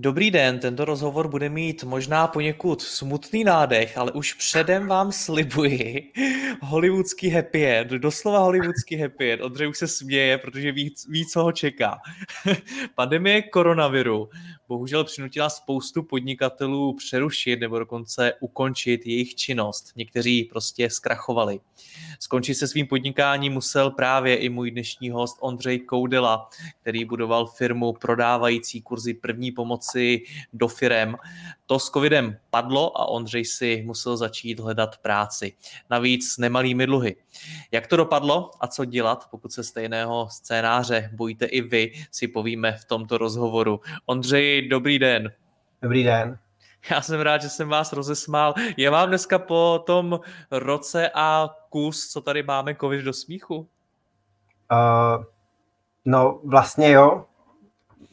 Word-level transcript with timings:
Dobrý 0.00 0.30
den, 0.30 0.58
tento 0.58 0.84
rozhovor 0.84 1.28
bude 1.28 1.48
mít 1.48 1.84
možná 1.84 2.26
poněkud 2.26 2.82
smutný 2.82 3.44
nádech, 3.44 3.98
ale 3.98 4.12
už 4.12 4.34
předem 4.34 4.86
vám 4.86 5.12
slibuji 5.12 6.12
hollywoodský 6.62 7.30
happy 7.30 7.66
end, 7.66 7.90
doslova 7.90 8.38
hollywoodský 8.38 8.96
happy 8.96 9.32
end. 9.32 9.42
Ondřej 9.42 9.68
už 9.68 9.78
se 9.78 9.88
směje, 9.88 10.38
protože 10.38 10.72
ví, 10.72 10.94
ví 11.08 11.26
co 11.26 11.42
ho 11.42 11.52
čeká. 11.52 11.98
Pandemie 12.94 13.42
koronaviru 13.42 14.28
bohužel 14.68 15.04
přinutila 15.04 15.50
spoustu 15.50 16.02
podnikatelů 16.02 16.94
přerušit 16.94 17.60
nebo 17.60 17.78
dokonce 17.78 18.32
ukončit 18.40 19.06
jejich 19.06 19.34
činnost. 19.34 19.92
Někteří 19.96 20.44
prostě 20.44 20.90
zkrachovali. 20.90 21.60
Skončit 22.18 22.54
se 22.54 22.68
svým 22.68 22.86
podnikáním 22.86 23.52
musel 23.52 23.90
právě 23.90 24.36
i 24.36 24.48
můj 24.48 24.70
dnešní 24.70 25.10
host 25.10 25.36
Ondřej 25.40 25.78
Koudela, 25.78 26.48
který 26.80 27.04
budoval 27.04 27.46
firmu 27.46 27.92
prodávající 27.92 28.82
kurzy 28.82 29.14
první 29.14 29.52
pomoci 29.52 30.22
do 30.52 30.68
firem. 30.68 31.16
To 31.66 31.78
s 31.78 31.90
covidem 31.90 32.38
padlo 32.50 33.00
a 33.00 33.08
Ondřej 33.08 33.44
si 33.44 33.82
musel 33.86 34.16
začít 34.16 34.60
hledat 34.60 34.96
práci. 34.96 35.52
Navíc 35.90 36.32
s 36.32 36.38
nemalými 36.38 36.86
dluhy. 36.86 37.16
Jak 37.70 37.86
to 37.86 37.96
dopadlo 37.96 38.50
a 38.60 38.66
co 38.66 38.84
dělat, 38.84 39.28
pokud 39.30 39.52
se 39.52 39.64
stejného 39.64 40.28
scénáře 40.30 41.10
bojíte 41.12 41.46
i 41.46 41.60
vy, 41.60 41.92
si 42.10 42.28
povíme 42.28 42.72
v 42.72 42.84
tomto 42.84 43.18
rozhovoru. 43.18 43.80
Ondřej, 44.06 44.68
dobrý 44.68 44.98
den. 44.98 45.32
Dobrý 45.82 46.04
den. 46.04 46.38
Já 46.90 47.00
jsem 47.00 47.20
rád, 47.20 47.42
že 47.42 47.48
jsem 47.48 47.68
vás 47.68 47.92
rozesmál. 47.92 48.54
Je 48.76 48.90
vám 48.90 49.08
dneska 49.08 49.38
po 49.38 49.82
tom 49.86 50.20
roce 50.50 51.10
a 51.14 51.48
kus, 51.70 52.08
co 52.08 52.20
tady 52.20 52.42
máme, 52.42 52.74
covid 52.74 53.04
do 53.04 53.12
smíchu? 53.12 53.68
Uh, 54.72 55.24
no, 56.04 56.40
vlastně 56.44 56.90
jo. 56.90 57.24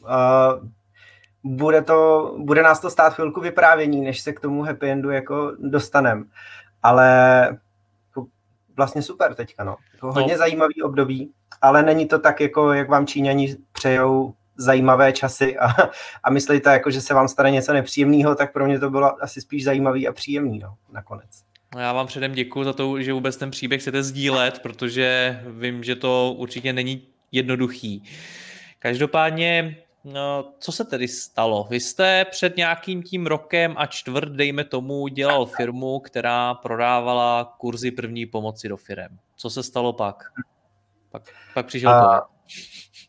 Uh, 0.00 0.68
bude, 1.44 1.82
to, 1.82 2.34
bude 2.38 2.62
nás 2.62 2.80
to 2.80 2.90
stát 2.90 3.14
chvilku 3.14 3.40
vyprávění, 3.40 4.00
než 4.00 4.20
se 4.20 4.32
k 4.32 4.40
tomu 4.40 4.62
happy 4.62 4.90
endu 4.90 5.10
jako 5.10 5.52
dostanem. 5.58 6.30
Ale 6.82 7.08
jako 8.08 8.26
vlastně 8.76 9.02
super 9.02 9.34
teďka, 9.34 9.64
no. 9.64 9.76
Jako 9.94 10.12
hodně 10.12 10.32
no. 10.32 10.38
zajímavý 10.38 10.82
období, 10.82 11.32
ale 11.62 11.82
není 11.82 12.08
to 12.08 12.18
tak, 12.18 12.40
jako 12.40 12.72
jak 12.72 12.88
vám 12.88 13.06
Číňani 13.06 13.56
přejou 13.72 14.34
zajímavé 14.56 15.12
časy 15.12 15.58
a, 15.58 15.66
a 16.24 16.30
myslíte, 16.30 16.70
jako, 16.70 16.90
že 16.90 17.00
se 17.00 17.14
vám 17.14 17.28
stane 17.28 17.50
něco 17.50 17.72
nepříjemného, 17.72 18.34
tak 18.34 18.52
pro 18.52 18.66
mě 18.66 18.78
to 18.78 18.90
bylo 18.90 19.22
asi 19.22 19.40
spíš 19.40 19.64
zajímavý 19.64 20.08
a 20.08 20.12
příjemný 20.12 20.58
no, 20.58 20.74
nakonec. 20.92 21.46
No 21.74 21.80
já 21.80 21.92
vám 21.92 22.06
předem 22.06 22.32
děkuji 22.32 22.64
za 22.64 22.72
to, 22.72 23.02
že 23.02 23.12
vůbec 23.12 23.36
ten 23.36 23.50
příběh 23.50 23.80
chcete 23.80 24.02
sdílet, 24.02 24.58
protože 24.58 25.40
vím, 25.46 25.84
že 25.84 25.96
to 25.96 26.34
určitě 26.36 26.72
není 26.72 27.02
jednoduchý. 27.32 28.02
Každopádně, 28.78 29.76
no, 30.04 30.52
co 30.58 30.72
se 30.72 30.84
tedy 30.84 31.08
stalo? 31.08 31.66
Vy 31.70 31.80
jste 31.80 32.24
před 32.24 32.56
nějakým 32.56 33.02
tím 33.02 33.26
rokem 33.26 33.74
a 33.76 33.86
čtvrt, 33.86 34.32
dejme 34.32 34.64
tomu, 34.64 35.08
dělal 35.08 35.46
firmu, 35.46 36.00
která 36.00 36.54
prodávala 36.54 37.54
kurzy 37.58 37.90
první 37.90 38.26
pomoci 38.26 38.68
do 38.68 38.76
firem. 38.76 39.18
Co 39.36 39.50
se 39.50 39.62
stalo 39.62 39.92
pak? 39.92 40.24
Pak, 41.10 41.22
pak 41.54 41.66
přišel 41.66 41.90
a, 41.90 42.28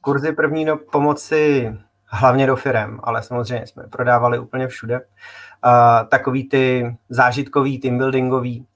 kurzy 0.01 0.31
první 0.31 0.65
no, 0.65 0.77
pomoci 0.77 1.73
hlavně 2.05 2.47
do 2.47 2.55
firem, 2.55 2.99
ale 3.03 3.23
samozřejmě 3.23 3.67
jsme 3.67 3.83
prodávali 3.83 4.39
úplně 4.39 4.67
všude. 4.67 4.99
Uh, 4.99 6.07
takový 6.09 6.49
ty 6.49 6.97
zážitkový, 7.09 7.79
team 7.79 7.97
buildingový. 7.97 8.67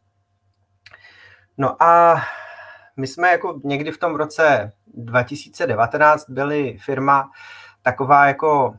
No 1.57 1.83
a 1.83 2.21
my 2.97 3.07
jsme 3.07 3.31
jako 3.31 3.61
někdy 3.63 3.91
v 3.91 3.97
tom 3.97 4.15
roce 4.15 4.71
2019 4.93 6.29
byli 6.29 6.77
firma 6.77 7.31
taková 7.81 8.27
jako 8.27 8.75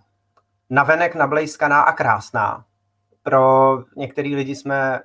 navenek 0.71 1.15
nablejskaná 1.15 1.83
a 1.83 1.93
krásná. 1.93 2.65
Pro 3.23 3.79
některý 3.97 4.37
lidi 4.37 4.57
jsme 4.57 5.01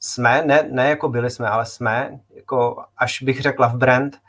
jsme, 0.00 0.42
ne, 0.46 0.68
ne 0.70 0.88
jako 0.90 1.08
byli 1.08 1.30
jsme, 1.30 1.48
ale 1.48 1.66
jsme, 1.66 2.18
jako 2.34 2.84
až 2.96 3.22
bych 3.22 3.40
řekla 3.40 3.66
v 3.66 3.76
brand, 3.76 4.20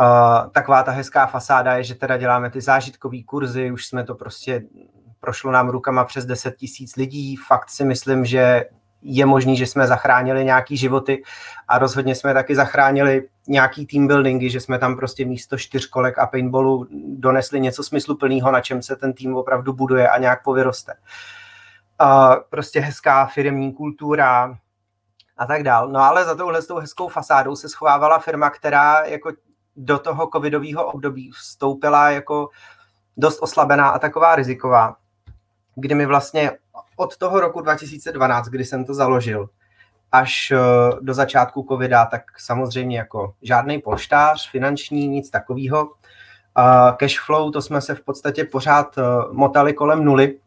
Uh, 0.00 0.50
taková 0.50 0.82
ta 0.82 0.90
hezká 0.90 1.26
fasáda 1.26 1.76
je, 1.76 1.84
že 1.84 1.94
teda 1.94 2.16
děláme 2.16 2.50
ty 2.50 2.60
zážitkové 2.60 3.22
kurzy, 3.26 3.72
už 3.72 3.86
jsme 3.86 4.04
to 4.04 4.14
prostě, 4.14 4.62
prošlo 5.20 5.52
nám 5.52 5.68
rukama 5.68 6.04
přes 6.04 6.26
10 6.26 6.56
tisíc 6.56 6.96
lidí, 6.96 7.36
fakt 7.36 7.70
si 7.70 7.84
myslím, 7.84 8.24
že 8.24 8.64
je 9.02 9.26
možný, 9.26 9.56
že 9.56 9.66
jsme 9.66 9.86
zachránili 9.86 10.44
nějaký 10.44 10.76
životy 10.76 11.22
a 11.68 11.78
rozhodně 11.78 12.14
jsme 12.14 12.34
taky 12.34 12.54
zachránili 12.54 13.28
nějaký 13.48 13.86
team 13.86 14.06
buildingy, 14.06 14.50
že 14.50 14.60
jsme 14.60 14.78
tam 14.78 14.96
prostě 14.96 15.24
místo 15.24 15.58
čtyřkolek 15.58 16.18
a 16.18 16.26
paintballu 16.26 16.86
donesli 17.06 17.60
něco 17.60 17.82
smysluplného, 17.82 18.50
na 18.50 18.60
čem 18.60 18.82
se 18.82 18.96
ten 18.96 19.12
tým 19.12 19.36
opravdu 19.36 19.72
buduje 19.72 20.08
a 20.08 20.18
nějak 20.18 20.42
povyroste. 20.42 20.92
Uh, 22.02 22.34
prostě 22.50 22.80
hezká 22.80 23.26
firmní 23.26 23.72
kultura 23.72 24.56
a 25.36 25.46
tak 25.46 25.62
dál. 25.62 25.88
No 25.88 26.00
ale 26.00 26.24
za 26.24 26.34
touhle 26.34 26.62
s 26.62 26.66
tou 26.66 26.78
hezkou 26.78 27.08
fasádou 27.08 27.56
se 27.56 27.68
schovávala 27.68 28.18
firma, 28.18 28.50
která 28.50 29.04
jako 29.04 29.32
do 29.80 29.98
toho 29.98 30.28
covidového 30.32 30.84
období 30.84 31.30
vstoupila 31.30 32.10
jako 32.10 32.48
dost 33.16 33.38
oslabená 33.42 33.88
a 33.88 33.98
taková 33.98 34.34
riziková, 34.34 34.96
kdy 35.74 35.94
mi 35.94 36.06
vlastně 36.06 36.50
od 36.96 37.16
toho 37.16 37.40
roku 37.40 37.60
2012, 37.60 38.48
kdy 38.48 38.64
jsem 38.64 38.84
to 38.84 38.94
založil, 38.94 39.48
až 40.12 40.50
eh, 40.50 40.58
do 41.00 41.14
začátku 41.14 41.66
covida, 41.68 42.06
tak 42.06 42.22
samozřejmě 42.38 42.98
jako 42.98 43.34
žádný 43.42 43.78
polštář 43.78 44.50
finanční, 44.50 45.08
nic 45.08 45.30
takového. 45.30 45.90
Cash 46.96 47.20
flow, 47.26 47.50
to 47.50 47.62
jsme 47.62 47.80
se 47.80 47.94
v 47.94 48.00
podstatě 48.00 48.44
pořád 48.44 48.98
eh, 48.98 49.02
motali 49.32 49.72
kolem 49.72 50.04
nuly, 50.04 50.38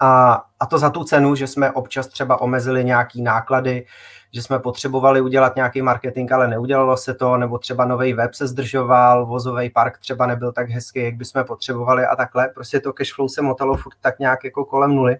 a, 0.00 0.42
a 0.60 0.66
to 0.66 0.78
za 0.78 0.90
tu 0.90 1.04
cenu, 1.04 1.34
že 1.34 1.46
jsme 1.46 1.72
občas 1.72 2.06
třeba 2.06 2.40
omezili 2.40 2.84
nějaký 2.84 3.22
náklady, 3.22 3.86
že 4.34 4.42
jsme 4.42 4.58
potřebovali 4.58 5.20
udělat 5.20 5.56
nějaký 5.56 5.82
marketing, 5.82 6.32
ale 6.32 6.48
neudělalo 6.48 6.96
se 6.96 7.14
to, 7.14 7.36
nebo 7.36 7.58
třeba 7.58 7.84
nový 7.84 8.14
web 8.14 8.34
se 8.34 8.46
zdržoval, 8.46 9.26
vozový 9.26 9.70
park 9.70 9.98
třeba 9.98 10.26
nebyl 10.26 10.52
tak 10.52 10.70
hezký, 10.70 11.04
jak 11.04 11.14
bychom 11.14 11.44
potřebovali 11.44 12.06
a 12.06 12.16
takhle. 12.16 12.48
Prostě 12.48 12.80
to 12.80 12.92
cashflow 12.92 13.28
se 13.28 13.42
motalo 13.42 13.76
furt 13.76 13.96
tak 14.00 14.18
nějak 14.18 14.44
jako 14.44 14.64
kolem 14.64 14.94
nuly. 14.94 15.16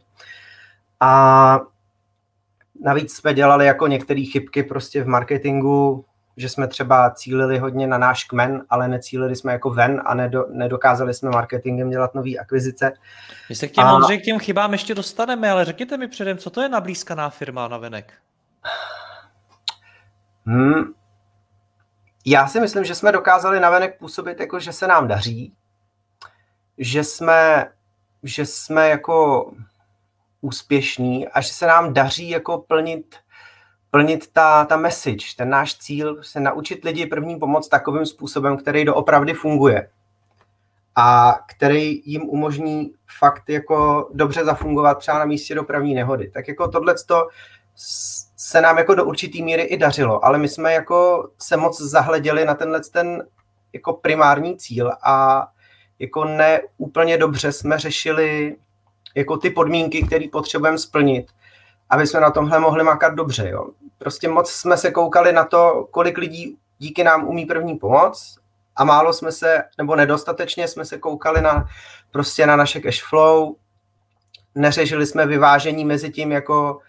A 1.01 1.61
navíc 2.85 3.17
jsme 3.17 3.35
dělali 3.35 3.67
jako 3.67 3.87
některé 3.87 4.25
chybky 4.33 4.63
prostě 4.63 5.03
v 5.03 5.09
marketingu, 5.09 6.05
že 6.37 6.49
jsme 6.49 6.69
třeba 6.69 7.11
cílili 7.11 7.59
hodně 7.59 7.87
na 7.87 7.99
náš 7.99 8.25
kmen, 8.25 8.63
ale 8.71 8.89
necílili 8.89 9.37
jsme 9.37 9.53
jako 9.53 9.71
ven 9.71 10.03
a 10.07 10.15
nedo, 10.15 10.47
nedokázali 10.51 11.15
jsme 11.15 11.31
marketingem 11.31 11.91
dělat 11.91 12.15
nové 12.15 12.31
akvizice. 12.41 12.93
My 13.49 13.55
se 13.55 13.69
k 13.69 13.73
těm, 13.73 13.85
a... 13.85 14.17
k 14.19 14.23
těm 14.23 14.39
chybám 14.39 14.73
ještě 14.73 14.95
dostaneme, 14.95 15.51
ale 15.51 15.65
řekněte 15.65 15.97
mi 15.97 16.09
předem, 16.09 16.39
co 16.39 16.51
to 16.51 16.61
je 16.61 16.69
nablízkaná 16.69 17.31
firma 17.31 17.69
na 17.69 17.79
venek? 17.79 18.13
Hmm. 20.47 20.95
Já 22.27 22.47
si 22.47 22.61
myslím, 22.61 22.85
že 22.85 22.95
jsme 22.95 23.13
dokázali 23.13 23.61
navenek 23.61 23.99
působit 23.99 24.41
jako, 24.41 24.61
že 24.61 24.73
se 24.73 24.87
nám 24.87 25.09
daří, 25.09 25.57
že 26.79 27.05
jsme, 27.05 27.73
že 28.23 28.47
jsme 28.47 28.89
jako 28.89 29.51
úspěšní 30.41 31.29
a 31.29 31.41
že 31.41 31.53
se 31.53 31.67
nám 31.67 31.95
daří 31.95 32.31
jako 32.31 32.59
plnit 32.59 33.17
plnit 33.95 34.33
ta, 34.33 34.65
ta 34.65 34.77
message, 34.77 35.27
ten 35.37 35.51
náš 35.51 35.79
cíl, 35.79 36.23
se 36.23 36.41
naučit 36.41 36.85
lidi 36.85 37.07
první 37.07 37.39
pomoc 37.39 37.69
takovým 37.69 38.07
způsobem, 38.07 38.57
který 38.57 38.85
doopravdy 38.85 39.35
funguje 39.35 39.91
a 40.97 41.39
který 41.49 42.03
jim 42.05 42.23
umožní 42.23 42.93
fakt 43.19 43.49
jako 43.49 44.09
dobře 44.15 44.45
zafungovat 44.45 44.99
třeba 44.99 45.19
na 45.19 45.25
místě 45.25 45.55
dopravní 45.55 45.95
nehody. 45.95 46.31
Tak 46.31 46.49
jako 46.49 46.69
tohle 46.69 46.95
se 48.37 48.61
nám 48.61 48.79
jako 48.79 48.95
do 48.95 49.05
určitý 49.05 49.43
míry 49.43 49.63
i 49.63 49.77
dařilo, 49.77 50.25
ale 50.25 50.39
my 50.39 50.49
jsme 50.49 50.73
jako 50.73 51.29
se 51.39 51.57
moc 51.57 51.81
zahleděli 51.81 52.45
na 52.45 52.55
tenhle 52.55 52.81
ten 52.93 53.25
jako 53.73 53.93
primární 53.93 54.57
cíl 54.57 54.93
a 55.03 55.47
jako 55.99 56.25
ne 56.25 56.61
úplně 56.79 57.19
dobře 57.19 57.53
jsme 57.53 57.79
řešili 57.79 58.57
jako 59.15 59.37
ty 59.37 59.51
podmínky, 59.51 60.03
které 60.03 60.25
potřebujeme 60.33 60.79
splnit, 60.79 61.27
aby 61.91 62.07
jsme 62.07 62.21
na 62.21 62.31
tomhle 62.31 62.61
mohli 62.61 62.85
makat 62.85 63.15
dobře. 63.15 63.49
Jo. 63.49 63.67
Prostě 63.99 64.29
moc 64.29 64.51
jsme 64.51 64.77
se 64.77 64.91
koukali 64.91 65.33
na 65.33 65.45
to, 65.45 65.89
kolik 65.91 66.19
lidí 66.19 66.59
díky 66.79 67.05
nám 67.05 67.29
umí 67.29 67.47
první 67.47 67.75
pomoc 67.79 68.39
a 68.77 68.85
málo 68.85 69.13
jsme 69.13 69.33
se, 69.33 69.63
nebo 69.79 69.97
nedostatečně 69.97 70.69
jsme 70.69 70.85
se 70.85 70.99
koukali 70.99 71.41
na 71.41 71.69
prostě 72.11 72.47
na 72.47 72.57
naše 72.57 72.81
cash 72.81 73.03
flow, 73.09 73.55
neřešili 74.55 75.07
jsme 75.07 75.27
vyvážení 75.27 75.85
mezi 75.85 76.11
tím, 76.11 76.33
jako 76.33 76.81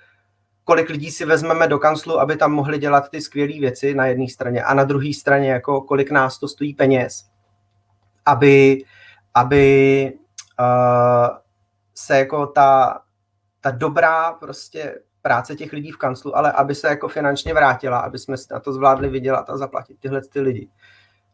kolik 0.65 0.89
lidí 0.89 1.11
si 1.11 1.25
vezmeme 1.25 1.67
do 1.67 1.79
kanclu, 1.79 2.19
aby 2.19 2.35
tam 2.35 2.51
mohli 2.51 2.77
dělat 2.77 3.09
ty 3.09 3.21
skvělé 3.21 3.59
věci 3.59 3.95
na 3.95 4.05
jedné 4.05 4.27
straně 4.27 4.63
a 4.63 4.73
na 4.73 4.83
druhé 4.83 5.13
straně, 5.13 5.51
jako 5.51 5.81
kolik 5.81 6.11
nás 6.11 6.39
to 6.39 6.47
stojí 6.47 6.73
peněz, 6.73 7.25
aby, 8.25 8.83
aby 9.33 10.13
uh, 10.59 11.37
se 11.95 12.17
jako 12.17 12.47
ta, 12.47 12.99
ta 13.61 13.71
dobrá 13.71 14.33
prostě 14.33 14.99
práce 15.21 15.55
těch 15.55 15.73
lidí 15.73 15.91
v 15.91 15.97
kanclu, 15.97 16.37
ale 16.37 16.51
aby 16.51 16.75
se 16.75 16.87
jako 16.87 17.07
finančně 17.07 17.53
vrátila, 17.53 17.99
aby 17.99 18.19
jsme 18.19 18.35
na 18.51 18.59
to 18.59 18.73
zvládli 18.73 19.09
vydělat 19.09 19.49
a 19.49 19.57
zaplatit 19.57 19.99
tyhle 19.99 20.21
ty 20.21 20.41
lidi. 20.41 20.69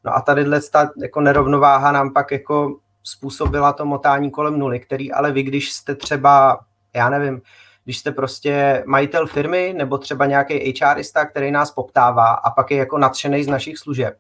No 0.04 0.16
a 0.16 0.22
tady 0.22 0.46
ta 0.72 0.92
jako 1.02 1.22
nerovnováha 1.22 1.92
nám 1.92 2.14
pak 2.14 2.32
jako 2.32 2.80
způsobila 3.04 3.74
to 3.74 3.86
motání 3.86 4.32
kolem 4.32 4.60
nuly, 4.60 4.80
který 4.80 5.12
ale 5.12 5.32
vy, 5.32 5.44
když 5.44 5.72
jste 5.72 5.96
třeba, 5.96 6.60
já 6.96 7.10
nevím, 7.10 7.42
když 7.84 7.98
jste 7.98 8.12
prostě 8.12 8.84
majitel 8.88 9.28
firmy 9.28 9.74
nebo 9.78 9.98
třeba 9.98 10.26
nějaký 10.26 10.74
HRista, 10.82 11.26
který 11.26 11.52
nás 11.52 11.72
poptává 11.72 12.34
a 12.34 12.52
pak 12.52 12.72
je 12.72 12.78
jako 12.78 12.98
nadšený 12.98 13.44
z 13.44 13.48
našich 13.48 13.78
služeb, 13.78 14.18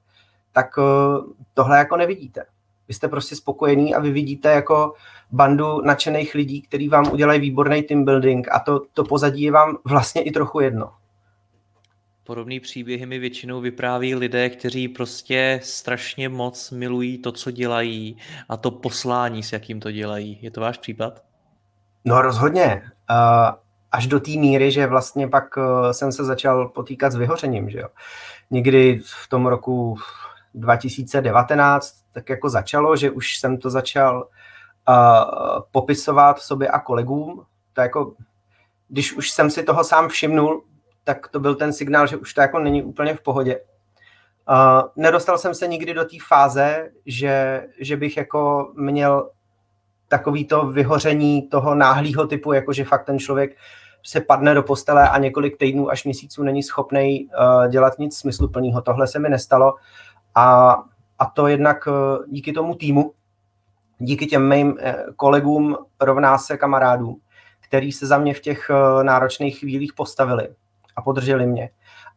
tak 0.52 0.68
eh, 0.80 0.84
tohle 1.54 1.78
jako 1.78 1.98
nevidíte. 1.98 2.46
Vy 2.88 2.94
jste 2.94 3.08
prostě 3.08 3.36
spokojený 3.36 3.96
a 3.96 4.00
vy 4.00 4.12
vidíte 4.12 4.52
jako 4.52 4.94
bandu 5.32 5.82
nadšených 5.82 6.36
lidí, 6.36 6.62
kteří 6.62 6.90
vám 6.90 7.12
udělají 7.12 7.40
výborný 7.40 7.84
team 7.84 8.06
building 8.06 8.48
a 8.52 8.60
to, 8.60 8.82
to 8.94 9.04
pozadí 9.04 9.42
je 9.42 9.52
vám 9.52 9.78
vlastně 9.86 10.22
i 10.22 10.32
trochu 10.32 10.60
jedno. 10.60 10.92
Podobný 12.24 12.60
příběhy 12.60 13.06
mi 13.06 13.20
většinou 13.20 13.62
vypráví 13.62 14.16
lidé, 14.16 14.50
kteří 14.50 14.88
prostě 14.88 15.60
strašně 15.64 16.30
moc 16.30 16.72
milují 16.72 17.18
to, 17.18 17.32
co 17.32 17.52
dělají 17.52 18.18
a 18.50 18.58
to 18.58 18.72
poslání, 18.72 19.44
s 19.44 19.54
jakým 19.54 19.80
to 19.80 19.92
dělají. 19.92 20.40
Je 20.42 20.52
to 20.52 20.62
váš 20.62 20.78
případ? 20.78 21.24
No 22.06 22.22
rozhodně. 22.22 22.82
Až 23.92 24.08
do 24.08 24.20
té 24.20 24.32
míry, 24.32 24.72
že 24.72 24.88
vlastně 24.88 25.28
pak 25.28 25.58
eh, 25.58 25.94
jsem 25.94 26.12
se 26.12 26.24
začal 26.24 26.70
potýkat 26.70 27.12
s 27.12 27.16
vyhořením. 27.16 27.70
Že 27.70 27.80
jo. 27.80 27.88
Někdy 28.52 29.02
v 29.24 29.28
tom 29.30 29.48
roku 29.48 29.98
2019 30.54 31.96
tak 32.12 32.30
jako 32.30 32.50
začalo, 32.50 32.96
že 32.96 33.12
už 33.12 33.38
jsem 33.38 33.58
to 33.58 33.70
začal 33.70 34.28
uh, 34.90 35.62
popisovat 35.72 36.40
sobě 36.40 36.68
a 36.68 36.80
kolegům. 36.80 37.46
To 37.74 37.82
jako, 37.82 38.14
když 38.88 39.14
už 39.14 39.32
jsem 39.32 39.50
si 39.50 39.64
toho 39.64 39.84
sám 39.84 40.10
všimnul, 40.10 40.64
tak 41.04 41.28
to 41.28 41.40
byl 41.40 41.56
ten 41.56 41.74
signál, 41.74 42.08
že 42.08 42.18
už 42.18 42.34
to 42.34 42.42
jako 42.42 42.60
není 42.60 42.84
úplně 42.84 43.14
v 43.14 43.22
pohodě. 43.22 43.60
Uh, 44.50 44.82
nedostal 44.96 45.38
jsem 45.38 45.56
se 45.56 45.68
nikdy 45.68 45.94
do 45.94 46.06
té 46.06 46.18
fáze, 46.28 46.90
že, 47.06 47.64
že 47.80 47.98
bych 47.98 48.18
jako 48.18 48.72
měl 48.76 49.30
takový 50.12 50.46
to 50.46 50.66
vyhoření 50.66 51.48
toho 51.48 51.76
náhlého 51.76 52.28
typu, 52.28 52.54
jako 52.54 52.74
že 52.74 52.84
fakt 52.84 53.06
ten 53.06 53.20
člověk 53.20 53.56
se 54.04 54.22
padne 54.22 54.54
do 54.54 54.64
postele 54.64 55.10
a 55.10 55.18
několik 55.18 55.58
týdnů 55.58 55.90
až 55.90 56.04
měsíců 56.04 56.44
není 56.44 56.64
schopný 56.64 57.28
uh, 57.28 57.68
dělat 57.68 58.00
nic 58.00 58.18
smysluplného. 58.18 58.82
Tohle 58.82 59.08
se 59.08 59.20
mi 59.20 59.30
nestalo 59.30 59.76
a, 60.36 60.76
a 61.20 61.26
to 61.26 61.48
jednak 61.48 61.88
uh, 61.88 62.26
díky 62.28 62.52
tomu 62.52 62.76
týmu, 62.76 63.14
díky 64.00 64.26
těm 64.26 64.50
mým 64.50 64.68
uh, 64.68 64.78
kolegům 65.16 65.78
rovná 66.02 66.38
se 66.38 66.58
kamarádům, 66.58 67.20
který 67.60 67.92
se 67.92 68.08
za 68.08 68.18
mě 68.18 68.34
v 68.34 68.40
těch 68.40 68.72
náročných 69.04 69.60
chvílích 69.60 69.94
postavili 69.94 70.48
a 70.96 71.02
podrželi 71.02 71.48
mě. 71.48 71.70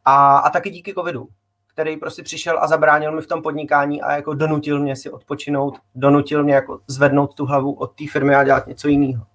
A, 0.04 0.38
a 0.38 0.50
taky 0.50 0.70
díky 0.70 0.94
covidu, 0.94 1.28
který 1.74 1.96
prostě 1.96 2.22
přišel 2.22 2.58
a 2.60 2.66
zabránil 2.66 3.12
mi 3.12 3.22
v 3.22 3.26
tom 3.26 3.42
podnikání 3.42 4.02
a 4.02 4.12
jako 4.12 4.34
donutil 4.34 4.80
mě 4.80 4.96
si 4.96 5.10
odpočinout, 5.10 5.78
donutil 5.94 6.44
mě 6.44 6.54
jako 6.54 6.80
zvednout 6.86 7.34
tu 7.34 7.44
hlavu 7.44 7.72
od 7.72 7.86
té 7.86 8.04
firmy 8.12 8.34
a 8.34 8.44
dělat 8.44 8.66
něco 8.66 8.88
jiného. 8.88 9.26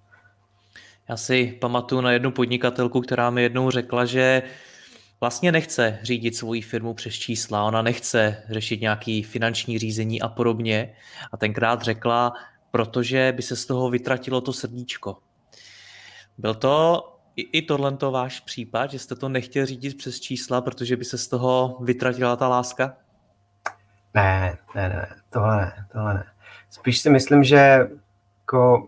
Já 1.10 1.18
si 1.18 1.58
pamatuju 1.62 2.02
na 2.02 2.12
jednu 2.12 2.32
podnikatelku, 2.32 3.02
která 3.02 3.30
mi 3.30 3.42
jednou 3.42 3.72
řekla, 3.72 4.06
že 4.06 4.44
vlastně 5.22 5.52
nechce 5.52 6.00
řídit 6.04 6.36
svoji 6.36 6.62
firmu 6.62 6.94
přes 6.94 7.14
čísla, 7.14 7.64
ona 7.64 7.82
nechce 7.82 8.44
řešit 8.50 8.82
nějaký 8.82 9.24
finanční 9.24 9.80
řízení 9.80 10.22
a 10.22 10.28
podobně. 10.28 10.96
A 11.32 11.38
tenkrát 11.38 11.82
řekla, 11.82 12.34
protože 12.72 13.34
by 13.36 13.42
se 13.42 13.56
z 13.56 13.66
toho 13.66 13.90
vytratilo 13.90 14.42
to 14.42 14.54
srdíčko. 14.54 15.18
Byl 16.38 16.56
to 16.56 17.04
i, 17.36 17.42
i 17.42 17.62
tohle 17.62 17.98
to 17.98 18.12
váš 18.12 18.40
případ, 18.40 18.92
že 18.92 19.00
jste 19.00 19.16
to 19.16 19.30
nechtěl 19.30 19.66
řídit 19.66 19.98
přes 19.98 20.20
čísla, 20.20 20.62
protože 20.62 20.98
by 20.98 21.06
se 21.06 21.18
z 21.18 21.28
toho 21.28 21.78
vytratila 21.81 22.36
ta 22.36 22.48
láska? 22.48 22.98
Ne, 24.14 24.58
ne, 24.76 24.90
ne, 24.90 25.16
tohle 25.30 25.58
ne, 25.58 25.88
tohle 25.94 26.14
ne. 26.14 26.24
Spíš 26.70 27.00
si 27.00 27.10
myslím, 27.10 27.44
že 27.44 27.90
jako 28.40 28.88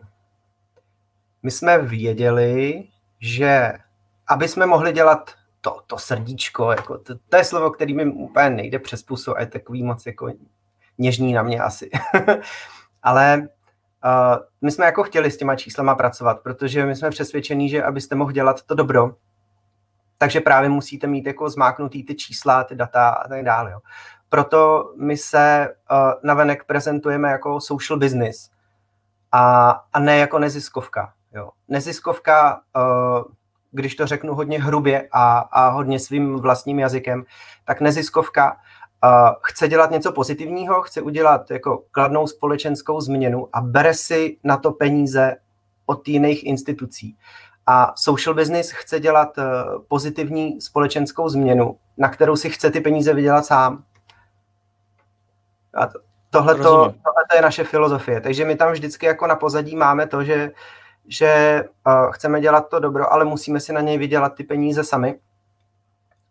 my 1.43 1.51
jsme 1.51 1.77
věděli, 1.77 2.87
že 3.19 3.73
aby 4.27 4.47
jsme 4.47 4.65
mohli 4.65 4.93
dělat 4.93 5.31
to, 5.61 5.81
to 5.87 5.97
srdíčko, 5.97 6.71
jako 6.71 6.97
to, 6.97 7.15
to 7.29 7.37
je 7.37 7.43
slovo, 7.43 7.71
který 7.71 7.93
mi 7.93 8.05
úplně 8.05 8.49
nejde 8.49 8.79
přes 8.79 9.03
pusu 9.03 9.37
a 9.37 9.39
je 9.39 9.45
takový 9.45 9.83
moc 9.83 10.05
jako 10.05 10.33
něžný 10.97 11.33
na 11.33 11.43
mě 11.43 11.59
asi. 11.59 11.89
Ale 13.03 13.47
Uh, 14.05 14.37
my 14.61 14.71
jsme 14.71 14.85
jako 14.85 15.03
chtěli 15.03 15.31
s 15.31 15.37
těma 15.37 15.55
číslama 15.55 15.95
pracovat, 15.95 16.39
protože 16.39 16.85
my 16.85 16.95
jsme 16.95 17.09
přesvědčení, 17.09 17.69
že 17.69 17.83
abyste 17.83 18.15
mohl 18.15 18.31
dělat 18.31 18.63
to 18.63 18.75
dobro, 18.75 19.15
takže 20.17 20.41
právě 20.41 20.69
musíte 20.69 21.07
mít 21.07 21.27
jako 21.27 21.49
zmáknutý 21.49 22.03
ty 22.03 22.15
čísla, 22.15 22.63
ty 22.63 22.75
data 22.75 23.09
a 23.09 23.27
tak 23.27 23.43
dále. 23.43 23.71
Jo. 23.71 23.79
Proto 24.29 24.93
my 24.97 25.17
se 25.17 25.69
uh, 25.91 25.97
navenek 26.23 26.63
prezentujeme 26.63 27.31
jako 27.31 27.61
social 27.61 27.99
business 27.99 28.49
a, 29.31 29.69
a 29.93 29.99
ne 29.99 30.17
jako 30.17 30.39
neziskovka. 30.39 31.13
Jo. 31.33 31.49
Neziskovka, 31.67 32.61
uh, 32.75 33.23
když 33.71 33.95
to 33.95 34.07
řeknu 34.07 34.35
hodně 34.35 34.61
hrubě 34.61 35.07
a, 35.11 35.37
a 35.39 35.69
hodně 35.69 35.99
svým 35.99 36.35
vlastním 36.35 36.79
jazykem, 36.79 37.23
tak 37.65 37.81
neziskovka 37.81 38.57
chce 39.43 39.67
dělat 39.67 39.91
něco 39.91 40.11
pozitivního, 40.11 40.81
chce 40.81 41.01
udělat 41.01 41.51
jako 41.51 41.83
kladnou 41.91 42.27
společenskou 42.27 43.01
změnu 43.01 43.47
a 43.53 43.61
bere 43.61 43.93
si 43.93 44.37
na 44.43 44.57
to 44.57 44.71
peníze 44.71 45.35
od 45.85 46.07
jiných 46.07 46.45
institucí. 46.45 47.17
A 47.67 47.93
social 47.95 48.35
business 48.35 48.71
chce 48.71 48.99
dělat 48.99 49.37
uh, 49.37 49.43
pozitivní 49.87 50.61
společenskou 50.61 51.29
změnu, 51.29 51.77
na 51.97 52.09
kterou 52.09 52.35
si 52.35 52.49
chce 52.49 52.71
ty 52.71 52.81
peníze 52.81 53.13
vydělat 53.13 53.45
sám. 53.45 53.83
A 55.73 55.87
to, 55.87 55.99
tohle 56.29 56.55
je 57.35 57.41
naše 57.41 57.63
filozofie. 57.63 58.21
Takže 58.21 58.45
my 58.45 58.55
tam 58.55 58.71
vždycky 58.71 59.05
jako 59.05 59.27
na 59.27 59.35
pozadí 59.35 59.75
máme 59.75 60.07
to, 60.07 60.23
že, 60.23 60.51
že 61.07 61.63
uh, 61.87 62.11
chceme 62.11 62.41
dělat 62.41 62.69
to 62.69 62.79
dobro, 62.79 63.13
ale 63.13 63.25
musíme 63.25 63.59
si 63.59 63.73
na 63.73 63.81
něj 63.81 63.97
vydělat 63.97 64.35
ty 64.35 64.43
peníze 64.43 64.83
sami. 64.83 65.19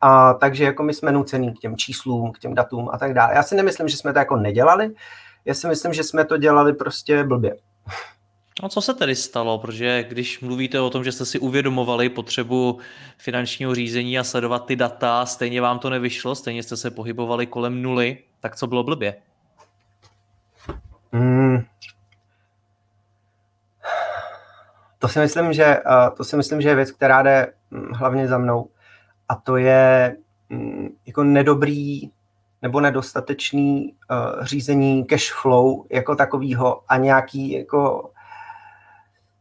A 0.01 0.35
takže 0.35 0.65
jako 0.65 0.83
my 0.83 0.95
jsme 0.95 1.13
nucený 1.13 1.55
k 1.55 1.59
těm 1.59 1.77
číslům, 1.77 2.33
k 2.33 2.39
těm 2.39 2.55
datům 2.55 2.89
a 2.93 2.99
tak 2.99 3.15
dále. 3.15 3.35
Já 3.35 3.43
si 3.43 3.55
nemyslím, 3.55 3.89
že 3.89 3.97
jsme 3.97 4.13
to 4.13 4.19
jako 4.19 4.37
nedělali, 4.37 4.91
já 5.45 5.55
si 5.55 5.69
myslím, 5.69 5.93
že 5.93 6.05
jsme 6.05 6.25
to 6.25 6.37
dělali 6.37 6.73
prostě 6.73 7.25
blbě. 7.25 7.57
A 8.63 8.69
co 8.69 8.81
se 8.81 8.95
tedy 8.95 9.15
stalo? 9.15 9.59
Protože 9.59 10.05
když 10.09 10.41
mluvíte 10.41 10.81
o 10.81 10.91
tom, 10.91 11.05
že 11.05 11.13
jste 11.13 11.25
si 11.25 11.39
uvědomovali 11.39 12.09
potřebu 12.09 12.79
finančního 13.19 13.75
řízení 13.75 14.19
a 14.19 14.25
sledovat 14.25 14.67
ty 14.67 14.77
data, 14.77 15.27
stejně 15.27 15.61
vám 15.61 15.79
to 15.79 15.91
nevyšlo, 15.91 16.35
stejně 16.35 16.63
jste 16.63 16.77
se 16.77 16.91
pohybovali 16.91 17.47
kolem 17.47 17.83
nuly, 17.83 18.19
tak 18.41 18.57
co 18.57 18.67
bylo 18.67 18.83
blbě? 18.83 19.17
Hmm. 21.13 21.65
To 24.99 25.09
si 25.09 25.19
myslím, 25.19 25.53
že, 25.53 25.77
to 26.17 26.25
si 26.25 26.37
myslím, 26.37 26.61
že 26.61 26.69
je 26.69 26.75
věc, 26.75 26.91
která 26.91 27.23
jde 27.23 27.53
hm, 27.71 27.93
hlavně 27.95 28.29
za 28.29 28.39
mnou 28.39 28.69
a 29.31 29.35
to 29.35 29.57
je 29.57 30.17
mm, 30.49 30.89
jako 31.07 31.25
nedobrý 31.25 32.11
nebo 32.63 32.81
nedostatečný 32.81 33.95
uh, 34.11 34.45
řízení 34.45 35.05
cash 35.05 35.33
flow 35.43 35.87
jako 35.91 36.17
takového 36.17 36.83
a 36.89 36.97
nějaký 36.97 37.53
jako 37.53 38.11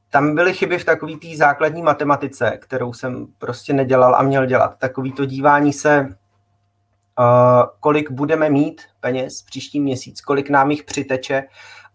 tam 0.10 0.36
byly 0.36 0.54
chyby 0.54 0.78
v 0.78 0.86
takové 0.86 1.14
té 1.16 1.28
základní 1.38 1.82
matematice, 1.82 2.58
kterou 2.62 2.94
jsem 2.94 3.28
prostě 3.38 3.74
nedělal 3.74 4.16
a 4.16 4.22
měl 4.22 4.46
dělat. 4.46 4.78
Takový 4.78 5.14
to 5.14 5.26
dívání 5.26 5.74
se, 5.74 6.02
uh, 6.02 7.66
kolik 7.80 8.12
budeme 8.12 8.50
mít 8.50 8.82
peněz 9.00 9.42
příští 9.42 9.80
měsíc, 9.80 10.22
kolik 10.22 10.50
nám 10.50 10.72
jich 10.72 10.84
přiteče 10.84 11.44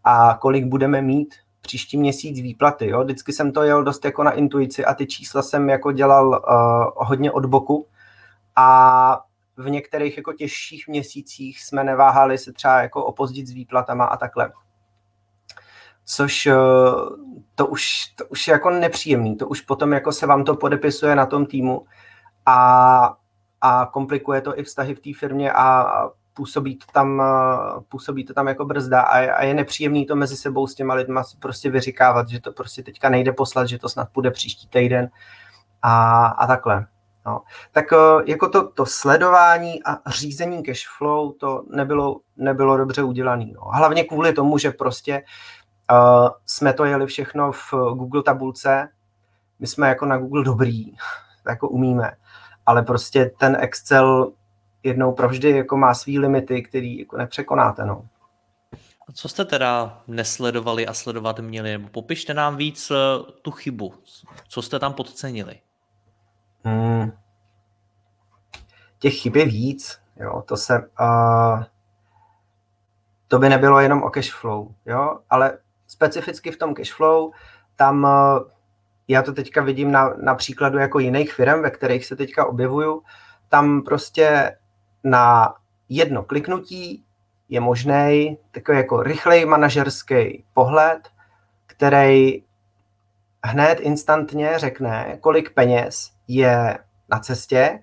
a 0.05 0.39
kolik 0.41 0.65
budeme 0.65 1.03
mít 1.03 1.35
příští 1.65 1.97
měsíc 1.97 2.41
výplaty. 2.41 2.89
Jo? 2.89 3.05
Vždycky 3.05 3.33
jsem 3.33 3.53
to 3.53 3.63
jel 3.63 3.85
dost 3.85 4.05
jako 4.05 4.23
na 4.23 4.31
intuici 4.31 4.85
a 4.85 4.95
ty 4.95 5.07
čísla 5.07 5.43
jsem 5.43 5.69
jako 5.69 5.93
dělal 5.93 6.29
uh, 6.29 7.07
hodně 7.09 7.33
od 7.33 7.47
boku 7.47 7.89
a 8.57 9.21
v 9.57 9.71
některých 9.71 10.17
jako 10.17 10.33
těžších 10.33 10.89
měsících 10.89 11.63
jsme 11.63 11.85
neváhali 11.85 12.39
se 12.39 12.53
třeba 12.53 12.83
jako 12.83 13.05
opozdit 13.05 13.47
s 13.47 13.53
výplatama 13.53 14.05
a 14.05 14.17
takhle. 14.17 14.53
což 16.05 16.49
to 17.55 17.67
už, 17.67 18.07
to 18.17 18.27
už 18.27 18.49
je 18.49 18.53
jako 18.53 18.71
nepříjemný, 18.71 19.37
to 19.37 19.49
už 19.49 19.61
potom 19.61 19.93
jako 19.93 20.13
se 20.13 20.27
vám 20.27 20.45
to 20.45 20.57
podepisuje 20.57 21.17
na 21.17 21.27
tom 21.27 21.47
týmu 21.47 21.87
a, 22.47 23.17
a 23.61 23.87
komplikuje 23.87 24.41
to 24.41 24.59
i 24.59 24.63
vztahy 24.63 24.95
v 24.95 25.01
té 25.01 25.11
firmě 25.19 25.53
a 25.53 25.87
působí 26.35 26.77
to 26.77 26.87
tam, 26.93 27.23
působí 27.89 28.25
to 28.25 28.35
tam 28.35 28.49
jako 28.49 28.65
brzda 28.65 29.01
a 29.01 29.19
a 29.33 29.43
je 29.43 29.55
nepříjemný 29.55 30.07
to 30.07 30.17
mezi 30.17 30.37
sebou 30.37 30.67
s 30.67 30.75
těma 30.75 30.95
lidma 30.95 31.23
prostě 31.39 31.71
vyříkávat, 31.71 32.29
že 32.29 32.41
to 32.41 32.53
prostě 32.53 32.83
teďka 32.83 33.09
nejde 33.09 33.33
poslat, 33.33 33.67
že 33.69 33.79
to 33.79 33.89
snad 33.89 34.09
půjde 34.13 34.31
příští 34.31 34.69
týden 34.69 35.11
a, 35.83 36.27
a 36.27 36.47
takhle. 36.47 36.87
No. 37.27 37.43
Tak 37.73 37.85
jako 38.27 38.49
to, 38.49 38.69
to 38.69 38.87
sledování 38.87 39.83
a 39.85 40.11
řízení 40.11 40.63
cash 40.63 40.89
flow 40.99 41.33
to 41.33 41.65
nebylo, 41.71 42.21
nebylo 42.37 42.77
dobře 42.77 43.03
udělané. 43.03 43.47
No. 43.55 43.61
Hlavně 43.75 44.05
kvůli 44.05 44.33
tomu, 44.33 44.59
že 44.59 44.71
prostě 44.71 45.23
uh, 45.93 46.29
jsme 46.47 46.73
to 46.73 46.85
jeli 46.85 47.07
všechno 47.07 47.53
v 47.53 47.73
Google 47.73 48.23
tabulce, 48.23 48.89
my 49.59 49.67
jsme 49.67 49.89
jako 49.89 50.07
na 50.07 50.19
Google 50.19 50.45
dobrý, 50.45 50.85
jako 51.49 51.69
umíme, 51.69 52.11
ale 52.67 52.83
prostě 52.83 53.31
ten 53.39 53.57
Excel 53.61 54.33
jednou 54.85 55.13
provždy 55.13 55.51
jako 55.51 55.77
má 55.77 55.95
svý 55.95 56.19
limity, 56.19 56.63
který 56.63 56.99
jako 56.99 57.17
nepřekonáte. 57.17 57.85
No. 57.85 58.09
A 59.09 59.13
co 59.13 59.29
jste 59.29 59.45
teda 59.45 60.03
nesledovali 60.07 60.87
a 60.87 60.95
sledovat 60.95 61.39
měli? 61.39 61.71
Nebo 61.73 61.89
popište 61.89 62.35
nám 62.35 62.57
víc 62.57 62.91
eh, 62.91 62.95
tu 63.43 63.51
chybu. 63.51 63.95
Co 64.49 64.63
jste 64.63 64.79
tam 64.79 64.93
podcenili? 64.93 65.61
Hmm. 66.65 67.13
Těch 68.99 69.15
chyb 69.15 69.37
je 69.37 69.47
víc. 69.47 70.01
Jo, 70.17 70.43
to 70.47 70.57
se... 70.57 70.79
Uh, 71.01 71.63
to 73.29 73.39
by 73.39 73.49
nebylo 73.49 73.81
jenom 73.81 74.03
o 74.03 74.11
cash 74.11 74.33
flow, 74.33 74.75
jo, 74.87 75.19
ale 75.31 75.59
specificky 75.87 76.51
v 76.51 76.57
tom 76.57 76.75
cash 76.75 76.93
flow, 76.93 77.31
tam 77.77 78.05
uh, 78.05 78.51
já 79.09 79.23
to 79.23 79.33
teďka 79.33 79.63
vidím 79.63 79.93
na, 79.93 80.15
na 80.23 80.35
příkladu 80.35 80.79
jako 80.79 80.99
jiných 80.99 81.33
firm, 81.33 81.63
ve 81.63 81.71
kterých 81.71 82.07
se 82.07 82.17
teďka 82.17 82.47
objevuju, 82.47 83.03
tam 83.49 83.83
prostě 83.83 84.57
na 85.05 85.55
jedno 85.89 86.23
kliknutí 86.23 87.05
je 87.49 87.61
možný 87.61 88.39
takový 88.51 88.79
jako 88.79 89.03
rychlej 89.03 89.45
manažerský 89.45 90.45
pohled, 90.55 91.09
který 91.67 92.43
hned 93.45 93.81
instantně 93.81 94.59
řekne, 94.59 95.19
kolik 95.21 95.55
peněz 95.55 96.11
je 96.29 96.79
na 97.09 97.19
cestě 97.19 97.83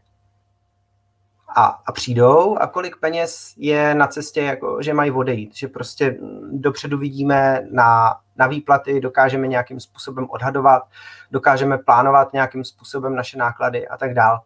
a, 1.56 1.64
a 1.86 1.92
přijdou 1.92 2.58
a 2.58 2.68
kolik 2.68 2.98
peněz 3.00 3.54
je 3.58 3.96
na 3.96 4.08
cestě, 4.08 4.42
jako, 4.42 4.82
že 4.82 4.94
mají 4.94 5.12
odejít. 5.12 5.56
Že 5.56 5.68
prostě 5.68 6.18
dopředu 6.52 6.98
vidíme 6.98 7.62
na, 7.72 8.16
na 8.36 8.48
výplaty, 8.48 9.00
dokážeme 9.00 9.48
nějakým 9.48 9.80
způsobem 9.80 10.28
odhadovat, 10.30 10.84
dokážeme 11.32 11.78
plánovat 11.78 12.34
nějakým 12.34 12.64
způsobem 12.64 13.16
naše 13.16 13.38
náklady 13.38 13.88
a 13.88 13.98
tak 13.98 14.14
dále. 14.14 14.40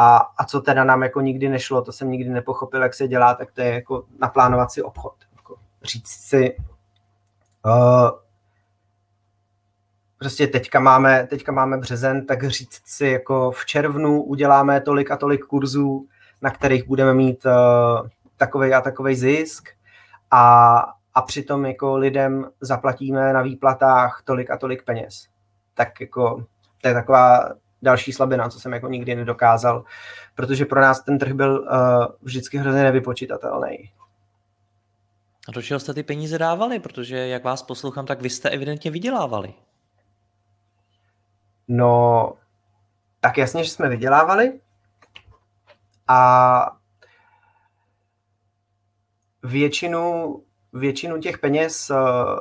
A, 0.00 0.16
a 0.16 0.44
co 0.44 0.60
teda 0.60 0.84
nám 0.84 1.02
jako 1.02 1.20
nikdy 1.20 1.48
nešlo, 1.48 1.82
to 1.82 1.92
jsem 1.92 2.10
nikdy 2.10 2.30
nepochopil, 2.30 2.82
jak 2.82 2.94
se 2.94 3.08
dělá, 3.08 3.34
tak 3.34 3.52
to 3.52 3.60
je 3.60 3.74
jako 3.74 4.04
naplánovat 4.18 4.70
si 4.70 4.82
obchod. 4.82 5.14
Jako 5.36 5.56
říct 5.82 6.08
si, 6.08 6.56
uh, 7.66 8.10
prostě 10.18 10.46
teďka 10.46 10.80
máme, 10.80 11.26
teďka 11.26 11.52
máme 11.52 11.78
březen, 11.78 12.26
tak 12.26 12.48
říct 12.48 12.82
si 12.84 13.06
jako 13.06 13.50
v 13.50 13.66
červnu 13.66 14.22
uděláme 14.22 14.80
tolik 14.80 15.10
a 15.10 15.16
tolik 15.16 15.44
kurzů, 15.44 16.06
na 16.42 16.50
kterých 16.50 16.86
budeme 16.86 17.14
mít 17.14 17.44
uh, 17.46 17.52
eh, 17.52 18.08
takový 18.36 18.74
a 18.74 18.80
takový 18.80 19.14
zisk 19.14 19.68
a, 20.30 20.78
a 21.14 21.22
přitom 21.22 21.66
jako 21.66 21.96
lidem 21.96 22.50
zaplatíme 22.60 23.32
na 23.32 23.42
výplatách 23.42 24.22
tolik 24.24 24.50
a 24.50 24.56
tolik 24.56 24.84
peněz. 24.84 25.26
Tak 25.74 26.00
jako 26.00 26.44
to 26.82 26.88
je 26.88 26.94
taková 26.94 27.54
další 27.82 28.12
slabina, 28.12 28.48
co 28.48 28.60
jsem 28.60 28.72
jako 28.72 28.88
nikdy 28.88 29.14
nedokázal, 29.14 29.84
protože 30.34 30.64
pro 30.64 30.80
nás 30.80 31.00
ten 31.00 31.18
trh 31.18 31.32
byl 31.32 31.60
uh, 31.60 32.06
vždycky 32.22 32.58
hrozně 32.58 32.82
nevypočítatelný. 32.82 33.90
A 35.48 35.52
do 35.52 35.62
čeho 35.62 35.80
jste 35.80 35.94
ty 35.94 36.02
peníze 36.02 36.38
dávali? 36.38 36.78
Protože 36.78 37.28
jak 37.28 37.44
vás 37.44 37.62
poslouchám, 37.62 38.06
tak 38.06 38.22
vy 38.22 38.30
jste 38.30 38.50
evidentně 38.50 38.90
vydělávali. 38.90 39.54
No, 41.68 42.32
tak 43.20 43.38
jasně, 43.38 43.64
že 43.64 43.70
jsme 43.70 43.88
vydělávali 43.88 44.60
a 46.08 46.70
většinu, 49.42 50.34
většinu 50.72 51.20
těch 51.20 51.38
peněz 51.38 51.90
uh, 51.90 51.96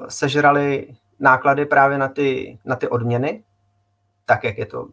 sežrali 0.07 0.95
náklady 1.19 1.65
právě 1.65 1.97
na 1.97 2.07
ty, 2.07 2.59
na 2.65 2.75
ty 2.75 2.87
odměny, 2.87 3.43
tak 4.25 4.43
jak 4.43 4.57
je 4.57 4.65
to 4.65 4.87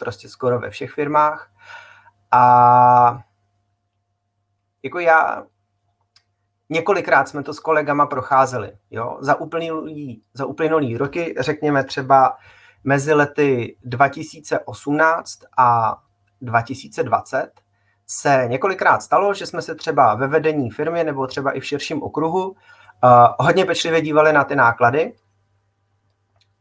prostě 0.00 0.28
skoro 0.28 0.60
ve 0.60 0.70
všech 0.70 0.90
firmách. 0.90 1.50
A 2.30 3.22
jako 4.82 4.98
já, 4.98 5.44
několikrát 6.68 7.28
jsme 7.28 7.42
to 7.42 7.54
s 7.54 7.60
kolegama 7.60 8.06
procházeli. 8.06 8.72
Jo? 8.90 9.18
Za, 9.20 9.34
uplynulý, 9.34 10.22
za 10.34 10.46
uplynulý 10.46 10.96
roky, 10.96 11.34
řekněme 11.38 11.84
třeba 11.84 12.36
mezi 12.84 13.14
lety 13.14 13.76
2018 13.84 15.38
a 15.56 15.96
2020, 16.40 17.50
se 18.06 18.44
několikrát 18.48 19.02
stalo, 19.02 19.34
že 19.34 19.46
jsme 19.46 19.62
se 19.62 19.74
třeba 19.74 20.14
ve 20.14 20.26
vedení 20.26 20.70
firmy 20.70 21.04
nebo 21.04 21.26
třeba 21.26 21.52
i 21.52 21.60
v 21.60 21.64
širším 21.64 22.02
okruhu 22.02 22.48
uh, 22.50 22.56
hodně 23.38 23.64
pečlivě 23.64 24.00
dívali 24.00 24.32
na 24.32 24.44
ty 24.44 24.56
náklady 24.56 25.12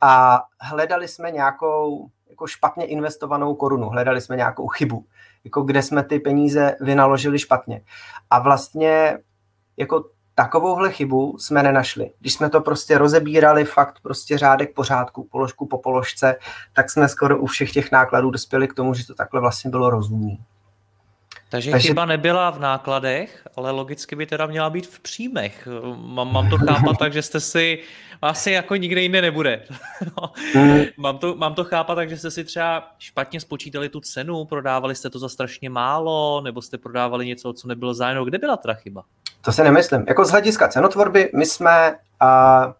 a 0.02 0.44
hledali 0.62 1.08
jsme 1.08 1.32
nějakou 1.32 2.10
jako 2.30 2.48
špatně 2.48 2.86
investovanou 2.86 3.56
korunu, 3.56 3.90
hledali 3.90 4.22
jsme 4.22 4.36
nějakou 4.36 4.68
chybu, 4.68 5.06
jako 5.44 5.62
kde 5.62 5.82
jsme 5.82 6.04
ty 6.04 6.20
peníze 6.20 6.76
vynaložili 6.82 7.40
špatně. 7.40 7.82
A 8.30 8.40
vlastně 8.40 9.18
jako 9.78 10.06
takovouhle 10.36 10.92
chybu 10.92 11.38
jsme 11.38 11.64
nenašli. 11.64 12.12
Když 12.20 12.34
jsme 12.34 12.50
to 12.50 12.62
prostě 12.62 12.98
rozebírali 12.98 13.66
fakt 13.66 14.00
prostě 14.02 14.38
řádek 14.38 14.74
pořádku, 14.76 15.28
položku 15.32 15.66
po 15.66 15.78
položce, 15.78 16.36
tak 16.74 16.90
jsme 16.90 17.10
skoro 17.10 17.40
u 17.40 17.46
všech 17.46 17.72
těch 17.72 17.92
nákladů 17.92 18.32
dospěli 18.32 18.68
k 18.68 18.74
tomu, 18.74 18.94
že 18.94 19.08
to 19.08 19.16
takhle 19.16 19.42
vlastně 19.42 19.72
bylo 19.72 19.90
rozumné. 19.90 20.38
Takže, 21.50 21.72
Takže 21.72 21.88
chyba 21.88 22.06
nebyla 22.06 22.50
v 22.50 22.60
nákladech, 22.60 23.48
ale 23.56 23.72
logicky 23.72 24.16
by 24.16 24.26
teda 24.26 24.46
měla 24.46 24.70
být 24.70 24.88
v 24.88 25.00
příjmech. 25.00 25.68
Mám, 25.96 26.34
mám 26.34 26.50
to 26.50 26.58
chápat 26.58 26.98
tak, 27.00 27.14
že 27.14 27.22
jste 27.22 27.40
si 27.40 27.80
asi 28.22 28.52
jako 28.52 28.76
nikde 28.76 29.02
jinde 29.02 29.22
nebude. 29.22 29.66
no. 30.18 30.32
mám, 30.98 31.18
to, 31.18 31.36
mám 31.36 31.54
to 31.54 31.64
chápat 31.64 31.96
tak, 31.96 32.10
že 32.10 32.18
jste 32.18 32.32
si 32.32 32.44
třeba 32.44 32.92
špatně 32.98 33.40
spočítali 33.40 33.90
tu 33.90 34.00
cenu, 34.00 34.46
prodávali 34.46 34.96
jste 34.96 35.10
to 35.10 35.20
za 35.20 35.30
strašně 35.30 35.70
málo, 35.70 36.42
nebo 36.42 36.62
jste 36.62 36.78
prodávali 36.78 37.26
něco, 37.26 37.54
co 37.54 37.68
nebylo 37.68 37.94
zájemno. 37.94 38.26
Kde 38.26 38.38
byla 38.38 38.58
ta 38.58 38.74
chyba? 38.74 39.04
To 39.42 39.52
si 39.52 39.64
nemyslím. 39.64 40.06
Jako 40.08 40.26
z 40.26 40.32
hlediska 40.32 40.68
cenotvorby, 40.68 41.32
my 41.36 41.46
jsme 41.46 41.92
uh, 41.92 42.74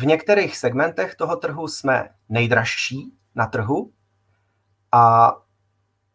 v 0.00 0.06
některých 0.06 0.56
segmentech 0.56 1.14
toho 1.14 1.36
trhu 1.36 1.68
jsme 1.68 2.08
nejdražší 2.28 3.12
na 3.34 3.46
trhu 3.46 3.90
a 4.92 5.32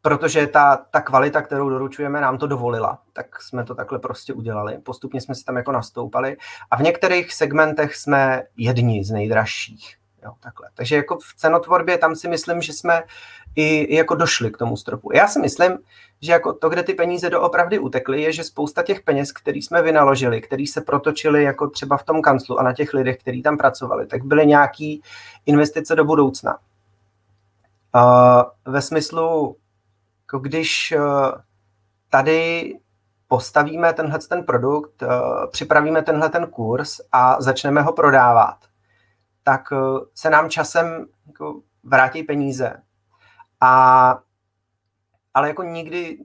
protože 0.01 0.48
ta, 0.48 0.75
ta 0.75 1.01
kvalita, 1.01 1.41
kterou 1.41 1.70
doručujeme, 1.70 2.22
nám 2.22 2.38
to 2.38 2.48
dovolila. 2.48 3.00
Tak 3.13 3.41
jsme 3.41 3.63
to 3.63 3.75
takhle 3.75 4.00
prostě 4.00 4.34
udělali. 4.34 4.77
Postupně 4.77 5.22
jsme 5.22 5.36
se 5.36 5.46
tam 5.46 5.58
jako 5.58 5.72
nastoupali 5.72 6.38
a 6.72 6.75
v 6.75 6.81
některých 6.81 7.34
segmentech 7.34 7.96
jsme 7.96 8.43
jedni 8.58 9.03
z 9.03 9.12
nejdražších. 9.12 9.98
Jo, 10.24 10.31
takhle. 10.39 10.70
Takže 10.74 10.96
jako 10.96 11.17
v 11.17 11.36
cenotvorbě 11.36 11.98
tam 11.98 12.15
si 12.15 12.27
myslím, 12.27 12.62
že 12.62 12.74
jsme 12.74 13.03
i 13.55 13.96
jako 13.96 14.15
došli 14.15 14.51
k 14.51 14.58
tomu 14.58 14.77
stropu. 14.77 15.10
Já 15.13 15.27
si 15.27 15.39
myslím, 15.39 15.77
že 16.22 16.31
jako 16.31 16.53
to, 16.53 16.70
kde 16.70 16.84
ty 16.84 16.93
peníze 16.93 17.29
doopravdy 17.29 17.79
utekly, 17.79 18.22
je, 18.22 18.34
že 18.34 18.43
spousta 18.43 18.84
těch 18.84 19.01
peněz, 19.01 19.31
který 19.31 19.62
jsme 19.62 19.81
vynaložili, 19.81 20.41
který 20.41 20.67
se 20.67 20.81
protočili 20.81 21.43
jako 21.43 21.67
třeba 21.67 21.98
v 21.98 22.03
tom 22.03 22.22
kanclu 22.22 22.60
a 22.60 22.63
na 22.63 22.74
těch 22.74 22.93
lidech, 22.93 23.17
kteří 23.17 23.41
tam 23.41 23.58
pracovali, 23.58 24.08
tak 24.08 24.25
byly 24.25 24.46
nějaký 24.46 25.01
investice 25.46 25.96
do 25.96 26.05
budoucna. 26.05 26.58
Uh, 27.96 28.74
ve 28.74 28.81
smyslu 28.81 29.55
jako 30.32 30.40
když 30.40 30.92
eh, 30.92 31.00
tady 32.10 32.74
postavíme 33.28 33.94
tenhle 33.94 34.20
ten 34.20 34.44
produkt, 34.44 35.04
eh, 35.04 35.08
připravíme 35.52 36.02
tenhle 36.02 36.30
ten 36.30 36.48
kurz 36.48 37.02
a 37.12 37.42
začneme 37.42 37.82
ho 37.82 37.94
prodávat, 37.94 38.58
tak 39.44 39.74
eh, 39.74 40.06
se 40.14 40.30
nám 40.30 40.50
časem 40.50 41.06
jako 41.28 41.62
vrátí 41.84 42.24
peníze. 42.24 42.82
A, 43.62 44.20
ale 45.34 45.48
jako 45.48 45.64
nikdy 45.64 46.18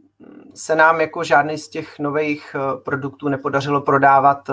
se 0.54 0.74
nám 0.74 1.00
jako 1.00 1.24
žádný 1.24 1.58
z 1.58 1.68
těch 1.68 1.98
nových 1.98 2.56
produktů 2.84 3.28
nepodařilo 3.28 3.80
prodávat 3.80 4.50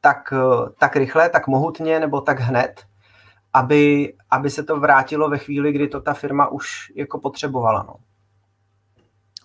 tak, 0.00 0.32
tak 0.78 0.96
rychle, 0.96 1.28
tak 1.28 1.46
mohutně 1.46 2.00
nebo 2.00 2.20
tak 2.20 2.40
hned, 2.40 2.86
aby, 3.52 4.14
aby 4.30 4.50
se 4.50 4.62
to 4.62 4.80
vrátilo 4.80 5.30
ve 5.30 5.38
chvíli, 5.38 5.72
kdy 5.72 5.88
to 5.88 6.00
ta 6.00 6.14
firma 6.14 6.48
už 6.48 6.92
jako 6.94 7.18
potřebovala. 7.18 7.82
No. 7.82 7.94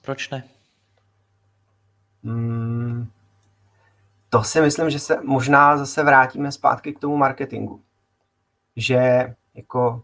Proč 0.02 0.30
ne? 0.30 0.44
Hmm, 2.24 3.08
to 4.30 4.44
si 4.44 4.62
myslím, 4.62 4.90
že 4.90 5.00
se 5.00 5.22
možná 5.24 5.78
zase 5.78 6.04
vrátíme 6.04 6.52
zpátky 6.52 6.94
k 6.94 7.00
tomu 7.00 7.18
marketingu. 7.18 7.82
Že 8.76 9.34
jako 9.54 10.04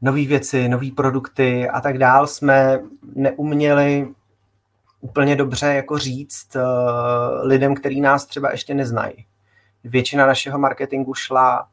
nové 0.00 0.24
věci, 0.24 0.68
nové 0.68 0.90
produkty 0.96 1.68
a 1.68 1.80
tak 1.80 1.98
dál 1.98 2.26
jsme 2.26 2.80
neuměli 3.14 4.14
úplně 5.00 5.36
dobře 5.36 5.66
jako 5.66 5.98
říct 5.98 6.56
uh, 6.56 6.62
lidem, 7.42 7.74
který 7.74 8.00
nás 8.00 8.26
třeba 8.26 8.50
ještě 8.50 8.74
neznají. 8.74 9.26
Většina 9.84 10.26
našeho 10.26 10.58
marketingu 10.58 11.14
šla 11.14 11.68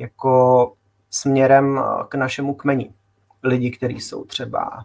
jako 0.00 0.72
směrem 1.10 1.78
eh, 1.78 2.04
k 2.08 2.14
našemu 2.14 2.54
kmeni. 2.54 2.94
Lidi, 3.42 3.70
kteří 3.70 4.00
jsou 4.00 4.24
třeba 4.24 4.84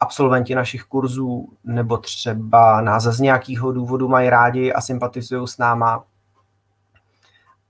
absolventi 0.00 0.54
našich 0.54 0.82
kurzů, 0.82 1.48
nebo 1.64 1.96
třeba 1.96 2.80
nás 2.80 3.02
z 3.02 3.20
nějakého 3.20 3.72
důvodu 3.72 4.08
mají 4.08 4.30
rádi 4.30 4.72
a 4.72 4.80
sympatizují 4.80 5.48
s 5.48 5.58
náma. 5.58 6.04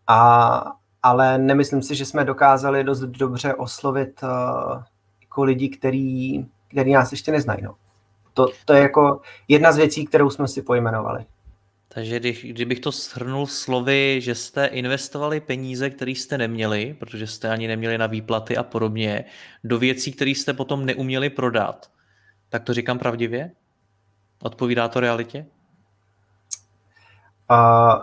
A, 0.06 0.72
ale 1.02 1.38
nemyslím 1.38 1.82
si, 1.82 1.94
že 1.94 2.06
jsme 2.06 2.24
dokázali 2.24 2.84
dost 2.84 3.00
dobře 3.00 3.54
oslovit 3.54 4.22
uh, 4.22 4.82
jako 5.20 5.44
lidi, 5.44 5.68
který, 5.68 6.46
který 6.68 6.92
nás 6.92 7.12
ještě 7.12 7.32
neznají. 7.32 7.62
No. 7.62 7.74
To, 8.34 8.48
to 8.64 8.72
je 8.72 8.82
jako 8.82 9.20
jedna 9.48 9.72
z 9.72 9.76
věcí, 9.76 10.06
kterou 10.06 10.30
jsme 10.30 10.48
si 10.48 10.62
pojmenovali. 10.62 11.26
Takže 11.88 12.20
když, 12.20 12.44
kdybych 12.44 12.80
to 12.80 12.90
shrnul 12.90 13.46
slovy, 13.46 14.20
že 14.20 14.34
jste 14.34 14.66
investovali 14.66 15.40
peníze, 15.40 15.90
které 15.90 16.10
jste 16.10 16.38
neměli, 16.38 16.96
protože 16.98 17.26
jste 17.26 17.48
ani 17.48 17.68
neměli 17.68 17.98
na 17.98 18.06
výplaty 18.06 18.56
a 18.56 18.62
podobně, 18.62 19.24
do 19.64 19.78
věcí, 19.78 20.12
které 20.12 20.30
jste 20.30 20.52
potom 20.52 20.86
neuměli 20.86 21.30
prodat, 21.30 21.90
tak 22.48 22.64
to 22.64 22.74
říkám 22.74 22.98
pravdivě? 22.98 23.50
Odpovídá 24.42 24.88
to 24.88 25.00
realitě? 25.00 25.46
Uh, 27.50 28.02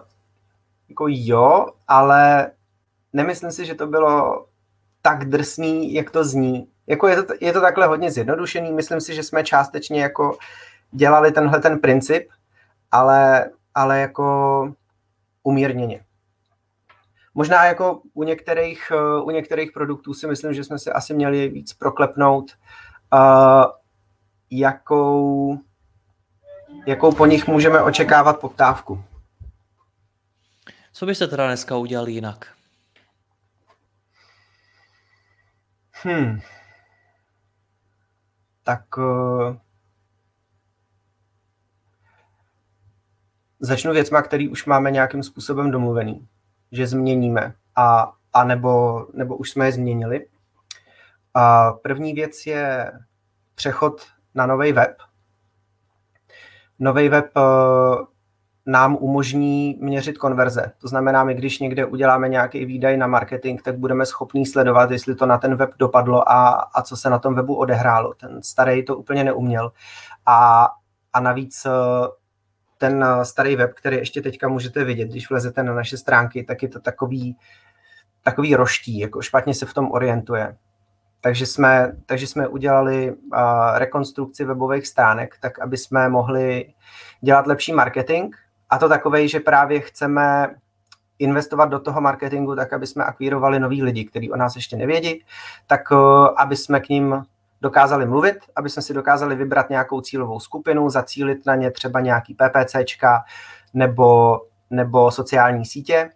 jako 0.89 1.05
jo, 1.09 1.65
ale 1.87 2.51
nemyslím 3.13 3.51
si, 3.51 3.65
že 3.65 3.75
to 3.75 3.87
bylo 3.87 4.45
tak 5.01 5.25
drsný, 5.25 5.93
jak 5.93 6.11
to 6.11 6.23
zní. 6.23 6.67
Jako 6.87 7.07
je 7.07 7.23
to, 7.23 7.33
je 7.41 7.53
to 7.53 7.61
takhle 7.61 7.87
hodně 7.87 8.11
zjednodušený. 8.11 8.71
Myslím 8.71 9.01
si, 9.01 9.15
že 9.15 9.23
jsme 9.23 9.43
částečně 9.43 10.01
jako 10.01 10.37
dělali 10.91 11.31
tenhle 11.31 11.59
ten 11.59 11.79
princip, 11.79 12.29
ale, 12.91 13.45
ale 13.75 13.99
jako 13.99 14.73
umírněně. 15.43 16.05
Možná 17.33 17.65
jako 17.65 18.01
u 18.13 18.23
některých, 18.23 18.91
u 19.23 19.31
některých 19.31 19.71
produktů 19.71 20.13
si 20.13 20.27
myslím, 20.27 20.53
že 20.53 20.63
jsme 20.63 20.79
si 20.79 20.91
asi 20.91 21.13
měli 21.13 21.49
víc 21.49 21.73
proklepnout, 21.73 22.51
jakou, 24.51 25.59
jakou 26.87 27.11
po 27.11 27.25
nich 27.25 27.47
můžeme 27.47 27.81
očekávat 27.81 28.39
poptávku. 28.39 29.03
Co 30.93 31.05
byste 31.05 31.27
teda 31.27 31.47
dneska 31.47 31.77
udělali 31.77 32.11
jinak? 32.11 32.55
Hmm. 35.91 36.39
Tak 38.63 38.97
uh, 38.97 39.57
začnu 43.65 43.93
věcma, 43.93 44.21
který 44.21 44.49
už 44.49 44.65
máme 44.65 44.91
nějakým 44.91 45.23
způsobem 45.23 45.71
domluvený, 45.71 46.27
že 46.71 46.87
změníme 46.87 47.53
a, 47.75 48.11
a 48.33 48.43
nebo, 48.43 49.05
nebo 49.13 49.37
už 49.37 49.49
jsme 49.49 49.65
je 49.65 49.71
změnili. 49.71 50.27
A 51.33 51.71
první 51.71 52.13
věc 52.13 52.45
je 52.45 52.91
přechod 53.55 54.01
na 54.35 54.45
nový 54.45 54.71
web. 54.71 54.97
Nový 56.79 57.09
web 57.09 57.25
uh, 57.35 58.05
nám 58.65 58.97
umožní 58.99 59.77
měřit 59.81 60.17
konverze. 60.17 60.71
To 60.81 60.87
znamená, 60.87 61.23
my 61.23 61.33
když 61.33 61.59
někde 61.59 61.85
uděláme 61.85 62.29
nějaký 62.29 62.65
výdaj 62.65 62.97
na 62.97 63.07
marketing, 63.07 63.61
tak 63.61 63.77
budeme 63.77 64.05
schopní 64.05 64.45
sledovat, 64.45 64.91
jestli 64.91 65.15
to 65.15 65.25
na 65.25 65.37
ten 65.37 65.55
web 65.55 65.69
dopadlo 65.77 66.31
a, 66.31 66.49
a 66.49 66.81
co 66.81 66.97
se 66.97 67.09
na 67.09 67.19
tom 67.19 67.35
webu 67.35 67.55
odehrálo. 67.55 68.13
Ten 68.13 68.43
starý 68.43 68.85
to 68.85 68.97
úplně 68.97 69.23
neuměl. 69.23 69.71
A, 70.25 70.69
a 71.13 71.19
navíc 71.19 71.67
ten 72.77 73.05
starý 73.23 73.55
web, 73.55 73.73
který 73.73 73.97
ještě 73.97 74.21
teďka 74.21 74.47
můžete 74.47 74.83
vidět, 74.83 75.09
když 75.09 75.29
vlezete 75.29 75.63
na 75.63 75.73
naše 75.73 75.97
stránky, 75.97 76.43
tak 76.43 76.63
je 76.63 76.69
to 76.69 76.79
takový, 76.79 77.37
takový 78.23 78.55
roští, 78.55 78.99
jako 78.99 79.21
špatně 79.21 79.53
se 79.53 79.65
v 79.65 79.73
tom 79.73 79.91
orientuje. 79.91 80.57
Takže 81.21 81.45
jsme, 81.45 81.91
takže 82.05 82.27
jsme 82.27 82.47
udělali 82.47 83.11
uh, 83.11 83.39
rekonstrukci 83.75 84.45
webových 84.45 84.87
stránek, 84.87 85.35
tak 85.39 85.59
aby 85.59 85.77
jsme 85.77 86.09
mohli 86.09 86.73
dělat 87.21 87.47
lepší 87.47 87.73
marketing, 87.73 88.35
a 88.69 88.77
to 88.77 88.89
takovej, 88.89 89.27
že 89.27 89.39
právě 89.39 89.79
chceme 89.79 90.55
investovat 91.19 91.65
do 91.65 91.79
toho 91.79 92.01
marketingu 92.01 92.55
tak, 92.55 92.73
aby 92.73 92.87
jsme 92.87 93.03
akvírovali 93.03 93.59
nový 93.59 93.83
lidi, 93.83 94.05
kteří 94.05 94.31
o 94.31 94.35
nás 94.35 94.55
ještě 94.55 94.75
nevědí, 94.75 95.25
tak 95.67 95.91
uh, 95.91 96.27
aby 96.37 96.55
jsme 96.55 96.79
k 96.79 96.89
ním 96.89 97.25
dokázali 97.61 98.05
mluvit, 98.05 98.37
aby 98.55 98.69
jsme 98.69 98.81
si 98.81 98.93
dokázali 98.93 99.35
vybrat 99.35 99.69
nějakou 99.69 100.01
cílovou 100.01 100.39
skupinu, 100.39 100.89
zacílit 100.89 101.45
na 101.45 101.55
ně 101.55 101.71
třeba 101.71 101.99
nějaký 101.99 102.33
PPCčka 102.35 103.23
nebo, 103.73 104.39
nebo 104.69 105.11
sociální 105.11 105.65
sítě 105.65 106.09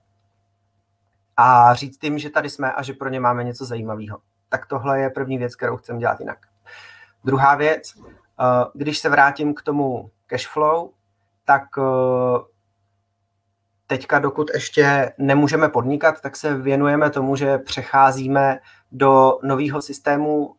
a 1.37 1.73
říct 1.73 2.03
jim, 2.03 2.19
že 2.19 2.29
tady 2.29 2.49
jsme 2.49 2.71
a 2.73 2.83
že 2.83 2.93
pro 2.93 3.09
ně 3.09 3.19
máme 3.19 3.43
něco 3.43 3.65
zajímavého. 3.65 4.17
Tak 4.49 4.65
tohle 4.65 4.99
je 4.99 5.09
první 5.09 5.37
věc, 5.37 5.55
kterou 5.55 5.77
chcem 5.77 5.97
dělat 5.97 6.19
jinak. 6.19 6.37
Druhá 7.23 7.55
věc, 7.55 7.95
uh, 7.95 8.05
když 8.73 8.99
se 8.99 9.09
vrátím 9.09 9.53
k 9.53 9.61
tomu 9.61 10.11
cashflow, 10.27 10.89
tak 11.45 11.77
uh, 11.77 11.83
teďka, 13.87 14.19
dokud 14.19 14.51
ještě 14.53 15.13
nemůžeme 15.17 15.69
podnikat, 15.69 16.21
tak 16.21 16.35
se 16.35 16.57
věnujeme 16.57 17.09
tomu, 17.09 17.35
že 17.35 17.57
přecházíme 17.57 18.59
do 18.91 19.39
nového 19.43 19.81
systému 19.81 20.55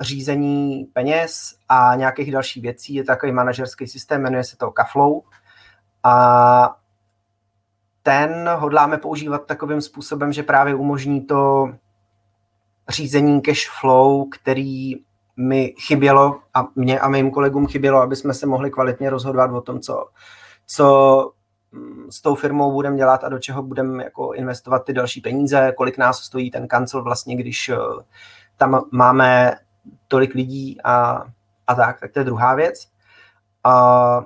řízení 0.00 0.84
peněz 0.92 1.54
a 1.68 1.94
nějakých 1.94 2.32
dalších 2.32 2.62
věcí. 2.62 2.94
Je 2.94 3.04
takový 3.04 3.32
manažerský 3.32 3.86
systém, 3.86 4.22
jmenuje 4.22 4.44
se 4.44 4.56
to 4.56 4.70
Kaflow. 4.70 5.20
A 6.02 6.76
ten 8.02 8.50
hodláme 8.56 8.98
používat 8.98 9.46
takovým 9.46 9.80
způsobem, 9.80 10.32
že 10.32 10.42
právě 10.42 10.74
umožní 10.74 11.20
to 11.20 11.72
řízení 12.88 13.40
cash 13.42 13.70
flow, 13.80 14.28
který 14.28 14.94
mi 15.36 15.74
chybělo 15.78 16.40
a 16.54 16.64
mě 16.76 17.00
a 17.00 17.08
mým 17.08 17.30
kolegům 17.30 17.66
chybělo, 17.66 18.00
aby 18.00 18.16
jsme 18.16 18.34
se 18.34 18.46
mohli 18.46 18.70
kvalitně 18.70 19.10
rozhodovat 19.10 19.50
o 19.50 19.60
tom, 19.60 19.80
co, 19.80 20.06
co 20.66 21.32
mm, 21.72 22.10
s 22.10 22.20
tou 22.20 22.34
firmou 22.34 22.72
budeme 22.72 22.96
dělat 22.96 23.24
a 23.24 23.28
do 23.28 23.38
čeho 23.38 23.62
budeme 23.62 24.04
jako 24.04 24.32
investovat 24.32 24.84
ty 24.84 24.92
další 24.92 25.20
peníze, 25.20 25.72
kolik 25.76 25.98
nás 25.98 26.18
stojí 26.18 26.50
ten 26.50 26.68
kancel 26.68 27.02
vlastně, 27.02 27.36
když 27.36 27.68
eh, 27.68 27.76
tam 28.62 28.84
máme 28.92 29.58
tolik 30.08 30.34
lidí 30.34 30.82
a, 30.82 31.24
a 31.66 31.74
tak, 31.74 32.00
tak 32.00 32.12
to 32.12 32.18
je 32.18 32.24
druhá 32.24 32.54
věc. 32.54 32.88
A 33.64 34.24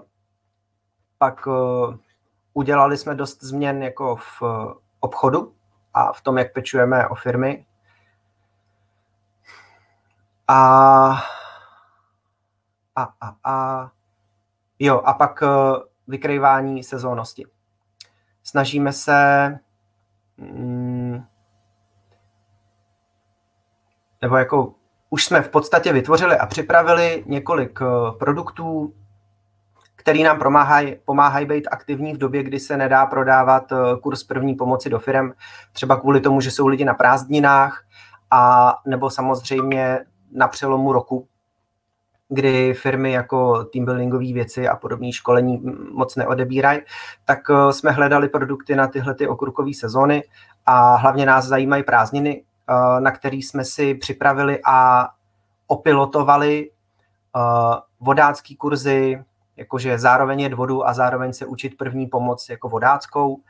pak 1.18 1.46
uh, 1.46 1.96
udělali 2.52 2.96
jsme 2.96 3.14
dost 3.14 3.42
změn 3.42 3.82
jako 3.82 4.16
v 4.16 4.42
uh, 4.42 4.72
obchodu 5.00 5.54
a 5.94 6.12
v 6.12 6.20
tom, 6.20 6.38
jak 6.38 6.52
pečujeme 6.52 7.08
o 7.08 7.14
firmy. 7.14 7.66
A, 10.48 10.58
a, 12.96 13.02
a, 13.20 13.36
a 13.44 13.90
jo, 14.78 15.00
a 15.04 15.12
pak 15.12 15.42
uh, 15.42 15.48
vykrývání 16.06 16.84
sezónnosti. 16.84 17.46
Snažíme 18.42 18.92
se 18.92 19.48
mm, 20.36 20.85
nebo 24.22 24.36
jako 24.36 24.72
už 25.10 25.24
jsme 25.24 25.42
v 25.42 25.48
podstatě 25.48 25.92
vytvořili 25.92 26.38
a 26.38 26.46
připravili 26.46 27.24
několik 27.26 27.80
uh, 27.80 28.18
produktů, 28.18 28.94
který 29.96 30.22
nám 30.22 30.38
pomáhají 30.38 30.96
pomáhaj 31.04 31.46
být 31.46 31.68
aktivní 31.70 32.12
v 32.14 32.18
době, 32.18 32.42
kdy 32.42 32.60
se 32.60 32.76
nedá 32.76 33.06
prodávat 33.06 33.72
uh, 33.72 33.78
kurz 34.00 34.24
první 34.24 34.54
pomoci 34.54 34.90
do 34.90 34.98
firm, 34.98 35.32
třeba 35.72 35.96
kvůli 35.96 36.20
tomu, 36.20 36.40
že 36.40 36.50
jsou 36.50 36.66
lidi 36.66 36.84
na 36.84 36.94
prázdninách, 36.94 37.86
a 38.30 38.74
nebo 38.86 39.10
samozřejmě 39.10 40.00
na 40.32 40.48
přelomu 40.48 40.92
roku, 40.92 41.28
kdy 42.28 42.74
firmy 42.74 43.12
jako 43.12 43.64
teambuildingové 43.64 44.32
věci 44.32 44.68
a 44.68 44.76
podobné 44.76 45.12
školení 45.12 45.62
moc 45.92 46.16
neodebírají, 46.16 46.80
tak 47.24 47.38
eh, 47.50 47.72
jsme 47.72 47.90
hledali 47.90 48.28
produkty 48.28 48.76
na 48.76 48.86
tyhle 48.86 49.14
ty 49.14 49.28
okurkové 49.28 49.74
sezóny 49.74 50.24
a 50.66 50.96
hlavně 50.96 51.26
nás 51.26 51.46
zajímají 51.46 51.82
prázdniny, 51.82 52.42
eh, 52.42 52.46
na 53.00 53.10
který 53.10 53.42
jsme 53.42 53.64
si 53.64 53.94
připravili 53.94 54.60
a 54.64 55.08
opilotovali 55.66 56.70
eh, 56.70 57.40
vodácký 58.00 58.56
kurzy, 58.56 59.24
jakože 59.56 59.98
zároveň 59.98 60.40
je 60.40 60.54
vodu 60.54 60.88
a 60.88 60.94
zároveň 60.94 61.32
se 61.32 61.46
učit 61.46 61.76
první 61.78 62.06
pomoc 62.06 62.48
jako 62.48 62.68
vodáckou, 62.68 63.40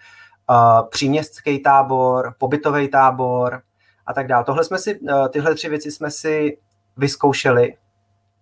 příměstský 0.90 1.59
tábor, 1.59 2.35
pobytový 2.38 2.88
tábor 2.88 3.62
a 4.07 4.12
tak 4.14 4.26
dále. 4.26 4.44
Tohle 4.44 4.64
jsme 4.64 4.79
si, 4.79 5.00
tyhle 5.31 5.55
tři 5.55 5.68
věci 5.68 5.90
jsme 5.90 6.11
si 6.11 6.59
vyzkoušeli 6.96 7.76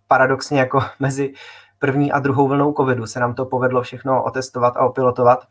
paradoxně 0.08 0.60
jako 0.60 0.82
mezi, 1.00 1.32
první 1.78 2.12
a 2.12 2.18
druhou 2.18 2.48
vlnou 2.48 2.72
covidu 2.72 3.06
se 3.06 3.20
nám 3.20 3.34
to 3.34 3.44
povedlo 3.44 3.82
všechno 3.82 4.24
otestovat 4.24 4.76
a 4.76 4.80
opilotovat. 4.80 5.46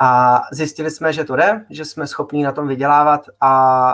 A 0.00 0.40
zjistili 0.52 0.90
jsme, 0.90 1.12
že 1.12 1.24
to 1.24 1.36
jde, 1.36 1.64
že 1.70 1.84
jsme 1.84 2.06
schopní 2.06 2.42
na 2.42 2.52
tom 2.52 2.68
vydělávat 2.68 3.26
a, 3.40 3.90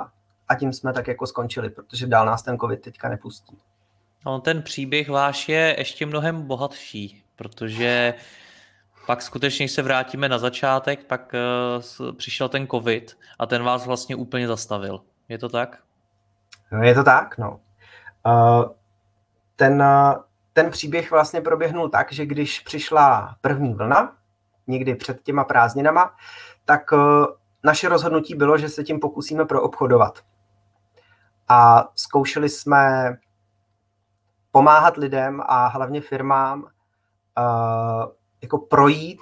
a 0.48 0.54
tím 0.54 0.72
jsme 0.72 0.92
tak 0.92 1.08
jako 1.08 1.26
skončili, 1.26 1.70
protože 1.70 2.06
dál 2.06 2.26
nás 2.26 2.42
ten 2.42 2.58
covid 2.58 2.80
teďka 2.80 3.08
nepustí. 3.08 3.58
No, 4.26 4.40
ten 4.40 4.62
příběh 4.62 5.08
váš 5.08 5.48
je 5.48 5.74
ještě 5.78 6.06
mnohem 6.06 6.42
bohatší, 6.42 7.24
protože 7.36 8.14
pak 9.06 9.22
skutečně, 9.22 9.64
když 9.64 9.72
se 9.72 9.82
vrátíme 9.82 10.28
na 10.28 10.38
začátek, 10.38 11.04
pak 11.04 11.34
uh, 12.00 12.12
přišel 12.16 12.48
ten 12.48 12.66
covid 12.66 13.18
a 13.38 13.46
ten 13.46 13.62
vás 13.62 13.86
vlastně 13.86 14.16
úplně 14.16 14.48
zastavil. 14.48 15.00
Je 15.28 15.38
to 15.38 15.48
tak? 15.48 15.78
No, 16.72 16.82
je 16.82 16.94
to 16.94 17.04
tak, 17.04 17.38
no. 17.38 17.60
Uh, 18.26 18.64
ten, 19.56 19.82
uh, 19.82 20.14
ten 20.52 20.70
příběh 20.70 21.10
vlastně 21.10 21.40
proběhnul 21.40 21.88
tak, 21.88 22.12
že 22.12 22.26
když 22.26 22.60
přišla 22.60 23.36
první 23.40 23.74
vlna, 23.74 24.16
někdy 24.66 24.94
před 24.94 25.22
těma 25.22 25.44
prázdninama, 25.44 26.14
tak 26.64 26.92
uh, 26.92 26.98
naše 27.64 27.88
rozhodnutí 27.88 28.34
bylo, 28.34 28.58
že 28.58 28.68
se 28.68 28.84
tím 28.84 29.00
pokusíme 29.00 29.44
proobchodovat. 29.44 30.18
A 31.48 31.88
zkoušeli 31.94 32.48
jsme 32.48 33.14
pomáhat 34.50 34.96
lidem 34.96 35.42
a 35.46 35.66
hlavně 35.66 36.00
firmám 36.00 36.62
uh, 36.62 36.68
jako 38.42 38.58
projít 38.58 39.20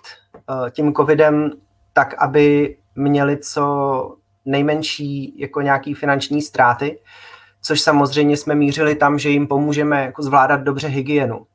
uh, 0.49 0.71
tím 0.71 0.95
covidem 0.95 1.51
tak, 1.93 2.15
aby 2.19 2.77
měli 2.95 3.39
co 3.39 4.17
nejmenší 4.45 5.41
jako 5.41 5.61
nějaký 5.61 5.95
finanční 5.95 6.43
ztráty, 6.43 7.01
což 7.61 7.81
samozřejmě 7.81 8.37
jsme 8.37 8.55
mířili 8.55 8.95
tam, 8.95 9.19
že 9.19 9.29
jim 9.29 9.47
pomůžeme 9.47 10.05
jako 10.05 10.23
zvládat 10.23 10.57
dobře 10.61 10.89
hygienu. 10.89 11.47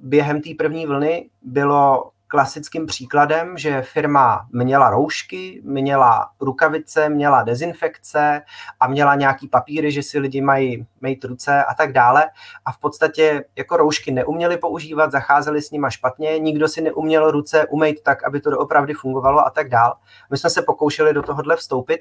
Během 0.00 0.42
té 0.42 0.50
první 0.58 0.86
vlny 0.86 1.30
bylo 1.42 2.10
klasickým 2.28 2.86
příkladem, 2.86 3.58
že 3.58 3.82
firma 3.82 4.46
měla 4.52 4.90
roušky, 4.90 5.62
měla 5.64 6.30
rukavice, 6.40 7.08
měla 7.08 7.42
dezinfekce 7.42 8.42
a 8.80 8.88
měla 8.88 9.14
nějaký 9.14 9.48
papíry, 9.48 9.92
že 9.92 10.02
si 10.02 10.18
lidi 10.18 10.40
mají 10.40 10.86
mít 11.00 11.24
ruce 11.24 11.64
a 11.64 11.74
tak 11.74 11.92
dále. 11.92 12.30
A 12.64 12.72
v 12.72 12.78
podstatě 12.78 13.44
jako 13.56 13.76
roušky 13.76 14.12
neuměli 14.12 14.56
používat, 14.56 15.12
zacházeli 15.12 15.62
s 15.62 15.70
nima 15.70 15.90
špatně, 15.90 16.38
nikdo 16.38 16.68
si 16.68 16.80
neuměl 16.80 17.30
ruce 17.30 17.66
umýt 17.66 18.02
tak, 18.02 18.24
aby 18.24 18.40
to 18.40 18.58
opravdu 18.58 18.94
fungovalo 18.94 19.46
a 19.46 19.50
tak 19.50 19.68
dále. 19.68 19.94
My 20.30 20.36
jsme 20.36 20.50
se 20.50 20.62
pokoušeli 20.62 21.14
do 21.14 21.22
tohohle 21.22 21.56
vstoupit 21.56 22.00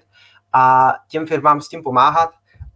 a 0.53 0.93
těm 1.07 1.27
firmám 1.27 1.61
s 1.61 1.69
tím 1.69 1.83
pomáhat 1.83 2.29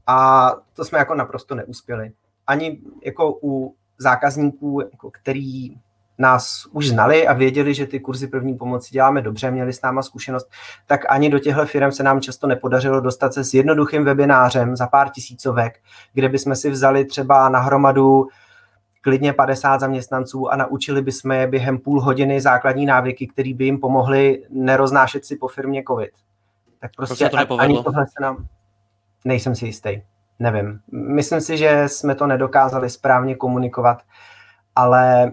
a 0.08 0.50
to 0.74 0.86
jsme 0.86 1.00
jako 1.00 1.16
naprosto 1.16 1.56
neuspěli. 1.56 2.12
Ani 2.48 2.82
jako 3.06 3.40
u 3.44 3.76
zákazníků, 3.98 4.82
jako 4.92 5.12
který 5.12 5.76
nás 6.20 6.66
už 6.72 6.90
znali 6.90 7.28
a 7.28 7.34
věděli, 7.34 7.74
že 7.74 7.86
ty 7.86 8.00
kurzy 8.00 8.28
první 8.28 8.58
pomoci 8.58 8.92
děláme 8.92 9.22
dobře, 9.22 9.52
měli 9.52 9.74
s 9.74 9.82
náma 9.82 10.02
zkušenost, 10.02 10.50
tak 10.88 11.02
ani 11.10 11.30
do 11.30 11.40
těchto 11.40 11.66
firm 11.66 11.92
se 11.92 12.04
nám 12.04 12.22
často 12.22 12.48
nepodařilo 12.48 13.02
dostat 13.02 13.34
se 13.34 13.44
s 13.44 13.54
jednoduchým 13.54 14.06
webinářem 14.06 14.76
za 14.76 14.88
pár 14.88 15.10
tisícovek, 15.10 15.80
kde 16.14 16.30
bychom 16.30 16.56
si 16.56 16.70
vzali 16.70 17.06
třeba 17.06 17.50
na 17.50 17.60
hromadu 17.60 18.28
klidně 19.02 19.34
50 19.34 19.80
zaměstnanců 19.80 20.50
a 20.52 20.56
naučili 20.56 21.02
bychom 21.02 21.32
je 21.32 21.48
během 21.48 21.78
půl 21.78 22.02
hodiny 22.02 22.42
základní 22.42 22.86
návyky, 22.86 23.28
které 23.28 23.54
by 23.54 23.66
jim 23.66 23.80
pomohly 23.80 24.44
neroznášet 24.50 25.26
si 25.26 25.36
po 25.36 25.48
firmě 25.48 25.84
COVID. 25.88 26.12
Tak 26.80 26.92
prostě 26.98 27.30
to 27.30 27.60
ani 27.60 27.84
tohle 27.84 28.06
se 28.08 28.22
nám... 28.22 28.48
Nejsem 29.26 29.56
si 29.56 29.66
jistý. 29.66 30.02
Nevím. 30.40 30.80
Myslím 30.92 31.42
si, 31.42 31.58
že 31.58 31.84
jsme 31.88 32.16
to 32.16 32.28
nedokázali 32.28 32.90
správně 32.90 33.36
komunikovat, 33.36 34.04
ale 34.76 35.32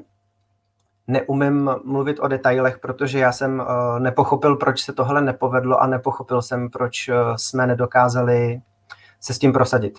neumím 1.06 1.70
mluvit 1.84 2.18
o 2.20 2.28
detailech, 2.28 2.78
protože 2.78 3.18
já 3.18 3.32
jsem 3.32 3.60
uh, 3.60 4.00
nepochopil, 4.00 4.56
proč 4.56 4.80
se 4.80 4.92
tohle 4.92 5.22
nepovedlo 5.22 5.82
a 5.82 5.86
nepochopil 5.86 6.42
jsem, 6.42 6.70
proč 6.70 7.08
uh, 7.08 7.14
jsme 7.36 7.66
nedokázali 7.66 8.60
se 9.20 9.34
s 9.34 9.38
tím 9.38 9.52
prosadit. 9.52 9.98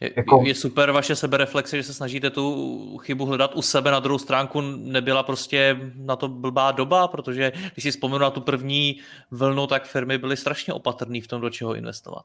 Je, 0.00 0.10
jako... 0.16 0.42
je 0.46 0.54
super 0.54 0.90
vaše 0.90 1.16
sebereflexe, 1.16 1.76
že 1.76 1.82
se 1.82 1.94
snažíte 1.94 2.30
tu 2.30 2.98
chybu 2.98 3.26
hledat 3.26 3.54
u 3.54 3.62
sebe, 3.62 3.90
na 3.90 4.00
druhou 4.00 4.18
stránku 4.18 4.60
nebyla 4.76 5.22
prostě 5.22 5.80
na 5.94 6.16
to 6.16 6.28
blbá 6.28 6.72
doba, 6.72 7.08
protože 7.08 7.52
když 7.72 7.82
si 7.82 7.90
vzpomenu 7.90 8.18
na 8.18 8.30
tu 8.30 8.40
první 8.40 9.00
vlnu, 9.30 9.66
tak 9.66 9.84
firmy 9.84 10.18
byly 10.18 10.36
strašně 10.36 10.72
opatrné 10.72 11.20
v 11.20 11.26
tom, 11.26 11.40
do 11.40 11.50
čeho 11.50 11.74
investovat. 11.74 12.24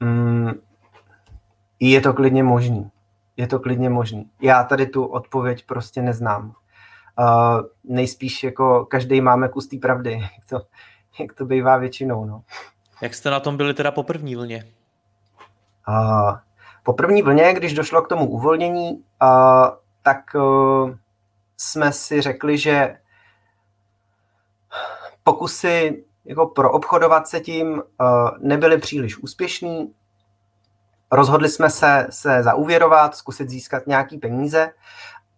Mm, 0.00 0.50
je 1.80 2.00
to 2.00 2.12
klidně 2.12 2.42
možný 2.42 2.90
je 3.38 3.46
to 3.46 3.60
klidně 3.60 3.90
možný. 3.90 4.30
Já 4.42 4.64
tady 4.64 4.86
tu 4.86 5.04
odpověď 5.04 5.66
prostě 5.66 6.02
neznám. 6.02 6.54
Uh, 7.18 7.60
nejspíš 7.84 8.42
jako 8.44 8.86
každý 8.86 9.20
máme 9.20 9.48
kus 9.48 9.66
té 9.66 9.76
pravdy, 9.76 10.12
jak 10.20 10.44
to, 10.48 10.66
jak 11.18 11.32
to 11.32 11.44
bývá 11.44 11.76
většinou. 11.76 12.24
No. 12.24 12.42
Jak 13.02 13.14
jste 13.14 13.30
na 13.30 13.40
tom 13.40 13.56
byli 13.56 13.74
teda 13.74 13.90
po 13.90 14.02
první 14.02 14.36
vlně? 14.36 14.64
Uh, 15.88 16.36
po 16.82 16.92
první 16.92 17.22
vlně, 17.22 17.52
když 17.52 17.74
došlo 17.74 18.02
k 18.02 18.08
tomu 18.08 18.30
uvolnění, 18.30 18.90
uh, 18.92 19.68
tak 20.02 20.18
uh, 20.34 20.94
jsme 21.56 21.92
si 21.92 22.20
řekli, 22.20 22.58
že 22.58 22.98
pokusy 25.24 26.04
jako 26.24 26.46
pro 26.46 26.72
obchodovat 26.72 27.28
se 27.28 27.40
tím 27.40 27.72
uh, 27.72 27.82
nebyly 28.38 28.78
příliš 28.78 29.18
úspěšný, 29.18 29.94
rozhodli 31.10 31.48
jsme 31.48 31.70
se, 31.70 32.06
se 32.10 32.42
zaúvěrovat, 32.42 33.16
zkusit 33.16 33.48
získat 33.48 33.86
nějaký 33.86 34.18
peníze 34.18 34.72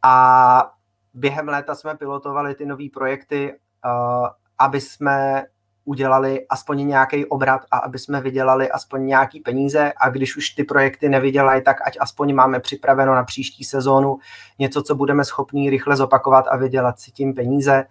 a 0.02 0.72
během 1.14 1.48
léta 1.48 1.74
jsme 1.74 1.96
pilotovali 1.96 2.54
ty 2.54 2.66
nové 2.66 2.84
projekty, 2.94 3.58
uh, 3.84 4.28
aby 4.58 4.80
jsme 4.80 5.44
udělali 5.84 6.46
aspoň 6.48 6.86
nějaký 6.86 7.26
obrat 7.26 7.60
a 7.70 7.78
aby 7.78 7.98
jsme 7.98 8.20
vydělali 8.20 8.70
aspoň 8.70 9.06
nějaký 9.06 9.40
peníze 9.40 9.92
a 9.96 10.08
když 10.08 10.36
už 10.36 10.50
ty 10.50 10.64
projekty 10.64 11.08
nevydělají, 11.08 11.62
tak 11.62 11.86
ať 11.86 11.96
aspoň 12.00 12.34
máme 12.34 12.60
připraveno 12.60 13.14
na 13.14 13.24
příští 13.24 13.64
sezónu 13.64 14.18
něco, 14.58 14.82
co 14.82 14.94
budeme 14.94 15.24
schopní 15.24 15.70
rychle 15.70 15.96
zopakovat 15.96 16.44
a 16.50 16.56
vydělat 16.56 17.00
si 17.00 17.10
tím 17.10 17.34
peníze. 17.34 17.84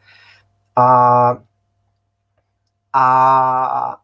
A, 0.75 1.37
a 2.93 3.97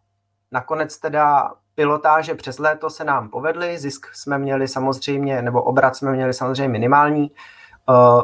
nakonec 0.51 0.99
teda 0.99 1.53
pilotáže 1.75 2.35
přes 2.35 2.59
léto 2.59 2.89
se 2.89 3.03
nám 3.03 3.29
povedly, 3.29 3.77
zisk 3.77 4.07
jsme 4.13 4.37
měli 4.37 4.67
samozřejmě, 4.67 5.41
nebo 5.41 5.63
obrat 5.63 5.95
jsme 5.95 6.11
měli 6.11 6.33
samozřejmě 6.33 6.67
minimální, 6.67 7.31
uh, 7.89 8.21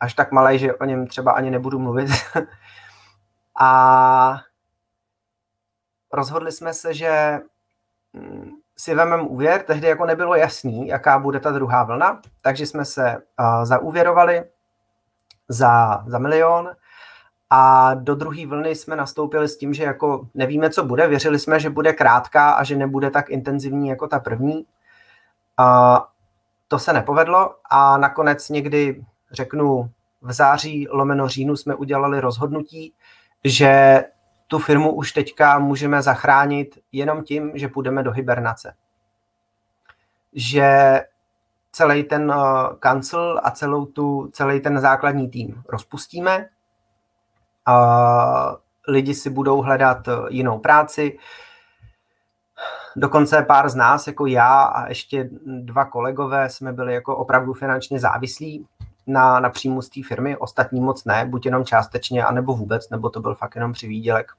až 0.00 0.14
tak 0.14 0.32
malý, 0.32 0.58
že 0.58 0.74
o 0.74 0.84
něm 0.84 1.06
třeba 1.06 1.32
ani 1.32 1.50
nebudu 1.50 1.78
mluvit. 1.78 2.10
a 3.60 4.40
rozhodli 6.12 6.52
jsme 6.52 6.74
se, 6.74 6.94
že 6.94 7.40
mm, 8.12 8.50
si 8.78 8.94
vememe 8.94 9.22
úvěr, 9.22 9.62
tehdy 9.62 9.88
jako 9.88 10.06
nebylo 10.06 10.34
jasný, 10.34 10.88
jaká 10.88 11.18
bude 11.18 11.40
ta 11.40 11.50
druhá 11.50 11.84
vlna, 11.84 12.20
takže 12.42 12.66
jsme 12.66 12.84
se 12.84 13.16
uh, 13.16 13.64
zaúvěrovali 13.64 14.44
za, 15.48 16.04
za 16.06 16.18
milion 16.18 16.70
a 17.50 17.94
do 17.94 18.14
druhé 18.14 18.46
vlny 18.46 18.74
jsme 18.74 18.96
nastoupili 18.96 19.48
s 19.48 19.56
tím, 19.56 19.74
že 19.74 19.84
jako 19.84 20.28
nevíme, 20.34 20.70
co 20.70 20.84
bude. 20.84 21.08
Věřili 21.08 21.38
jsme, 21.38 21.60
že 21.60 21.70
bude 21.70 21.92
krátká 21.92 22.50
a 22.50 22.64
že 22.64 22.76
nebude 22.76 23.10
tak 23.10 23.30
intenzivní 23.30 23.88
jako 23.88 24.08
ta 24.08 24.20
první. 24.20 24.66
A 25.56 26.08
to 26.68 26.78
se 26.78 26.92
nepovedlo 26.92 27.54
a 27.70 27.98
nakonec 27.98 28.48
někdy, 28.48 29.04
řeknu, 29.30 29.90
v 30.22 30.32
září 30.32 30.88
lomeno 30.90 31.28
říjnu 31.28 31.56
jsme 31.56 31.74
udělali 31.74 32.20
rozhodnutí, 32.20 32.92
že 33.44 34.04
tu 34.46 34.58
firmu 34.58 34.94
už 34.94 35.12
teďka 35.12 35.58
můžeme 35.58 36.02
zachránit 36.02 36.78
jenom 36.92 37.24
tím, 37.24 37.50
že 37.54 37.68
půjdeme 37.68 38.02
do 38.02 38.12
hibernace. 38.12 38.74
Že 40.32 41.00
celý 41.72 42.04
ten 42.04 42.34
kancel 42.78 43.40
a 43.44 43.50
celou 43.50 43.86
tu, 43.86 44.30
celý 44.32 44.60
ten 44.60 44.80
základní 44.80 45.30
tým 45.30 45.62
rozpustíme 45.68 46.48
a 47.66 48.56
lidi 48.88 49.14
si 49.14 49.30
budou 49.30 49.62
hledat 49.62 50.08
jinou 50.28 50.58
práci. 50.58 51.18
Dokonce 52.96 53.42
pár 53.42 53.68
z 53.68 53.74
nás, 53.74 54.06
jako 54.06 54.26
já 54.26 54.62
a 54.62 54.88
ještě 54.88 55.30
dva 55.46 55.84
kolegové, 55.84 56.48
jsme 56.48 56.72
byli 56.72 56.94
jako 56.94 57.16
opravdu 57.16 57.52
finančně 57.52 58.00
závislí 58.00 58.66
na, 59.06 59.40
na 59.40 59.50
příjmu 59.50 59.82
z 59.82 59.88
té 59.88 60.00
firmy, 60.08 60.36
ostatní 60.36 60.80
moc 60.80 61.04
ne, 61.04 61.24
buď 61.24 61.44
jenom 61.44 61.64
částečně, 61.64 62.24
anebo 62.24 62.56
vůbec, 62.56 62.90
nebo 62.90 63.10
to 63.10 63.20
byl 63.20 63.34
fakt 63.34 63.54
jenom 63.54 63.72
přivýdělek. 63.72 64.32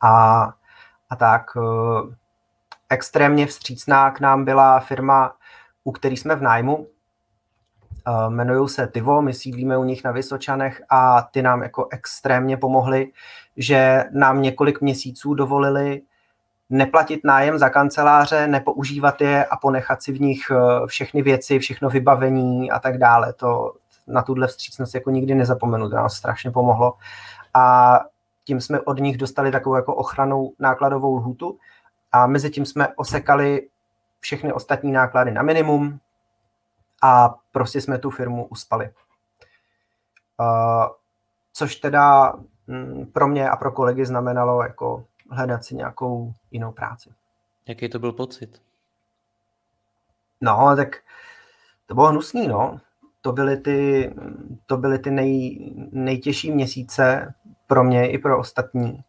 A, 0.00 0.42
a 1.10 1.16
tak 1.16 1.50
eh, 1.56 2.14
extrémně 2.90 3.46
vstřícná 3.46 4.10
k 4.10 4.20
nám 4.20 4.44
byla 4.44 4.80
firma, 4.80 5.36
u 5.84 5.92
který 5.92 6.16
jsme 6.16 6.36
v 6.36 6.42
nájmu, 6.42 6.86
jmenují 8.28 8.68
se 8.68 8.90
Tivo, 8.92 9.22
my 9.22 9.34
sídlíme 9.34 9.78
u 9.78 9.84
nich 9.84 10.04
na 10.04 10.12
Vysočanech 10.12 10.82
a 10.90 11.22
ty 11.22 11.42
nám 11.42 11.62
jako 11.62 11.88
extrémně 11.92 12.56
pomohly, 12.56 13.12
že 13.56 14.04
nám 14.12 14.42
několik 14.42 14.80
měsíců 14.80 15.34
dovolili 15.34 16.02
neplatit 16.70 17.20
nájem 17.24 17.58
za 17.58 17.68
kanceláře, 17.68 18.46
nepoužívat 18.46 19.20
je 19.20 19.44
a 19.44 19.56
ponechat 19.56 20.02
si 20.02 20.12
v 20.12 20.20
nich 20.20 20.50
eh, 20.50 20.86
všechny 20.86 21.22
věci, 21.22 21.58
všechno 21.58 21.90
vybavení 21.90 22.70
a 22.70 22.78
tak 22.78 22.98
dále. 22.98 23.32
To 23.32 23.72
na 24.06 24.22
tuhle 24.22 24.46
vstřícnost 24.46 24.94
jako 24.94 25.10
nikdy 25.10 25.34
nezapomenu, 25.34 25.90
to 25.90 25.96
nám 25.96 26.08
strašně 26.08 26.50
pomohlo. 26.50 26.94
A 27.54 28.00
tím 28.44 28.60
jsme 28.60 28.80
od 28.80 29.00
nich 29.00 29.16
dostali 29.16 29.50
takovou 29.50 29.76
jako 29.76 29.94
ochranou 29.94 30.52
nákladovou 30.58 31.16
lhutu 31.16 31.58
a 32.12 32.26
mezi 32.26 32.50
tím 32.50 32.66
jsme 32.66 32.88
osekali 32.96 33.68
všechny 34.20 34.52
ostatní 34.52 34.92
náklady 34.92 35.30
na 35.30 35.42
minimum 35.42 35.98
a 37.02 37.34
prostě 37.54 37.80
jsme 37.80 37.98
tu 37.98 38.10
firmu 38.10 38.46
uspali. 38.46 38.90
Uh, 40.40 40.86
což 41.52 41.76
teda 41.76 42.34
mm, 42.66 43.06
pro 43.06 43.28
mě 43.28 43.50
a 43.50 43.56
pro 43.56 43.72
kolegy 43.72 44.06
znamenalo 44.06 44.62
jako 44.62 45.04
hledat 45.30 45.64
si 45.64 45.74
nějakou 45.74 46.32
jinou 46.50 46.72
práci. 46.72 47.10
Jaký 47.68 47.88
to 47.88 47.98
byl 47.98 48.12
pocit? 48.12 48.62
No, 50.40 50.76
tak 50.76 50.96
to 51.86 51.94
bylo 51.94 52.06
hnusný, 52.06 52.48
no. 52.48 52.80
To 53.20 53.32
byly 53.32 53.56
ty, 53.56 54.14
to 54.66 54.76
byly 54.76 54.98
ty 54.98 55.10
nej, 55.10 55.58
nejtěžší 55.92 56.50
měsíce 56.50 57.34
pro 57.66 57.84
mě 57.84 58.10
i 58.10 58.18
pro 58.18 58.38
ostatní. 58.38 59.04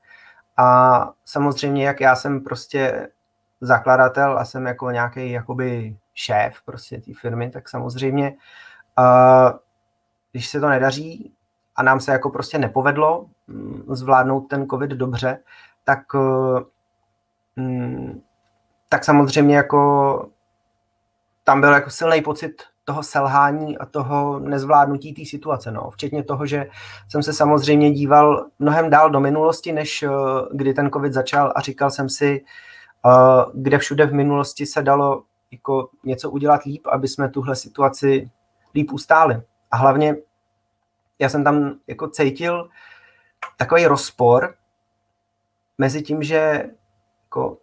A 0.58 1.10
samozřejmě, 1.26 1.86
jak 1.86 2.02
já 2.02 2.16
jsem 2.16 2.44
prostě 2.44 3.10
zakladatel 3.62 4.40
a 4.40 4.46
jsem 4.46 4.66
jako 4.66 4.92
nějaký 4.92 5.32
jakoby 5.32 5.98
šéf 6.16 6.62
prostě 6.66 7.02
té 7.02 7.12
firmy, 7.22 7.50
tak 7.50 7.70
samozřejmě, 7.70 8.34
uh, 9.00 9.58
když 10.32 10.50
se 10.50 10.60
to 10.60 10.70
nedaří 10.70 11.34
a 11.76 11.84
nám 11.84 12.00
se 12.00 12.12
jako 12.12 12.30
prostě 12.30 12.58
nepovedlo 12.58 13.26
mm, 13.48 13.84
zvládnout 13.90 14.42
ten 14.42 14.68
covid 14.68 14.92
dobře, 14.92 15.40
tak, 15.84 16.00
mm, 17.56 18.22
tak 18.90 19.04
samozřejmě 19.04 19.56
jako 19.56 20.30
tam 21.44 21.62
byl 21.62 21.74
jako 21.74 21.90
silný 21.90 22.22
pocit 22.22 22.64
toho 22.86 23.04
selhání 23.04 23.78
a 23.78 23.86
toho 23.86 24.40
nezvládnutí 24.40 25.14
té 25.14 25.26
situace. 25.26 25.72
No. 25.72 25.90
Včetně 25.90 26.24
toho, 26.24 26.46
že 26.46 26.66
jsem 27.10 27.24
se 27.24 27.34
samozřejmě 27.34 27.92
díval 27.92 28.46
mnohem 28.60 28.90
dál 28.90 29.10
do 29.10 29.20
minulosti, 29.20 29.72
než 29.72 30.04
uh, 30.04 30.12
kdy 30.54 30.74
ten 30.74 30.90
covid 30.92 31.14
začal 31.14 31.54
a 31.56 31.62
říkal 31.62 31.92
jsem 31.92 32.10
si, 32.10 32.42
uh, 33.06 33.62
kde 33.62 33.78
všude 33.78 34.06
v 34.06 34.14
minulosti 34.14 34.66
se 34.66 34.82
dalo 34.82 35.24
jako 35.56 35.90
něco 36.04 36.32
udělat 36.32 36.64
líp, 36.64 36.88
aby 36.88 37.08
jsme 37.08 37.30
tuhle 37.30 37.56
situaci 37.56 38.30
líp 38.76 38.92
ustáli. 38.92 39.42
A 39.72 39.78
hlavně 39.78 40.16
já 41.20 41.30
jsem 41.30 41.44
tam 41.44 41.76
jako 41.88 42.08
cítil 42.08 42.70
takový 43.58 43.86
rozpor 43.86 44.56
mezi 45.78 46.02
tím, 46.02 46.24
že 46.24 46.70
jako 47.24 47.58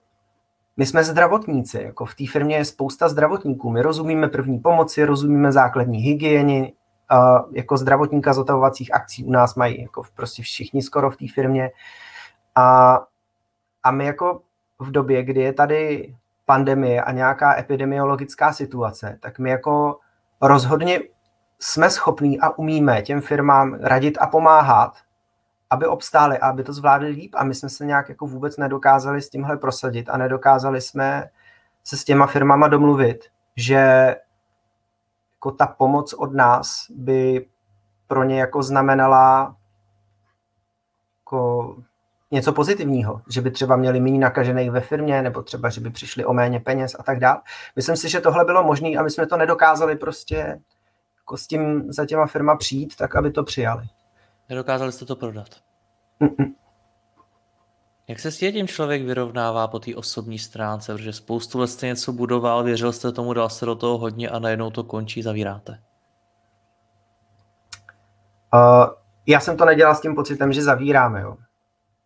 my 0.76 0.86
jsme 0.86 1.04
zdravotníci, 1.04 1.82
jako 1.82 2.04
v 2.04 2.14
té 2.14 2.24
firmě 2.26 2.56
je 2.56 2.64
spousta 2.64 3.08
zdravotníků, 3.08 3.70
my 3.70 3.82
rozumíme 3.82 4.28
první 4.28 4.58
pomoci, 4.58 5.04
rozumíme 5.04 5.52
základní 5.52 5.98
hygieny, 5.98 6.72
a 7.12 7.44
jako 7.52 7.76
zdravotníka 7.76 8.32
zotavovacích 8.32 8.94
akcí 8.94 9.24
u 9.24 9.30
nás 9.30 9.54
mají 9.54 9.82
jako 9.82 10.02
prostě 10.14 10.42
všichni 10.42 10.82
skoro 10.82 11.10
v 11.10 11.16
té 11.16 11.24
firmě 11.34 11.70
a, 12.54 12.98
a 13.82 13.90
my 13.90 14.06
jako 14.06 14.42
v 14.78 14.90
době, 14.90 15.22
kdy 15.22 15.40
je 15.40 15.52
tady 15.52 16.14
pandemie 16.44 17.02
a 17.02 17.12
nějaká 17.12 17.58
epidemiologická 17.58 18.52
situace, 18.52 19.18
tak 19.20 19.38
my 19.38 19.50
jako 19.50 19.98
rozhodně 20.40 21.00
jsme 21.58 21.90
schopní 21.90 22.40
a 22.40 22.50
umíme 22.58 23.02
těm 23.02 23.20
firmám 23.20 23.74
radit 23.74 24.18
a 24.20 24.26
pomáhat, 24.26 24.96
aby 25.70 25.86
obstáli 25.86 26.38
a 26.38 26.48
aby 26.48 26.62
to 26.64 26.72
zvládli 26.72 27.08
líp. 27.08 27.34
A 27.34 27.44
my 27.44 27.54
jsme 27.54 27.68
se 27.68 27.86
nějak 27.86 28.08
jako 28.08 28.26
vůbec 28.26 28.56
nedokázali 28.56 29.22
s 29.22 29.30
tímhle 29.30 29.56
prosadit 29.56 30.08
a 30.08 30.16
nedokázali 30.16 30.80
jsme 30.80 31.30
se 31.84 31.96
s 31.96 32.04
těma 32.04 32.26
firmama 32.26 32.68
domluvit, 32.68 33.24
že 33.56 34.14
jako 35.34 35.50
ta 35.50 35.66
pomoc 35.66 36.12
od 36.12 36.34
nás 36.34 36.86
by 36.90 37.46
pro 38.06 38.24
ně 38.24 38.40
jako 38.40 38.62
znamenala 38.62 39.56
jako 41.20 41.76
něco 42.32 42.52
pozitivního, 42.52 43.22
že 43.28 43.40
by 43.40 43.50
třeba 43.50 43.76
měli 43.76 44.00
méně 44.00 44.18
nakažených 44.18 44.70
ve 44.70 44.80
firmě, 44.80 45.22
nebo 45.22 45.42
třeba, 45.42 45.68
že 45.68 45.80
by 45.80 45.90
přišli 45.90 46.24
o 46.24 46.32
méně 46.32 46.60
peněz 46.60 46.96
a 46.98 47.02
tak 47.02 47.18
dále. 47.18 47.40
Myslím 47.76 47.96
si, 47.96 48.08
že 48.08 48.20
tohle 48.20 48.44
bylo 48.44 48.62
možné 48.62 48.88
a 48.88 49.02
my 49.02 49.10
jsme 49.10 49.26
to 49.26 49.36
nedokázali 49.36 49.96
prostě 49.96 50.60
jako 51.18 51.36
s 51.36 51.46
tím 51.46 51.92
za 51.92 52.06
těma 52.06 52.26
firma 52.26 52.56
přijít, 52.56 52.96
tak 52.96 53.16
aby 53.16 53.30
to 53.30 53.44
přijali. 53.44 53.84
Nedokázali 54.48 54.92
jste 54.92 55.04
to 55.04 55.16
prodat. 55.16 55.48
Mm-mm. 56.20 56.54
Jak 58.08 58.20
se 58.20 58.30
s 58.30 58.38
tím 58.38 58.68
člověk 58.68 59.02
vyrovnává 59.02 59.68
po 59.68 59.78
té 59.78 59.96
osobní 59.96 60.38
stránce, 60.38 60.94
protože 60.94 61.12
spoustu 61.12 61.58
let 61.58 61.66
jste 61.66 61.86
něco 61.86 62.12
budoval, 62.12 62.64
věřil 62.64 62.92
jste 62.92 63.12
tomu, 63.12 63.32
dal 63.32 63.48
jste 63.48 63.66
do 63.66 63.74
toho 63.74 63.98
hodně 63.98 64.28
a 64.30 64.38
najednou 64.38 64.70
to 64.70 64.84
končí, 64.84 65.22
zavíráte? 65.22 65.78
Uh, 68.54 68.86
já 69.26 69.40
jsem 69.40 69.56
to 69.56 69.64
nedělal 69.64 69.94
s 69.94 70.00
tím 70.00 70.14
pocitem, 70.14 70.52
že 70.52 70.62
zavíráme. 70.62 71.20
Jo. 71.20 71.36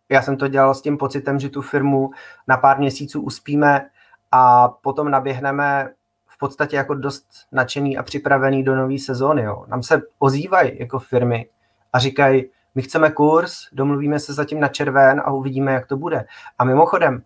Já 0.09 0.23
jsem 0.23 0.37
to 0.37 0.49
dělal 0.49 0.75
s 0.75 0.83
tím 0.83 0.99
pocitem, 0.99 1.39
že 1.39 1.49
tu 1.49 1.63
firmu 1.63 2.11
na 2.49 2.57
pár 2.57 2.79
měsíců 2.79 3.21
uspíme 3.21 3.91
a 4.33 4.69
potom 4.69 5.11
naběhneme 5.11 5.91
v 6.27 6.39
podstatě 6.39 6.77
jako 6.77 6.95
dost 6.95 7.27
nadšený 7.53 7.99
a 7.99 8.03
připravený 8.03 8.65
do 8.65 8.77
nové 8.77 8.99
sezóny. 8.99 9.43
Jo. 9.43 9.65
Nám 9.69 9.83
se 9.83 10.03
ozývají 10.19 10.79
jako 10.79 10.99
firmy 10.99 11.49
a 11.93 11.99
říkají, 11.99 12.45
my 12.75 12.83
chceme 12.83 13.11
kurz, 13.11 13.53
domluvíme 13.73 14.19
se 14.19 14.35
zatím 14.35 14.61
na 14.61 14.69
červen 14.69 15.23
a 15.25 15.31
uvidíme, 15.31 15.73
jak 15.73 15.87
to 15.87 15.97
bude. 15.97 16.25
A 16.59 16.65
mimochodem, 16.65 17.23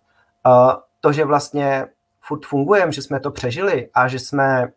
to, 0.99 1.11
že 1.13 1.25
vlastně 1.25 1.87
furt 2.21 2.45
fungujeme, 2.45 2.91
že 2.91 3.01
jsme 3.01 3.19
to 3.19 3.31
přežili 3.31 3.89
a 3.93 4.07
že 4.07 4.19
jsme 4.19 4.67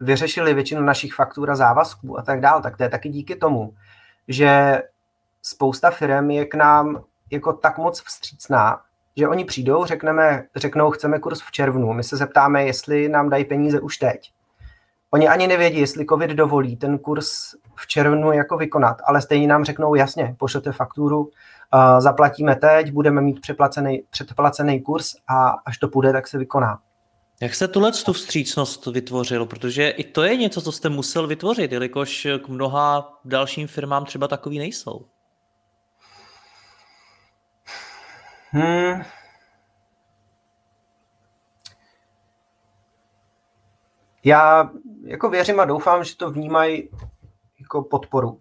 vyřešili 0.00 0.54
většinu 0.54 0.82
našich 0.82 1.14
faktur 1.14 1.50
a 1.50 1.56
závazků 1.56 2.18
a 2.18 2.22
tak 2.22 2.40
dále, 2.40 2.62
tak 2.62 2.76
to 2.76 2.82
je 2.82 2.88
taky 2.88 3.08
díky 3.08 3.36
tomu, 3.36 3.74
že 4.28 4.82
spousta 5.46 5.90
firm 5.90 6.30
je 6.30 6.44
k 6.44 6.54
nám 6.54 7.02
jako 7.30 7.52
tak 7.52 7.78
moc 7.78 8.02
vstřícná, 8.02 8.80
že 9.16 9.28
oni 9.28 9.44
přijdou, 9.44 9.84
řekneme, 9.84 10.44
řeknou, 10.56 10.90
chceme 10.90 11.18
kurz 11.18 11.40
v 11.40 11.50
červnu, 11.50 11.92
my 11.92 12.04
se 12.04 12.16
zeptáme, 12.16 12.64
jestli 12.64 13.08
nám 13.08 13.30
dají 13.30 13.44
peníze 13.44 13.80
už 13.80 13.96
teď. 13.96 14.32
Oni 15.10 15.28
ani 15.28 15.46
nevědí, 15.46 15.80
jestli 15.80 16.06
COVID 16.06 16.30
dovolí 16.30 16.76
ten 16.76 16.98
kurz 16.98 17.54
v 17.76 17.86
červnu 17.86 18.32
jako 18.32 18.56
vykonat, 18.56 18.96
ale 19.04 19.22
stejně 19.22 19.46
nám 19.46 19.64
řeknou 19.64 19.94
jasně, 19.94 20.36
pošlete 20.38 20.72
fakturu, 20.72 21.20
uh, 21.20 21.30
zaplatíme 21.98 22.56
teď, 22.56 22.92
budeme 22.92 23.20
mít 23.20 23.40
předplacený, 23.40 24.02
předplacený 24.10 24.80
kurz 24.80 25.14
a 25.28 25.48
až 25.66 25.78
to 25.78 25.88
půjde, 25.88 26.12
tak 26.12 26.28
se 26.28 26.38
vykoná. 26.38 26.78
Jak 27.42 27.54
jste 27.54 27.68
tuhle 27.68 27.92
tu 27.92 28.12
vstřícnost 28.12 28.86
vytvořil? 28.86 29.46
Protože 29.46 29.88
i 29.88 30.04
to 30.04 30.22
je 30.22 30.36
něco, 30.36 30.62
co 30.62 30.72
jste 30.72 30.88
musel 30.88 31.26
vytvořit, 31.26 31.72
jelikož 31.72 32.26
k 32.44 32.48
mnoha 32.48 33.18
dalším 33.24 33.66
firmám 33.66 34.04
třeba 34.04 34.28
takový 34.28 34.58
nejsou. 34.58 35.06
Hmm. 38.50 39.02
Já 44.24 44.70
jako 45.02 45.30
věřím 45.30 45.60
a 45.60 45.64
doufám, 45.64 46.04
že 46.04 46.16
to 46.16 46.30
vnímají 46.30 46.90
jako 47.60 47.82
podporu. 47.82 48.40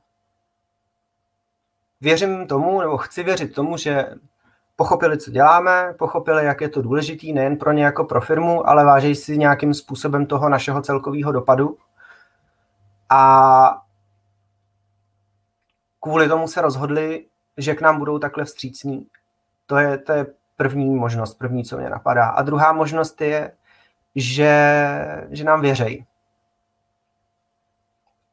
Věřím 2.02 2.48
tomu, 2.48 2.82
nebo 2.82 2.98
chci 2.98 3.24
věřit 3.24 3.56
tomu, 3.56 3.78
že 3.78 4.06
pochopili, 4.76 5.18
co 5.18 5.32
děláme, 5.32 5.94
pochopili, 6.00 6.46
jak 6.46 6.62
je 6.62 6.70
to 6.70 6.82
důležitý 6.82 7.34
nejen 7.34 7.58
pro 7.58 7.72
ně 7.72 7.84
jako 7.84 8.04
pro 8.04 8.22
firmu, 8.22 8.70
ale 8.70 8.86
vážejí 8.86 9.16
si 9.16 9.38
nějakým 9.38 9.74
způsobem 9.74 10.26
toho 10.26 10.50
našeho 10.50 10.82
celkového 10.82 11.32
dopadu. 11.32 11.78
A 13.10 13.82
kvůli 16.00 16.28
tomu 16.28 16.48
se 16.48 16.62
rozhodli, 16.62 17.26
že 17.58 17.76
k 17.76 17.82
nám 17.82 18.00
budou 18.00 18.20
takhle 18.20 18.46
vstřícní. 18.46 19.08
To 19.66 19.78
je, 19.78 19.98
to 19.98 20.12
je 20.12 20.26
první 20.58 20.96
možnost, 20.96 21.34
první, 21.34 21.64
co 21.64 21.78
mě 21.78 21.90
napadá. 21.90 22.28
A 22.28 22.42
druhá 22.42 22.74
možnost 22.74 23.22
je, 23.22 23.52
že, 24.16 25.28
že 25.30 25.44
nám 25.44 25.62
věřejí. 25.62 26.06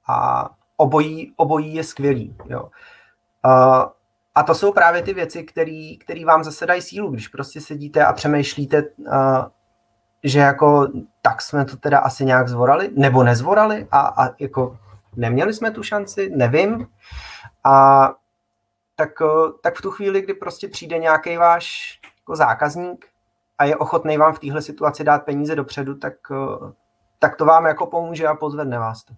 A 0.07 0.49
obojí, 0.77 1.33
obojí 1.37 1.75
je 1.75 1.85
skvělý. 1.85 2.37
Jo. 2.47 2.63
Uh, 2.63 3.85
a 4.35 4.43
to 4.43 4.55
jsou 4.55 4.73
právě 4.73 5.03
ty 5.03 5.15
věci, 5.15 5.45
které 6.05 6.25
vám 6.27 6.45
zase 6.45 6.67
dají 6.67 6.83
sílu, 6.83 7.11
když 7.11 7.29
prostě 7.29 7.61
sedíte 7.61 8.05
a 8.05 8.13
přemýšlíte, 8.13 8.83
uh, 8.99 9.45
že 10.25 10.39
jako 10.39 10.89
tak 11.23 11.43
jsme 11.43 11.65
to 11.65 11.77
teda 11.77 11.99
asi 11.99 12.25
nějak 12.25 12.49
zvorali, 12.49 12.91
nebo 12.97 13.23
nezvorali 13.23 13.89
a, 13.91 14.01
a 14.01 14.31
jako 14.39 14.79
neměli 15.17 15.55
jsme 15.55 15.71
tu 15.71 15.83
šanci, 15.83 16.31
nevím. 16.37 16.87
A 17.65 18.09
tak, 19.03 19.21
uh, 19.21 19.53
tak 19.63 19.79
v 19.79 19.83
tu 19.83 19.91
chvíli, 19.91 20.23
kdy 20.23 20.35
prostě 20.35 20.69
přijde 20.69 20.99
nějaký 20.99 21.37
váš 21.37 21.99
jako 22.21 22.37
zákazník 22.37 23.07
a 23.59 23.65
je 23.65 23.77
ochotný 23.77 24.17
vám 24.17 24.35
v 24.35 24.39
téhle 24.39 24.63
situaci 24.63 25.05
dát 25.05 25.25
peníze 25.25 25.57
dopředu, 25.57 25.99
tak, 25.99 26.15
uh, 26.31 26.73
tak 27.19 27.37
to 27.37 27.45
vám 27.45 27.67
jako 27.67 27.87
pomůže 27.87 28.27
a 28.27 28.35
pozvedne 28.35 28.79
vás 28.79 29.05
to. 29.05 29.15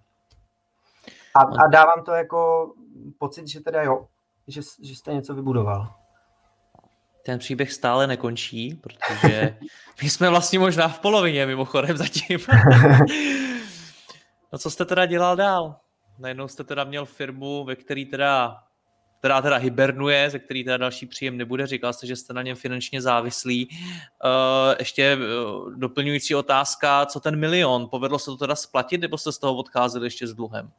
A, 1.35 1.39
a 1.39 1.67
dávám 1.71 2.03
to 2.05 2.11
jako 2.11 2.71
pocit, 3.17 3.47
že 3.47 3.59
teda 3.59 3.83
jo, 3.83 4.07
že, 4.47 4.61
že 4.83 4.95
jste 4.95 5.13
něco 5.13 5.35
vybudoval. 5.35 5.93
ten 7.25 7.39
příběh 7.39 7.73
stále 7.73 8.07
nekončí, 8.07 8.73
protože 8.73 9.57
my 10.03 10.09
jsme 10.09 10.29
vlastně 10.29 10.59
možná 10.59 10.87
v 10.87 10.99
polovině 10.99 11.45
mimochodem 11.45 11.97
zatím. 11.97 12.39
no 14.53 14.59
co 14.59 14.71
jste 14.71 14.85
teda 14.85 15.05
dělal 15.05 15.35
dál? 15.35 15.75
Najednou 16.19 16.47
jste 16.47 16.63
teda 16.63 16.83
měl 16.83 17.05
firmu, 17.05 17.63
ve 17.63 17.75
který 17.75 18.05
teda 18.05 18.61
která 19.25 19.41
teda 19.41 19.55
hibernuje, 19.55 20.29
ze 20.29 20.39
který 20.39 20.63
teda 20.63 20.77
další 20.77 21.05
příjem 21.05 21.37
nebude. 21.37 21.67
Říkal 21.67 21.93
jste, 21.93 22.07
že 22.07 22.15
jste 22.15 22.33
na 22.33 22.41
něm 22.41 22.55
finančně 22.55 23.01
závislí. 23.01 23.69
Uh, 23.69 24.75
ještě 24.79 25.17
uh, 25.17 25.73
doplňující 25.73 26.35
otázka, 26.35 27.05
co 27.05 27.19
ten 27.19 27.39
milion? 27.39 27.87
Povedlo 27.89 28.19
se 28.19 28.25
to 28.25 28.37
teda 28.37 28.55
splatit, 28.55 29.01
nebo 29.01 29.17
jste 29.17 29.31
z 29.31 29.37
toho 29.37 29.55
odcházeli 29.55 30.05
ještě 30.05 30.27
s 30.27 30.33
dluhem? 30.33 30.71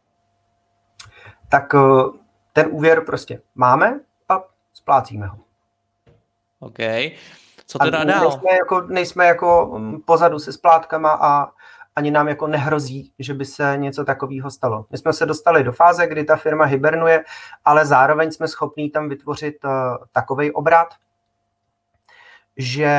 Tak 1.48 1.74
uh, 1.74 2.16
ten 2.52 2.66
úvěr 2.70 3.04
prostě 3.04 3.42
máme 3.54 4.00
a 4.28 4.42
splácíme 4.72 5.26
ho. 5.26 5.38
OK. 6.60 6.78
Co 7.66 7.78
teda 7.78 8.04
dál? 8.04 8.20
Nejsme 8.20 8.50
jako, 8.58 8.80
nejsme 8.80 9.26
jako 9.26 9.74
mm, 9.78 10.00
pozadu 10.00 10.38
se 10.38 10.52
splátkama 10.52 11.18
a 11.20 11.50
ani 11.96 12.10
nám 12.10 12.28
jako 12.28 12.46
nehrozí, 12.46 13.12
že 13.18 13.34
by 13.34 13.44
se 13.44 13.76
něco 13.76 14.04
takového 14.04 14.50
stalo. 14.50 14.86
My 14.90 14.98
jsme 14.98 15.12
se 15.12 15.26
dostali 15.26 15.64
do 15.64 15.72
fáze, 15.72 16.06
kdy 16.06 16.24
ta 16.24 16.36
firma 16.36 16.64
hibernuje, 16.64 17.24
ale 17.64 17.86
zároveň 17.86 18.32
jsme 18.32 18.48
schopní 18.48 18.90
tam 18.90 19.08
vytvořit 19.08 19.64
uh, 19.64 19.70
takový 20.12 20.52
obrat, 20.52 20.94
že, 22.56 22.96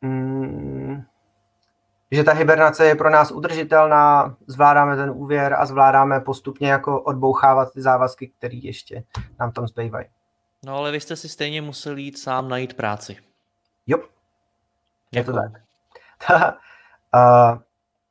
mm, 0.00 1.02
že 2.10 2.24
ta 2.24 2.32
hibernace 2.32 2.86
je 2.86 2.94
pro 2.94 3.10
nás 3.10 3.30
udržitelná, 3.30 4.36
zvládáme 4.46 4.96
ten 4.96 5.10
úvěr 5.10 5.54
a 5.58 5.66
zvládáme 5.66 6.20
postupně 6.20 6.70
jako 6.70 7.02
odbouchávat 7.02 7.72
ty 7.72 7.82
závazky, 7.82 8.32
které 8.38 8.56
ještě 8.56 9.04
nám 9.40 9.52
tam 9.52 9.66
zbývají. 9.66 10.06
No 10.64 10.76
ale 10.76 10.92
vy 10.92 11.00
jste 11.00 11.16
si 11.16 11.28
stejně 11.28 11.62
museli 11.62 12.02
jít 12.02 12.18
sám 12.18 12.48
najít 12.48 12.74
práci. 12.74 13.16
Jo. 13.86 13.98
Je 15.12 15.24
to 15.24 15.32
tak. 15.32 15.52
uh, 17.14 17.58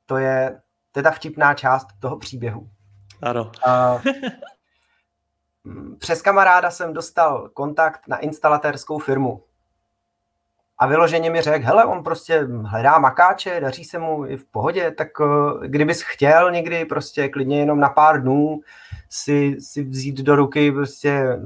to 0.08 0.18
je, 0.18 0.62
to 0.92 1.00
je 1.00 1.04
ta 1.04 1.12
vtipná 1.12 1.54
část 1.54 1.88
toho 2.00 2.18
příběhu. 2.18 2.70
Ano. 3.22 3.52
uh, 3.68 4.02
přes 6.00 6.22
kamaráda 6.22 6.72
jsem 6.72 6.94
dostal 6.94 7.50
kontakt 7.50 8.08
na 8.08 8.18
instalatérskou 8.18 9.00
firmu. 9.00 9.44
A 10.80 10.88
vyloženě 10.88 11.30
mi 11.30 11.42
řekl, 11.42 11.66
hele, 11.66 11.86
on 11.86 12.04
prostě 12.04 12.48
hledá 12.66 13.00
makáče, 13.00 13.60
daří 13.60 13.84
se 13.84 14.00
mu 14.00 14.26
i 14.26 14.38
v 14.38 14.46
pohodě, 14.46 14.92
tak 14.92 15.20
uh, 15.20 15.64
kdybys 15.64 16.02
chtěl 16.02 16.52
někdy 16.52 16.86
prostě 16.86 17.30
klidně 17.30 17.60
jenom 17.60 17.80
na 17.80 17.90
pár 17.90 18.22
dnů 18.22 18.60
si, 19.10 19.58
si 19.60 19.84
vzít 19.84 20.18
do 20.18 20.36
ruky 20.36 20.72
prostě 20.72 21.40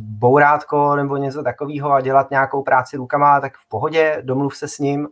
bourátko 0.00 0.96
nebo 0.96 1.16
něco 1.16 1.42
takového 1.42 1.92
a 1.92 2.00
dělat 2.00 2.30
nějakou 2.30 2.62
práci 2.62 2.96
rukama, 2.96 3.40
tak 3.40 3.56
v 3.56 3.68
pohodě, 3.68 4.18
domluv 4.22 4.56
se 4.56 4.68
s 4.68 4.78
ním, 4.78 5.08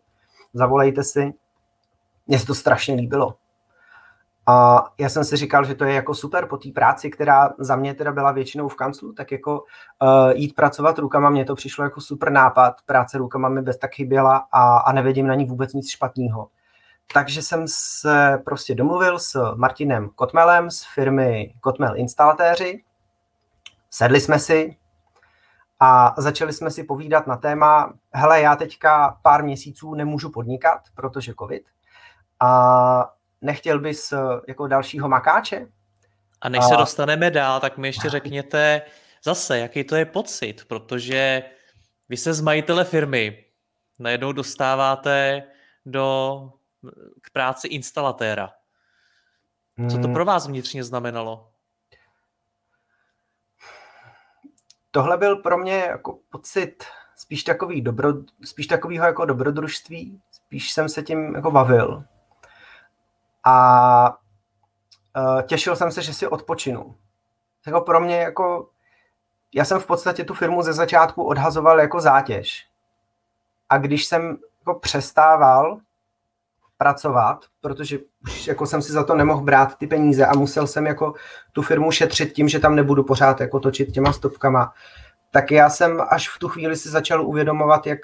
zavolejte 0.55 1.05
si. 1.05 1.35
Mně 2.27 2.39
se 2.39 2.47
to 2.47 2.55
strašně 2.55 2.95
líbilo. 2.95 3.35
A 4.47 4.85
já 4.99 5.09
jsem 5.09 5.25
si 5.25 5.37
říkal, 5.37 5.65
že 5.65 5.75
to 5.75 5.85
je 5.85 5.95
jako 5.95 6.15
super 6.15 6.47
po 6.47 6.57
té 6.57 6.71
práci, 6.71 7.11
která 7.11 7.51
za 7.59 7.77
mě 7.77 7.95
teda 7.95 8.13
byla 8.13 8.33
většinou 8.33 8.69
v 8.69 8.77
kanclu, 8.77 9.13
tak 9.13 9.33
jako 9.33 9.61
uh, 9.61 10.31
jít 10.35 10.55
pracovat 10.55 10.99
rukama, 10.99 11.31
mně 11.31 11.45
to 11.45 11.55
přišlo 11.55 11.85
jako 11.85 12.01
super 12.01 12.33
nápad. 12.33 12.75
Práce 12.87 13.19
rukama 13.19 13.49
mi 13.49 13.63
bez 13.63 13.79
tak 13.79 13.95
chyběla 13.95 14.47
a, 14.53 14.79
a 14.79 14.93
nevidím 14.93 15.27
na 15.27 15.35
ní 15.35 15.45
vůbec 15.45 15.73
nic 15.73 15.91
špatného. 15.91 16.49
Takže 17.15 17.43
jsem 17.43 17.65
se 17.67 18.43
prostě 18.45 18.75
domluvil 18.75 19.19
s 19.19 19.55
Martinem 19.55 20.09
Kotmelem 20.15 20.71
z 20.71 20.85
firmy 20.95 21.55
Kotmel 21.61 21.97
Instalatéři. 21.97 22.83
Sedli 23.91 24.21
jsme 24.21 24.39
si 24.39 24.77
a 25.81 26.15
začali 26.19 26.53
jsme 26.53 26.71
si 26.71 26.85
povídat 26.85 27.27
na 27.27 27.37
téma, 27.37 27.93
hele, 28.13 28.41
já 28.41 28.57
teďka 28.57 29.19
pár 29.23 29.45
měsíců 29.45 29.95
nemůžu 29.95 30.31
podnikat, 30.31 30.81
protože 30.95 31.35
covid. 31.39 31.63
A 32.43 33.15
nechtěl 33.41 33.79
bys 33.79 34.13
jako 34.49 34.67
dalšího 34.67 35.09
makáče? 35.09 35.67
A 36.41 36.49
než 36.49 36.61
a... 36.65 36.69
se 36.69 36.77
dostaneme 36.77 37.31
dál, 37.31 37.61
tak 37.61 37.79
mi 37.79 37.89
ještě 37.89 38.09
řekněte 38.11 38.83
zase, 39.25 39.59
jaký 39.59 39.85
to 39.85 39.97
je 39.97 40.05
pocit, 40.05 40.65
protože 40.65 41.43
vy 42.09 42.17
se 42.17 42.35
z 42.35 42.41
majitele 42.41 42.85
firmy 42.85 43.45
najednou 43.99 44.33
dostáváte 44.33 45.43
do 45.87 46.51
k 47.23 47.31
práci 47.31 47.69
instalatéra. 47.69 48.51
Co 49.91 49.97
to 49.97 50.03
hmm. 50.03 50.15
pro 50.15 50.25
vás 50.25 50.47
vnitřně 50.47 50.85
znamenalo? 50.85 51.51
Tohle 54.91 55.17
byl 55.17 55.37
pro 55.37 55.59
mě 55.59 55.77
jako 55.77 56.19
pocit 56.31 56.85
spíš 57.17 57.45
takový 57.45 57.81
dobro, 57.81 58.13
spíš 58.45 58.67
takovýho 58.67 59.07
jako 59.07 59.25
dobrodružství, 59.25 60.21
spíš 60.31 60.73
jsem 60.73 60.89
se 60.89 61.03
tím 61.03 61.35
jako 61.35 61.51
bavil. 61.51 62.05
A 63.45 64.19
uh, 65.17 65.43
těšil 65.43 65.77
jsem 65.77 65.91
se, 65.91 66.03
že 66.03 66.15
si 66.15 66.29
odpočinu. 66.29 66.95
Jako 67.67 67.81
pro 67.81 68.01
mě 68.01 68.17
jako, 68.17 68.69
já 69.55 69.65
jsem 69.65 69.81
v 69.81 69.87
podstatě 69.87 70.25
tu 70.25 70.35
firmu 70.35 70.63
ze 70.63 70.73
začátku 70.73 71.23
odhazoval 71.23 71.81
jako 71.81 72.01
zátěž. 72.01 72.67
A 73.69 73.79
když 73.79 74.05
jsem 74.05 74.37
jako 74.61 74.79
přestával 74.81 75.79
pracovat, 76.77 77.45
protože 77.61 77.99
už 78.23 78.47
jako 78.47 78.67
jsem 78.67 78.83
si 78.83 78.93
za 78.93 79.05
to 79.05 79.15
nemohl 79.15 79.41
brát 79.41 79.79
ty 79.79 79.87
peníze 79.87 80.27
a 80.27 80.37
musel 80.37 80.67
jsem 80.67 80.87
jako 80.87 81.15
tu 81.53 81.63
firmu 81.63 81.91
šetřit 81.91 82.33
tím, 82.33 82.49
že 82.49 82.59
tam 82.59 82.75
nebudu 82.75 83.05
pořád 83.05 83.41
jako 83.41 83.61
točit 83.61 83.93
těma 83.93 84.13
stopkama, 84.13 84.73
tak 85.31 85.51
já 85.51 85.71
jsem 85.71 86.03
až 86.09 86.29
v 86.29 86.39
tu 86.39 86.49
chvíli 86.49 86.77
si 86.77 86.89
začal 86.89 87.27
uvědomovat, 87.27 87.87
jak, 87.87 88.01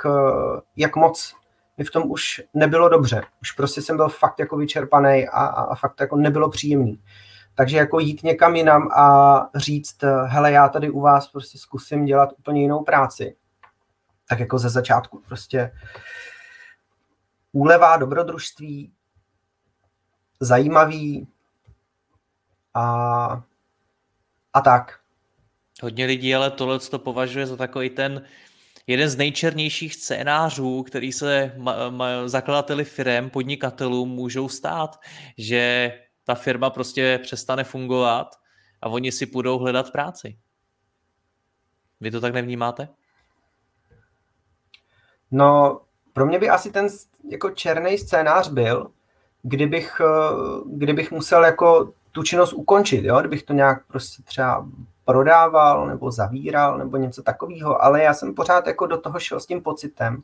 jak 0.77 0.97
moc 0.97 1.35
mi 1.79 1.85
v 1.85 1.91
tom 1.91 2.11
už 2.11 2.43
nebylo 2.55 2.89
dobře. 2.89 3.23
Už 3.41 3.53
prostě 3.53 3.83
jsem 3.83 3.97
byl 3.97 4.09
fakt 4.09 4.39
jako 4.39 4.57
vyčerpaný 4.57 5.29
a, 5.29 5.45
a 5.47 5.75
fakt 5.75 6.01
jako 6.01 6.17
nebylo 6.17 6.51
příjemný. 6.51 7.03
Takže 7.55 7.77
jako 7.77 7.99
jít 7.99 8.23
někam 8.23 8.57
jinam 8.57 8.89
a 8.93 9.51
říct, 9.55 10.05
hele, 10.25 10.53
já 10.53 10.69
tady 10.69 10.91
u 10.91 11.01
vás 11.01 11.29
prostě 11.29 11.59
zkusím 11.59 12.05
dělat 12.05 12.33
úplně 12.39 12.63
jinou 12.63 12.83
práci. 12.83 13.37
Tak 14.29 14.41
jako 14.41 14.59
ze 14.59 14.69
začátku 14.69 15.23
prostě 15.29 15.73
úlevá 17.53 17.97
dobrodružství, 17.97 18.93
zajímavý 20.41 21.29
a, 22.75 23.43
a 24.53 24.61
tak. 24.61 24.99
Hodně 25.83 26.07
lidí 26.07 26.35
ale 26.35 26.51
tohle 26.51 26.79
to 26.79 26.99
považuje 26.99 27.47
za 27.47 27.57
takový 27.57 27.91
ten 27.91 28.25
jeden 28.89 29.09
z 29.09 29.17
nejčernějších 29.17 29.95
scénářů, 29.95 30.83
který 30.83 31.13
se 31.13 31.55
ma, 31.57 31.91
ma, 31.91 32.29
zakladateli 32.29 32.85
firm, 32.85 33.31
podnikatelům 33.31 34.09
můžou 34.09 34.49
stát, 34.49 35.01
že 35.39 35.93
ta 36.25 36.35
firma 36.35 36.71
prostě 36.71 37.21
přestane 37.23 37.65
fungovat 37.65 38.27
a 38.83 38.89
oni 38.89 39.13
si 39.13 39.27
půjdou 39.27 39.59
hledat 39.59 39.93
práci. 39.93 40.39
Vy 42.01 42.11
to 42.11 42.21
tak 42.21 42.35
nevnímáte? 42.35 42.89
No, 45.31 45.81
pro 46.13 46.27
mě 46.27 46.39
by 46.39 46.49
asi 46.49 46.71
ten 46.71 46.87
jako 47.31 47.51
černý 47.51 47.99
scénář 47.99 48.49
byl, 48.49 48.91
kdybych, 49.43 50.01
eh, 50.01 50.35
kdybych 50.67 51.11
musel 51.11 51.45
jako 51.45 51.93
tu 52.13 52.23
činnost 52.23 52.53
ukončit, 52.53 53.05
jo? 53.05 53.21
kdybych 53.21 53.43
to 53.43 53.53
nějak 53.53 53.87
prostě 53.87 54.23
třeba 54.23 54.69
prodával 55.09 55.87
nebo 55.87 56.11
zavíral 56.11 56.79
nebo 56.79 56.97
něco 56.97 57.23
takového, 57.23 57.85
ale 57.85 58.03
já 58.03 58.15
jsem 58.15 58.35
pořád 58.35 58.67
jako 58.67 58.87
do 58.87 58.99
toho 58.99 59.19
šel 59.19 59.41
s 59.41 59.47
tím 59.47 59.63
pocitem, 59.63 60.23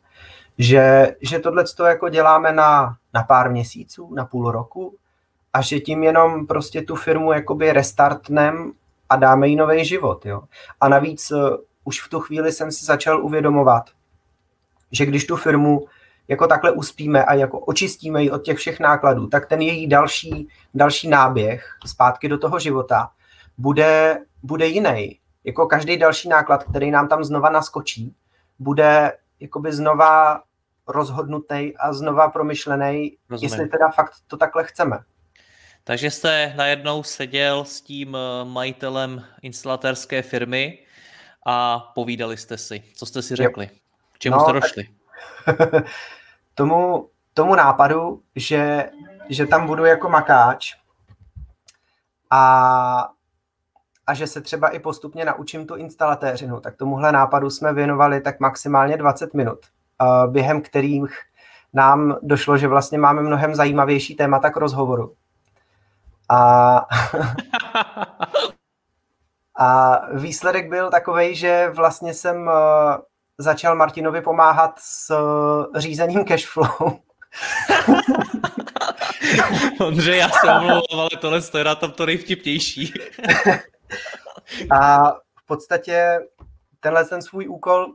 že, 0.58 1.16
že 1.20 1.38
tohle 1.38 1.64
to 1.76 1.84
jako 1.84 2.08
děláme 2.08 2.52
na, 2.52 2.96
na 3.14 3.22
pár 3.22 3.50
měsíců, 3.50 4.14
na 4.14 4.24
půl 4.24 4.50
roku 4.50 4.96
a 5.52 5.60
že 5.60 5.80
tím 5.80 6.02
jenom 6.02 6.46
prostě 6.46 6.82
tu 6.82 6.96
firmu 6.96 7.32
jakoby 7.32 7.72
restartnem 7.72 8.72
a 9.08 9.16
dáme 9.16 9.48
jí 9.48 9.56
nový 9.56 9.84
život. 9.84 10.26
Jo? 10.26 10.42
A 10.80 10.88
navíc 10.88 11.30
uh, 11.30 11.38
už 11.84 12.02
v 12.02 12.08
tu 12.08 12.20
chvíli 12.20 12.52
jsem 12.52 12.72
si 12.72 12.84
začal 12.84 13.24
uvědomovat, 13.24 13.90
že 14.92 15.06
když 15.06 15.26
tu 15.26 15.36
firmu 15.36 15.86
jako 16.28 16.46
takhle 16.46 16.70
uspíme 16.72 17.24
a 17.24 17.34
jako 17.34 17.58
očistíme 17.58 18.22
ji 18.22 18.30
od 18.30 18.42
těch 18.42 18.58
všech 18.58 18.80
nákladů, 18.80 19.26
tak 19.26 19.46
ten 19.46 19.60
její 19.60 19.86
další, 19.86 20.48
další 20.74 21.08
náběh 21.08 21.68
zpátky 21.86 22.28
do 22.28 22.38
toho 22.38 22.58
života 22.58 23.10
bude, 23.58 24.18
bude 24.42 24.66
jiný. 24.66 25.18
Jako 25.44 25.66
každý 25.66 25.96
další 25.96 26.28
náklad, 26.28 26.64
který 26.64 26.90
nám 26.90 27.08
tam 27.08 27.24
znova 27.24 27.50
naskočí, 27.50 28.14
bude 28.58 29.12
jakoby 29.40 29.72
znova 29.72 30.42
rozhodnutý 30.88 31.76
a 31.76 31.92
znova 31.92 32.28
promyšlený, 32.28 33.16
Rozumím. 33.30 33.52
jestli 33.52 33.68
teda 33.68 33.88
fakt 33.88 34.12
to 34.26 34.36
takhle 34.36 34.64
chceme. 34.64 34.98
Takže 35.84 36.10
jste 36.10 36.54
najednou 36.56 37.02
seděl 37.02 37.64
s 37.64 37.80
tím 37.80 38.16
eh, 38.16 38.44
majitelem 38.44 39.24
instalatérské 39.42 40.22
firmy 40.22 40.78
a 41.46 41.78
povídali 41.94 42.36
jste 42.36 42.58
si. 42.58 42.82
Co 42.94 43.06
jste 43.06 43.22
si 43.22 43.36
řekli? 43.36 43.70
K 44.12 44.18
čemu 44.18 44.36
no, 44.36 44.42
jste 44.42 44.52
došli? 44.52 44.88
tomu, 46.54 47.08
tomu 47.34 47.54
nápadu, 47.54 48.22
že, 48.36 48.90
že 49.28 49.46
tam 49.46 49.66
budu 49.66 49.84
jako 49.84 50.08
makáč 50.08 50.74
a 52.30 53.10
a 54.06 54.14
že 54.14 54.26
se 54.26 54.40
třeba 54.40 54.68
i 54.68 54.78
postupně 54.78 55.24
naučím 55.24 55.66
tu 55.66 55.74
instalatéřinu, 55.74 56.60
tak 56.60 56.76
tomuhle 56.76 57.12
nápadu 57.12 57.50
jsme 57.50 57.72
věnovali 57.72 58.20
tak 58.20 58.40
maximálně 58.40 58.96
20 58.96 59.34
minut, 59.34 59.58
během 60.26 60.60
kterých 60.60 61.18
nám 61.72 62.16
došlo, 62.22 62.58
že 62.58 62.68
vlastně 62.68 62.98
máme 62.98 63.22
mnohem 63.22 63.54
zajímavější 63.54 64.14
témata 64.14 64.50
k 64.50 64.56
rozhovoru. 64.56 65.14
A, 66.28 66.76
a 69.58 70.00
výsledek 70.12 70.68
byl 70.68 70.90
takový, 70.90 71.34
že 71.34 71.70
vlastně 71.74 72.14
jsem 72.14 72.50
začal 73.38 73.76
Martinovi 73.76 74.20
pomáhat 74.20 74.78
s 74.78 75.16
řízením 75.76 76.24
cashflow. 76.24 76.68
Ondřej, 79.80 80.18
já 80.18 80.28
se 80.28 80.52
omlouvám, 80.52 81.00
ale 81.00 81.10
tohle 81.20 81.40
je 81.58 81.64
na 81.64 81.74
tom 81.74 81.90
to 81.90 82.06
nejvtipnější. 82.06 82.94
a 84.70 85.10
v 85.12 85.46
podstatě 85.46 86.20
tenhle 86.80 87.04
ten 87.04 87.22
svůj 87.22 87.48
úkol 87.48 87.86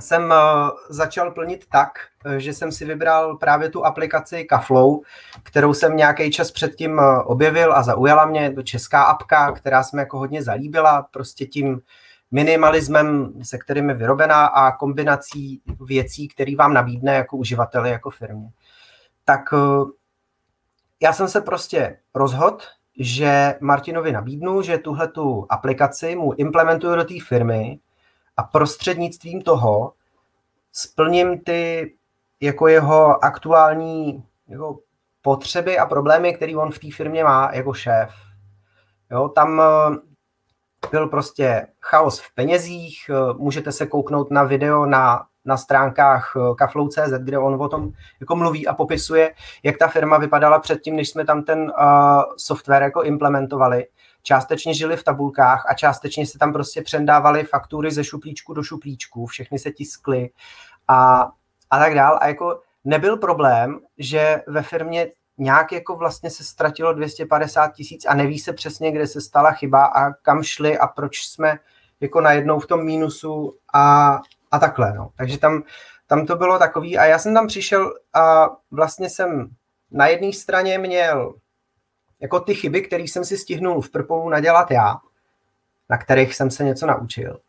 jsem 0.00 0.24
uh, 0.24 0.70
začal 0.88 1.30
plnit 1.30 1.66
tak, 1.72 1.90
že 2.36 2.52
jsem 2.52 2.72
si 2.72 2.84
vybral 2.84 3.36
právě 3.36 3.68
tu 3.68 3.84
aplikaci 3.84 4.44
Kaflow, 4.44 5.00
kterou 5.42 5.74
jsem 5.74 5.96
nějaký 5.96 6.30
čas 6.30 6.50
předtím 6.50 6.98
uh, 6.98 7.22
objevil 7.24 7.72
a 7.72 7.82
zaujala 7.82 8.26
mě. 8.26 8.52
To 8.52 8.62
česká 8.62 9.02
apka, 9.02 9.52
která 9.52 9.82
se 9.82 9.96
mi 9.96 10.02
jako 10.02 10.18
hodně 10.18 10.42
zalíbila, 10.42 11.02
prostě 11.02 11.46
tím 11.46 11.80
minimalismem, 12.30 13.32
se 13.42 13.58
kterým 13.58 13.88
je 13.88 13.94
vyrobená 13.94 14.46
a 14.46 14.72
kombinací 14.76 15.62
věcí, 15.80 16.28
který 16.28 16.56
vám 16.56 16.74
nabídne 16.74 17.14
jako 17.14 17.36
uživateli, 17.36 17.90
jako 17.90 18.10
firmě. 18.10 18.48
Tak 19.24 19.40
já 21.02 21.12
jsem 21.12 21.28
se 21.28 21.40
prostě 21.40 21.98
rozhodl, 22.14 22.58
že 23.02 23.54
Martinovi 23.60 24.12
nabídnu, 24.12 24.62
že 24.62 24.78
tuhle 24.78 25.08
tu 25.08 25.46
aplikaci 25.48 26.16
mu 26.16 26.32
implementuju 26.32 26.96
do 26.96 27.04
té 27.04 27.14
firmy 27.28 27.78
a 28.36 28.42
prostřednictvím 28.42 29.42
toho 29.42 29.92
splním 30.72 31.40
ty 31.40 31.94
jako 32.40 32.68
jeho 32.68 33.24
aktuální 33.24 34.24
jako 34.48 34.78
potřeby 35.22 35.78
a 35.78 35.86
problémy, 35.86 36.34
které 36.34 36.56
on 36.56 36.70
v 36.70 36.78
té 36.78 36.88
firmě 36.90 37.24
má 37.24 37.50
jako 37.52 37.74
šéf. 37.74 38.14
Jo, 39.10 39.28
tam 39.28 39.60
eh, 39.60 39.96
byl 40.90 41.08
prostě 41.08 41.66
chaos 41.80 42.20
v 42.20 42.34
penězích, 42.34 43.10
eh, 43.10 43.34
můžete 43.36 43.72
se 43.72 43.86
kouknout 43.86 44.30
na 44.30 44.44
video 44.44 44.86
na 44.86 45.26
na 45.44 45.56
stránkách 45.56 46.32
eh, 46.36 46.54
kaflou.cz, 46.54 47.12
kde 47.18 47.38
on 47.38 47.62
o 47.62 47.68
tom 47.68 47.92
jako 48.20 48.36
mluví 48.36 48.66
a 48.66 48.74
popisuje, 48.74 49.34
jak 49.62 49.78
ta 49.78 49.88
firma 49.88 50.18
vypadala 50.18 50.58
předtím, 50.58 50.96
než 50.96 51.10
jsme 51.10 51.24
tam 51.24 51.42
ten 51.42 51.60
uh, 51.60 52.22
software 52.36 52.82
jako 52.82 53.02
implementovali. 53.02 53.86
Částečně 54.22 54.74
žili 54.74 54.96
v 54.96 55.04
tabulkách 55.04 55.64
a 55.68 55.74
částečně 55.74 56.26
se 56.26 56.38
tam 56.38 56.52
prostě 56.52 56.82
přendávali 56.82 57.44
faktury 57.44 57.90
ze 57.90 58.04
šuplíčku 58.04 58.54
do 58.54 58.62
šuplíčku, 58.62 59.26
všechny 59.26 59.58
se 59.58 59.70
tiskly 59.70 60.30
a, 60.88 61.28
a 61.70 61.78
tak 61.78 61.94
dál. 61.94 62.18
A 62.20 62.28
jako 62.28 62.60
nebyl 62.84 63.16
problém, 63.16 63.80
že 63.98 64.42
ve 64.46 64.62
firmě 64.62 65.06
nějak 65.38 65.72
jako 65.72 65.96
vlastně 65.96 66.30
se 66.30 66.44
ztratilo 66.44 66.92
250 66.92 67.68
tisíc 67.68 68.06
a 68.06 68.14
neví 68.14 68.38
se 68.38 68.52
přesně, 68.52 68.92
kde 68.92 69.06
se 69.06 69.20
stala 69.20 69.52
chyba 69.52 69.84
a 69.84 70.12
kam 70.12 70.42
šli 70.42 70.78
a 70.78 70.86
proč 70.86 71.26
jsme 71.26 71.58
jako 72.00 72.20
najednou 72.20 72.58
v 72.58 72.66
tom 72.66 72.84
mínusu 72.84 73.54
a, 73.74 74.18
a 74.50 74.58
takhle. 74.58 74.92
No. 74.94 75.10
Takže 75.16 75.38
tam, 75.38 75.62
tam 76.06 76.26
to 76.26 76.36
bylo 76.36 76.58
takový 76.58 76.98
a 76.98 77.04
já 77.04 77.18
jsem 77.18 77.34
tam 77.34 77.46
přišel 77.46 77.94
a 78.14 78.48
vlastně 78.70 79.10
jsem 79.10 79.50
na 79.90 80.06
jedné 80.06 80.32
straně 80.32 80.78
měl 80.78 81.34
jako 82.20 82.40
ty 82.40 82.54
chyby, 82.54 82.82
které 82.82 83.02
jsem 83.02 83.24
si 83.24 83.36
stihnul 83.38 83.80
v 83.80 83.90
Prpolu 83.90 84.28
nadělat 84.28 84.70
já, 84.70 84.96
na 85.88 85.98
kterých 85.98 86.34
jsem 86.34 86.50
se 86.50 86.64
něco 86.64 86.86
naučil. 86.86 87.40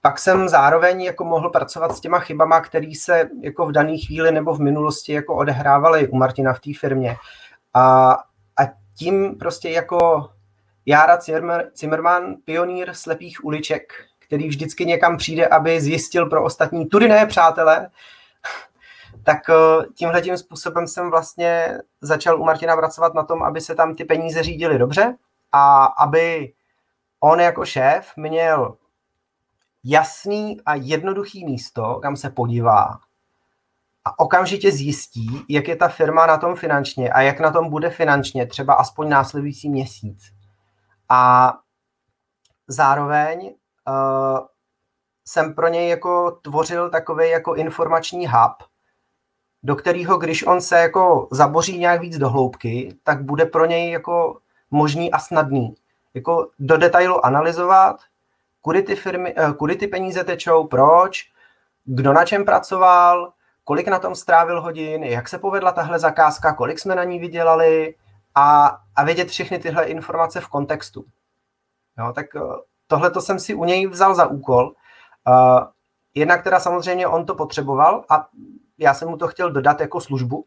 Pak 0.00 0.18
jsem 0.18 0.48
zároveň 0.48 1.02
jako 1.02 1.24
mohl 1.24 1.50
pracovat 1.50 1.96
s 1.96 2.00
těma 2.00 2.18
chybama, 2.18 2.60
které 2.60 2.92
se 3.00 3.28
jako 3.40 3.66
v 3.66 3.72
dané 3.72 3.98
chvíli 3.98 4.32
nebo 4.32 4.54
v 4.54 4.60
minulosti 4.60 5.12
jako 5.12 5.34
odehrávaly 5.34 6.08
u 6.08 6.16
Martina 6.16 6.52
v 6.52 6.60
té 6.60 6.70
firmě. 6.80 7.16
A, 7.74 8.12
a 8.60 8.68
tím 8.98 9.38
prostě 9.38 9.70
jako 9.70 10.30
Jára 10.86 11.18
Zimmerman, 11.74 12.34
pionýr 12.44 12.94
slepých 12.94 13.44
uliček, 13.44 13.92
který 14.32 14.48
vždycky 14.48 14.86
někam 14.86 15.16
přijde, 15.16 15.46
aby 15.46 15.80
zjistil 15.80 16.26
pro 16.26 16.44
ostatní, 16.44 16.86
tudy 16.86 17.08
ne, 17.08 17.26
přátelé, 17.26 17.90
tak 19.22 19.38
eh, 19.50 19.86
tímhle 19.94 20.22
tím 20.22 20.36
způsobem 20.36 20.86
jsem 20.86 21.10
vlastně 21.10 21.78
začal 22.00 22.40
u 22.40 22.44
Martina 22.44 22.76
pracovat 22.76 23.14
na 23.14 23.22
tom, 23.22 23.42
aby 23.42 23.60
se 23.60 23.74
tam 23.74 23.94
ty 23.94 24.04
peníze 24.04 24.42
řídily 24.42 24.78
dobře 24.78 25.16
a 25.52 25.84
aby 25.84 26.52
on 27.20 27.40
jako 27.40 27.64
šéf 27.64 28.12
měl 28.16 28.76
jasný 29.84 30.60
a 30.66 30.74
jednoduchý 30.74 31.44
místo, 31.44 31.98
kam 32.02 32.16
se 32.16 32.30
podívá 32.30 32.98
a 34.04 34.18
okamžitě 34.18 34.72
zjistí, 34.72 35.44
jak 35.48 35.68
je 35.68 35.76
ta 35.76 35.88
firma 35.88 36.26
na 36.26 36.38
tom 36.38 36.56
finančně 36.56 37.10
a 37.10 37.20
jak 37.20 37.40
na 37.40 37.50
tom 37.50 37.70
bude 37.70 37.90
finančně, 37.90 38.46
třeba 38.46 38.74
aspoň 38.74 39.08
následující 39.08 39.68
měsíc. 39.68 40.32
A 41.08 41.52
zároveň 42.68 43.54
uh, 43.88 44.46
jsem 45.24 45.54
pro 45.54 45.68
něj 45.68 45.88
jako 45.88 46.30
tvořil 46.30 46.90
takový 46.90 47.30
jako 47.30 47.54
informační 47.54 48.26
hub, 48.26 48.68
do 49.62 49.76
kterého, 49.76 50.18
když 50.18 50.46
on 50.46 50.60
se 50.60 50.78
jako 50.78 51.28
zaboří 51.30 51.78
nějak 51.78 52.00
víc 52.00 52.18
do 52.18 52.28
hloubky, 52.28 52.96
tak 53.02 53.22
bude 53.22 53.46
pro 53.46 53.66
něj 53.66 53.90
jako 53.90 54.38
možný 54.70 55.12
a 55.12 55.18
snadný. 55.18 55.74
Jako 56.14 56.50
do 56.58 56.76
detailu 56.76 57.26
analyzovat, 57.26 57.96
kudy 58.60 58.82
ty, 58.82 58.96
firmy, 58.96 59.34
uh, 59.34 59.52
kudy 59.52 59.76
ty 59.76 59.86
peníze 59.88 60.24
tečou, 60.24 60.66
proč, 60.66 61.32
kdo 61.84 62.12
na 62.12 62.24
čem 62.24 62.44
pracoval, 62.44 63.32
kolik 63.64 63.88
na 63.88 63.98
tom 63.98 64.14
strávil 64.14 64.60
hodin, 64.60 65.04
jak 65.04 65.28
se 65.28 65.38
povedla 65.38 65.72
tahle 65.72 65.98
zakázka, 65.98 66.54
kolik 66.54 66.78
jsme 66.78 66.94
na 66.94 67.04
ní 67.04 67.18
vydělali 67.18 67.94
a, 68.34 68.78
a 68.96 69.04
vědět 69.04 69.28
všechny 69.28 69.58
tyhle 69.58 69.84
informace 69.84 70.40
v 70.40 70.48
kontextu. 70.48 71.04
Jo, 71.98 72.12
tak 72.12 72.26
tohle 72.92 73.10
to 73.10 73.20
jsem 73.20 73.38
si 73.38 73.54
u 73.54 73.64
něj 73.64 73.86
vzal 73.86 74.14
za 74.14 74.26
úkol. 74.26 74.72
Uh, 75.28 75.64
jednak 76.14 76.44
teda 76.44 76.60
samozřejmě 76.60 77.06
on 77.06 77.26
to 77.26 77.34
potřeboval 77.34 78.04
a 78.08 78.28
já 78.78 78.94
jsem 78.94 79.08
mu 79.08 79.16
to 79.16 79.28
chtěl 79.28 79.50
dodat 79.50 79.80
jako 79.80 80.00
službu, 80.00 80.44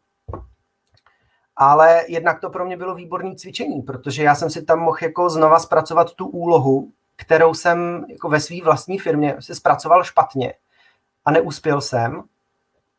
ale 1.55 2.03
jednak 2.07 2.39
to 2.39 2.49
pro 2.49 2.65
mě 2.65 2.77
bylo 2.77 2.95
výborné 2.95 3.35
cvičení, 3.35 3.81
protože 3.81 4.23
já 4.23 4.35
jsem 4.35 4.49
si 4.49 4.61
tam 4.61 4.79
mohl 4.79 4.97
jako 5.01 5.29
znova 5.29 5.59
zpracovat 5.59 6.13
tu 6.13 6.27
úlohu, 6.27 6.91
kterou 7.15 7.53
jsem 7.53 8.05
jako 8.09 8.29
ve 8.29 8.39
své 8.39 8.61
vlastní 8.63 8.99
firmě 8.99 9.35
si 9.39 9.55
zpracoval 9.55 10.03
špatně 10.03 10.53
a 11.25 11.31
neuspěl 11.31 11.81
jsem, 11.81 12.23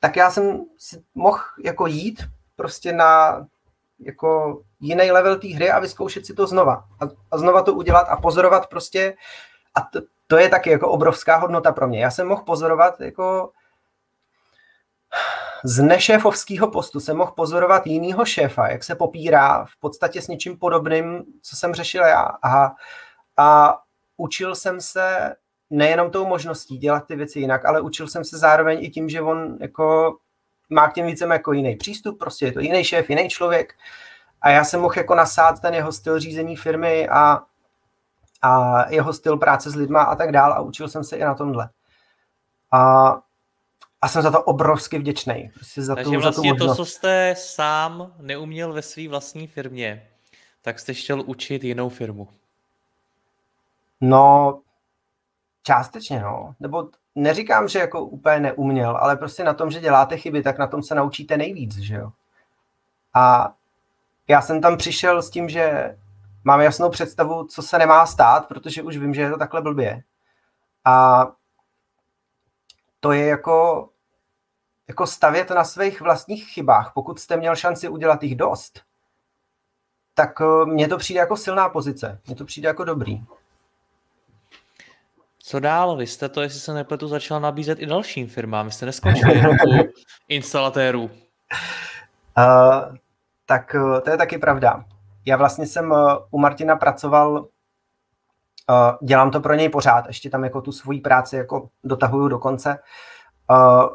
tak 0.01 0.17
já 0.17 0.31
jsem 0.31 0.65
si 0.79 1.03
mohl 1.15 1.39
jako 1.65 1.87
jít 1.87 2.25
prostě 2.57 2.93
na 2.93 3.47
jako 3.99 4.63
jiný 4.81 5.11
level 5.11 5.39
té 5.39 5.49
hry 5.49 5.71
a 5.71 5.79
vyzkoušet 5.79 6.27
si 6.27 6.35
to 6.35 6.47
znova. 6.47 6.85
A, 7.01 7.05
a 7.31 7.39
znova 7.39 7.63
to 7.63 7.75
udělat 7.75 8.07
a 8.09 8.17
pozorovat 8.17 8.67
prostě. 8.67 9.17
A 9.75 9.81
to, 9.81 10.01
to 10.27 10.37
je 10.37 10.49
taky 10.49 10.71
jako 10.71 10.89
obrovská 10.89 11.37
hodnota 11.37 11.73
pro 11.73 11.89
mě. 11.89 12.03
Já 12.03 12.11
jsem 12.11 12.29
mohl 12.29 12.43
pozorovat 12.43 13.01
jako 13.01 13.51
z 15.65 15.83
nešéfovského 15.83 16.71
postu 16.71 17.01
jsem 17.01 17.17
mohl 17.17 17.33
pozorovat 17.37 17.87
jinýho 17.87 18.25
šéfa, 18.25 18.69
jak 18.69 18.85
se 18.85 18.95
popírá 18.95 19.65
v 19.65 19.81
podstatě 19.81 20.23
s 20.23 20.29
něčím 20.29 20.59
podobným, 20.59 21.25
co 21.43 21.57
jsem 21.57 21.75
řešil 21.75 22.03
já. 22.03 22.23
A, 22.43 22.73
a 23.37 23.79
učil 24.17 24.55
jsem 24.55 24.81
se 24.81 25.35
nejenom 25.71 26.11
tou 26.11 26.27
možností 26.27 26.79
dělat 26.79 27.07
ty 27.07 27.17
věci 27.17 27.41
jinak, 27.41 27.65
ale 27.65 27.81
učil 27.81 28.09
jsem 28.09 28.25
se 28.25 28.39
zároveň 28.39 28.85
i 28.85 28.91
tím, 28.91 29.09
že 29.09 29.21
on 29.21 29.59
jako 29.61 30.17
má 30.71 30.89
k 30.89 30.95
těm 30.95 31.07
vícem 31.07 31.31
jako 31.31 31.53
jiný 31.53 31.77
přístup, 31.77 32.19
prostě 32.19 32.47
je 32.47 32.53
to 32.53 32.61
jiný 32.61 32.85
šéf, 32.85 33.11
jiný 33.11 33.29
člověk 33.29 33.75
a 34.43 34.51
já 34.51 34.65
jsem 34.65 34.81
mohl 34.81 34.95
jako 34.97 35.15
nasát 35.15 35.61
ten 35.61 35.75
jeho 35.75 35.93
styl 35.93 36.21
řízení 36.21 36.57
firmy 36.57 37.09
a, 37.09 37.43
a 38.43 38.83
jeho 38.91 39.13
styl 39.13 39.37
práce 39.37 39.71
s 39.71 39.75
lidma 39.75 40.03
a 40.03 40.17
tak 40.17 40.33
dál 40.33 40.53
a 40.53 40.61
učil 40.61 40.89
jsem 40.89 41.05
se 41.05 41.17
i 41.17 41.25
na 41.25 41.35
tomhle. 41.35 41.71
A, 42.73 43.09
a 44.01 44.09
jsem 44.09 44.23
za 44.23 44.31
to 44.31 44.43
obrovsky 44.43 44.99
vděčný. 44.99 45.51
Prostě 45.55 45.83
za 45.83 45.95
Takže 45.95 46.11
tu, 46.11 46.21
vlastně 46.21 46.51
za 46.51 46.59
tu 46.59 46.67
to, 46.67 46.75
co 46.75 46.85
jste 46.85 47.35
sám 47.39 48.15
neuměl 48.19 48.73
ve 48.73 48.83
své 48.83 49.09
vlastní 49.09 49.47
firmě, 49.47 50.09
tak 50.63 50.79
jste 50.79 50.95
chtěl 50.95 51.23
učit 51.27 51.65
jinou 51.65 51.89
firmu. 51.89 52.29
No, 54.01 54.61
částečně, 55.63 56.21
no. 56.21 56.55
Nebo 56.61 56.89
neříkám, 57.17 57.69
že 57.69 57.79
jako 57.79 58.05
úplně 58.05 58.41
neuměl, 58.41 58.97
ale 58.97 59.17
prostě 59.17 59.45
na 59.45 59.55
tom, 59.55 59.71
že 59.71 59.81
děláte 59.81 60.17
chyby, 60.17 60.43
tak 60.43 60.59
na 60.59 60.67
tom 60.67 60.83
se 60.83 60.95
naučíte 60.95 61.37
nejvíc, 61.37 61.77
že 61.77 61.95
jo. 61.95 62.13
A 63.15 63.55
já 64.29 64.43
jsem 64.43 64.61
tam 64.61 64.77
přišel 64.77 65.23
s 65.23 65.31
tím, 65.31 65.49
že 65.49 65.97
mám 66.45 66.61
jasnou 66.61 66.91
představu, 66.91 67.45
co 67.45 67.63
se 67.63 67.79
nemá 67.79 68.07
stát, 68.07 68.49
protože 68.49 68.83
už 68.83 68.97
vím, 68.97 69.15
že 69.15 69.21
je 69.21 69.31
to 69.31 69.39
takhle 69.39 69.63
blbě. 69.63 70.03
A 70.85 71.27
to 73.01 73.13
je 73.13 73.27
jako, 73.27 73.89
jako 74.89 75.07
stavět 75.07 75.51
na 75.51 75.65
svých 75.65 76.01
vlastních 76.01 76.49
chybách. 76.49 76.93
Pokud 76.95 77.21
jste 77.21 77.37
měl 77.37 77.57
šanci 77.57 77.89
udělat 77.89 78.23
jich 78.23 78.37
dost, 78.37 78.81
tak 80.15 80.41
eh, 80.41 80.67
mně 80.67 80.89
to 80.89 80.97
přijde 80.97 81.21
jako 81.21 81.37
silná 81.37 81.69
pozice. 81.69 82.21
Mně 82.27 82.37
to 82.37 82.45
přijde 82.45 82.69
jako 82.69 82.85
dobrý. 82.85 83.23
Co 85.49 85.61
dál? 85.61 85.97
Vy 85.97 86.07
jste 86.07 86.29
to, 86.29 86.43
jestli 86.43 86.61
se 86.61 86.75
nepletu, 86.75 87.09
začal 87.09 87.41
nabízet 87.41 87.79
i 87.79 87.87
dalším 87.87 88.29
firmám. 88.29 88.67
Vy 88.67 88.73
jste 88.73 88.87
neskončili 88.87 89.37
jenom 89.37 89.57
u 89.67 89.93
instalatérů. 90.29 91.03
Uh, 91.03 91.11
tak 93.47 93.75
uh, 93.75 94.01
to 94.01 94.11
je 94.11 94.17
taky 94.17 94.39
pravda. 94.39 94.85
Já 95.27 95.37
vlastně 95.37 95.67
jsem 95.67 95.91
uh, 95.91 96.17
u 96.31 96.39
Martina 96.39 96.77
pracoval, 96.77 97.33
uh, 97.33 97.47
dělám 99.03 99.31
to 99.31 99.41
pro 99.41 99.55
něj 99.55 99.69
pořád, 99.69 100.07
ještě 100.07 100.31
tam 100.31 100.45
jako 100.45 100.61
tu 100.61 100.73
svoji 100.73 101.01
práci 101.01 101.37
jako 101.37 101.69
dotahuju 101.85 102.29
do 102.29 102.39
konce. 102.39 102.79
Uh, 103.51 103.87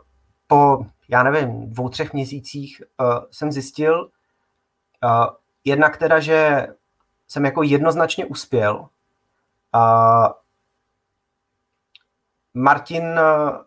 po, 0.47 0.85
já 1.09 1.23
nevím, 1.23 1.69
dvou, 1.69 1.89
třech 1.89 2.13
měsících 2.13 2.81
uh, 2.99 3.07
jsem 3.31 3.51
zjistil, 3.51 4.09
jednak 5.63 5.97
teda, 5.97 6.19
že 6.19 6.67
jsem 7.27 7.45
jako 7.45 7.63
jednoznačně 7.63 8.25
uspěl. 8.25 8.87
Martin, 12.53 13.19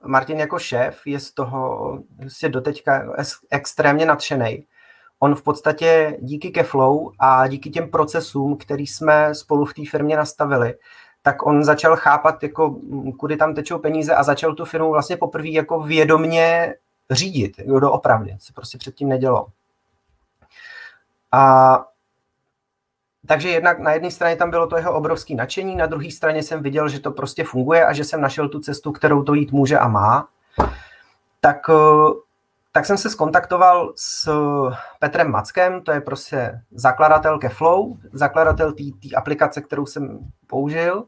Martin 0.06 0.40
jako 0.40 0.58
šéf 0.58 1.06
je 1.06 1.20
z 1.20 1.32
toho 1.32 1.98
je 2.42 2.48
doteďka 2.48 3.14
extrémně 3.50 4.06
nadšený. 4.06 4.66
On 5.18 5.34
v 5.34 5.42
podstatě 5.42 6.16
díky 6.20 6.50
Keflow 6.50 7.12
a 7.18 7.46
díky 7.46 7.70
těm 7.70 7.90
procesům, 7.90 8.56
který 8.56 8.86
jsme 8.86 9.34
spolu 9.34 9.64
v 9.64 9.74
té 9.74 9.82
firmě 9.90 10.16
nastavili, 10.16 10.74
tak 11.22 11.46
on 11.46 11.64
začal 11.64 11.96
chápat, 11.96 12.42
jako, 12.42 12.80
kudy 13.18 13.36
tam 13.36 13.54
tečou 13.54 13.78
peníze 13.78 14.14
a 14.14 14.22
začal 14.22 14.54
tu 14.54 14.64
firmu 14.64 14.90
vlastně 14.90 15.16
poprvé 15.16 15.48
jako 15.48 15.80
vědomně 15.80 16.74
řídit, 17.10 17.52
jo, 17.58 17.80
doopravdy, 17.80 18.36
co 18.40 18.52
prostě 18.52 18.78
předtím 18.78 19.08
nedělo. 19.08 19.46
A 21.32 21.84
takže 23.26 23.48
jednak 23.48 23.78
na 23.78 23.92
jedné 23.92 24.10
straně 24.10 24.36
tam 24.36 24.50
bylo 24.50 24.66
to 24.66 24.76
jeho 24.76 24.94
obrovské 24.94 25.34
nadšení, 25.34 25.76
na 25.76 25.86
druhé 25.86 26.10
straně 26.10 26.42
jsem 26.42 26.62
viděl, 26.62 26.88
že 26.88 27.00
to 27.00 27.10
prostě 27.10 27.44
funguje 27.44 27.86
a 27.86 27.92
že 27.92 28.04
jsem 28.04 28.20
našel 28.20 28.48
tu 28.48 28.60
cestu, 28.60 28.92
kterou 28.92 29.22
to 29.22 29.34
jít 29.34 29.52
může 29.52 29.78
a 29.78 29.88
má. 29.88 30.28
Tak, 31.40 31.66
eh, 31.70 32.12
tak 32.72 32.86
jsem 32.86 32.98
se 32.98 33.10
skontaktoval 33.10 33.92
s 33.96 34.30
Petrem 34.98 35.30
Mackem, 35.30 35.82
to 35.82 35.92
je 35.92 36.00
prostě 36.00 36.60
zakladatel 36.72 37.38
Keflow, 37.38 37.86
zakladatel 38.12 38.72
té 38.72 39.16
aplikace, 39.16 39.60
kterou 39.60 39.86
jsem 39.86 40.18
použil. 40.46 41.04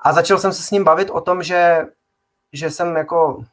A 0.00 0.12
začal 0.12 0.38
jsem 0.38 0.52
se 0.52 0.62
s 0.62 0.70
ním 0.70 0.84
bavit 0.84 1.10
o 1.10 1.20
tom, 1.20 1.42
že, 1.42 1.86
že 2.52 2.70
jsem 2.70 2.96
jako 2.96 3.44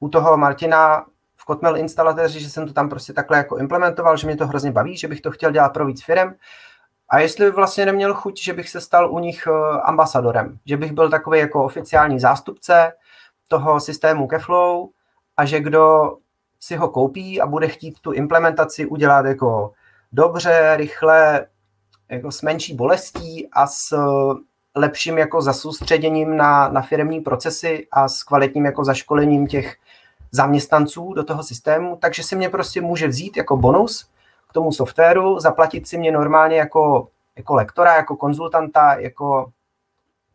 u 0.00 0.08
toho 0.08 0.36
Martina 0.36 1.04
v 1.36 1.44
Kotmel 1.44 1.76
instalatéři, 1.76 2.40
že 2.40 2.50
jsem 2.50 2.66
to 2.66 2.72
tam 2.72 2.88
prostě 2.88 3.12
takhle 3.12 3.36
jako 3.36 3.56
implementoval, 3.56 4.16
že 4.16 4.26
mě 4.26 4.36
to 4.36 4.46
hrozně 4.46 4.72
baví, 4.72 4.96
že 4.96 5.08
bych 5.08 5.20
to 5.20 5.30
chtěl 5.30 5.50
dělat 5.50 5.68
pro 5.68 5.86
víc 5.86 6.04
firm 6.04 6.34
a 7.08 7.18
jestli 7.18 7.50
vlastně 7.50 7.86
neměl 7.86 8.14
chuť, 8.14 8.42
že 8.42 8.52
bych 8.52 8.68
se 8.68 8.80
stal 8.80 9.12
u 9.12 9.18
nich 9.18 9.46
eh, 9.46 9.80
ambasadorem, 9.80 10.58
že 10.66 10.76
bych 10.76 10.92
byl 10.92 11.10
takový 11.10 11.38
jako 11.38 11.64
oficiální 11.64 12.20
zástupce 12.20 12.92
toho 13.48 13.80
systému 13.80 14.26
Keflow 14.26 14.88
a 15.36 15.44
že 15.44 15.60
kdo 15.60 16.16
si 16.60 16.76
ho 16.76 16.88
koupí 16.88 17.40
a 17.40 17.46
bude 17.46 17.68
chtít 17.68 18.00
tu 18.00 18.12
implementaci 18.12 18.86
udělat 18.86 19.26
jako 19.26 19.72
dobře, 20.12 20.76
rychle, 20.76 21.46
jako 22.08 22.32
s 22.32 22.42
menší 22.42 22.74
bolestí 22.74 23.48
a 23.52 23.66
s 23.66 23.92
eh, 23.92 23.98
lepším 24.74 25.18
jako 25.18 25.42
zasoustředěním 25.42 26.36
na, 26.36 26.68
na 26.68 26.82
firmní 26.82 27.20
procesy 27.20 27.86
a 27.92 28.08
s 28.08 28.22
kvalitním 28.22 28.64
jako 28.64 28.84
zaškolením 28.84 29.46
těch 29.46 29.76
zaměstnanců 30.32 31.12
do 31.14 31.24
toho 31.24 31.42
systému, 31.42 31.98
takže 32.00 32.22
si 32.22 32.36
mě 32.36 32.48
prostě 32.48 32.80
může 32.80 33.08
vzít 33.08 33.36
jako 33.36 33.56
bonus 33.56 34.08
tomu 34.58 34.72
softwaru, 34.72 35.40
zaplatit 35.40 35.88
si 35.88 35.98
mě 35.98 36.12
normálně 36.12 36.56
jako, 36.56 37.08
jako 37.36 37.54
lektora, 37.54 37.96
jako 37.96 38.16
konzultanta, 38.16 38.94
jako, 38.94 39.52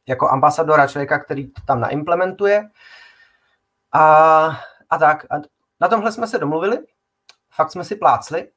jako 0.07 0.29
ambasadora, 0.29 0.87
člověka, 0.87 1.19
který 1.19 1.47
to 1.47 1.61
tam 1.65 1.79
naimplementuje. 1.79 2.69
A, 3.91 4.03
a 4.89 4.97
tak. 4.97 5.25
A 5.29 5.35
na 5.81 5.87
tomhle 5.87 6.11
jsme 6.11 6.27
se 6.27 6.37
domluvili, 6.37 6.77
fakt 7.51 7.71
jsme 7.71 7.83
si 7.83 7.95
plácli 7.95 8.47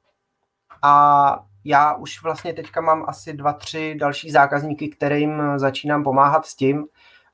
a 0.81 1.43
já 1.63 1.93
už 1.93 2.23
vlastně 2.23 2.53
teďka 2.53 2.81
mám 2.81 3.05
asi 3.07 3.33
dva, 3.33 3.53
tři 3.53 3.95
další 3.99 4.31
zákazníky, 4.31 4.89
kterým 4.89 5.41
začínám 5.55 6.03
pomáhat 6.03 6.45
s 6.45 6.55
tím, 6.55 6.87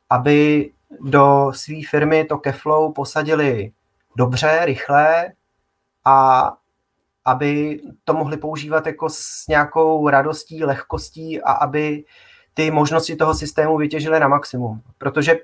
aby 0.10 0.72
do 1.02 1.52
své 1.56 1.76
firmy 1.90 2.26
to 2.26 2.38
Keflow 2.38 2.94
posadili 2.94 3.72
dobře, 4.16 4.62
rychle 4.66 5.34
a 6.06 6.48
aby 7.26 7.82
to 8.04 8.14
mohli 8.14 8.38
používat 8.38 8.88
jako 8.88 9.10
s 9.10 9.48
nějakou 9.50 10.10
radostí, 10.10 10.64
lehkostí 10.64 11.42
a 11.42 11.52
aby 11.52 12.04
ty 12.54 12.72
možnosti 12.72 13.16
toho 13.16 13.34
systému 13.34 13.78
vytěžili 13.78 14.20
na 14.20 14.28
maximum. 14.28 14.82
Protože 14.98 15.36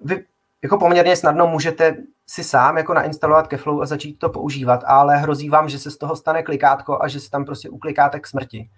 vy 0.00 0.24
jako 0.62 0.78
poměrně 0.78 1.16
snadno 1.16 1.46
můžete 1.46 1.96
si 2.26 2.44
sám 2.44 2.76
jako 2.76 2.94
nainstalovat 2.94 3.46
Keflow 3.46 3.82
a 3.82 3.86
začít 3.86 4.18
to 4.18 4.28
používat, 4.28 4.84
ale 4.86 5.16
hrozí 5.16 5.48
vám, 5.48 5.68
že 5.68 5.78
se 5.78 5.90
z 5.90 5.96
toho 5.96 6.16
stane 6.16 6.42
klikátko 6.42 7.02
a 7.02 7.08
že 7.08 7.20
se 7.20 7.30
tam 7.30 7.44
prostě 7.44 7.70
uklikáte 7.70 8.20
k 8.20 8.26
smrti. 8.26 8.70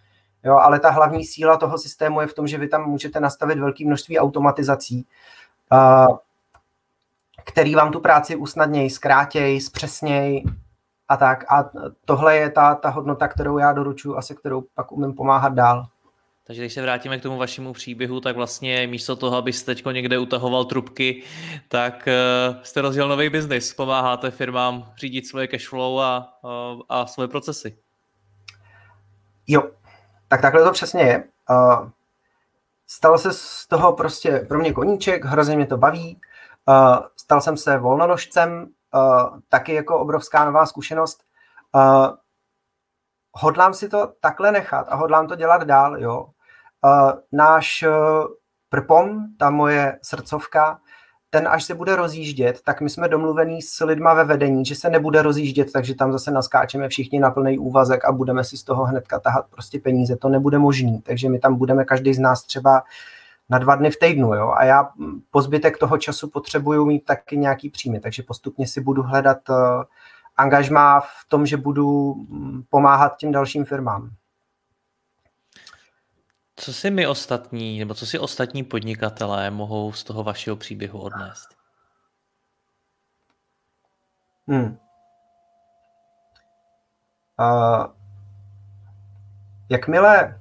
Jo, 0.44 0.56
ale 0.56 0.80
ta 0.80 0.90
hlavní 0.90 1.24
síla 1.24 1.56
toho 1.56 1.78
systému 1.78 2.20
je 2.20 2.26
v 2.26 2.34
tom, 2.34 2.46
že 2.46 2.58
vy 2.58 2.68
tam 2.68 2.90
můžete 2.90 3.20
nastavit 3.20 3.58
velké 3.58 3.84
množství 3.84 4.18
automatizací, 4.18 5.06
který 7.44 7.74
vám 7.74 7.92
tu 7.92 8.00
práci 8.00 8.36
usnadnějí, 8.36 8.90
zkrátějí, 8.90 9.60
zpřesnějí 9.60 10.44
a 11.08 11.16
tak. 11.16 11.52
A 11.52 11.70
tohle 12.04 12.36
je 12.36 12.50
ta, 12.50 12.74
ta 12.74 12.88
hodnota, 12.88 13.28
kterou 13.28 13.58
já 13.58 13.72
doručuji 13.72 14.16
a 14.16 14.22
se 14.22 14.34
kterou 14.34 14.64
pak 14.74 14.92
umím 14.92 15.14
pomáhat 15.14 15.54
dál. 15.54 15.86
Takže 16.48 16.62
když 16.62 16.72
se 16.72 16.82
vrátíme 16.82 17.18
k 17.18 17.22
tomu 17.22 17.38
vašemu 17.38 17.72
příběhu, 17.72 18.20
tak 18.20 18.36
vlastně 18.36 18.86
místo 18.86 19.16
toho, 19.16 19.36
abyste 19.36 19.74
teď 19.74 19.84
někde 19.92 20.18
utahoval 20.18 20.64
trubky, 20.64 21.22
tak 21.68 22.08
uh, 22.08 22.56
jste 22.62 22.80
rozjel 22.80 23.08
nový 23.08 23.28
biznis. 23.28 23.74
Pomáháte 23.74 24.30
firmám 24.30 24.92
řídit 24.96 25.26
svoje 25.26 25.46
cashflow 25.46 26.00
a, 26.00 26.38
uh, 26.44 26.82
a 26.88 27.06
svoje 27.06 27.28
procesy. 27.28 27.78
Jo, 29.46 29.70
tak 30.28 30.40
takhle 30.40 30.64
to 30.64 30.72
přesně 30.72 31.02
je. 31.02 31.24
Uh, 31.50 31.88
stal 32.86 33.18
se 33.18 33.32
z 33.32 33.66
toho 33.66 33.92
prostě 33.92 34.46
pro 34.48 34.58
mě 34.58 34.72
koníček, 34.72 35.24
hrozně 35.24 35.56
mě 35.56 35.66
to 35.66 35.76
baví. 35.76 36.20
Uh, 36.68 36.98
stal 37.16 37.40
jsem 37.40 37.56
se 37.56 37.78
volnonožcem, 37.78 38.66
uh, 38.94 39.38
taky 39.48 39.74
jako 39.74 39.98
obrovská 39.98 40.44
nová 40.44 40.66
zkušenost. 40.66 41.22
Uh, 41.74 42.08
hodlám 43.32 43.74
si 43.74 43.88
to 43.88 44.12
takhle 44.20 44.52
nechat 44.52 44.86
a 44.88 44.96
hodlám 44.96 45.26
to 45.26 45.34
dělat 45.34 45.62
dál, 45.62 46.00
jo. 46.00 46.26
Uh, 46.84 47.12
náš 47.32 47.84
uh, 47.88 48.26
prpom, 48.68 49.26
ta 49.38 49.50
moje 49.50 49.98
srdcovka, 50.02 50.78
ten 51.30 51.48
až 51.48 51.64
se 51.64 51.74
bude 51.74 51.96
rozjíždět, 51.96 52.62
tak 52.62 52.80
my 52.80 52.90
jsme 52.90 53.08
domluvení 53.08 53.62
s 53.62 53.84
lidma 53.84 54.14
ve 54.14 54.24
vedení, 54.24 54.64
že 54.64 54.74
se 54.74 54.90
nebude 54.90 55.22
rozjíždět, 55.22 55.72
takže 55.72 55.94
tam 55.94 56.12
zase 56.12 56.30
naskáčeme 56.30 56.88
všichni 56.88 57.20
na 57.20 57.30
plný 57.30 57.58
úvazek 57.58 58.04
a 58.04 58.12
budeme 58.12 58.44
si 58.44 58.56
z 58.56 58.64
toho 58.64 58.84
hnedka 58.84 59.20
tahat 59.20 59.46
prostě 59.50 59.80
peníze. 59.80 60.16
To 60.16 60.28
nebude 60.28 60.58
možný, 60.58 61.00
takže 61.00 61.28
my 61.28 61.38
tam 61.38 61.54
budeme 61.54 61.84
každý 61.84 62.14
z 62.14 62.18
nás 62.18 62.42
třeba 62.42 62.82
na 63.50 63.58
dva 63.58 63.76
dny 63.76 63.90
v 63.90 63.98
týdnu, 63.98 64.34
jo, 64.34 64.50
a 64.56 64.64
já 64.64 64.90
po 65.30 65.42
zbytek 65.42 65.78
toho 65.78 65.98
času 65.98 66.30
potřebuju 66.30 66.84
mít 66.84 67.04
taky 67.04 67.36
nějaký 67.36 67.70
příjmy, 67.70 68.00
takže 68.00 68.22
postupně 68.22 68.66
si 68.66 68.80
budu 68.80 69.02
hledat 69.02 69.48
uh, 69.48 69.56
angažmá 70.36 71.00
v 71.00 71.28
tom, 71.28 71.46
že 71.46 71.56
budu 71.56 72.14
mm, 72.14 72.62
pomáhat 72.70 73.16
těm 73.16 73.32
dalším 73.32 73.64
firmám. 73.64 74.10
Co 76.56 76.72
si 76.72 76.90
my 76.90 77.06
ostatní, 77.06 77.78
nebo 77.78 77.94
co 77.94 78.06
si 78.06 78.18
ostatní 78.18 78.64
podnikatelé 78.64 79.50
mohou 79.50 79.92
z 79.92 80.04
toho 80.04 80.24
vašeho 80.24 80.56
příběhu 80.56 81.00
odnést? 81.00 81.48
Hmm. 84.48 84.78
Uh, 87.40 87.86
jakmile 89.68 90.40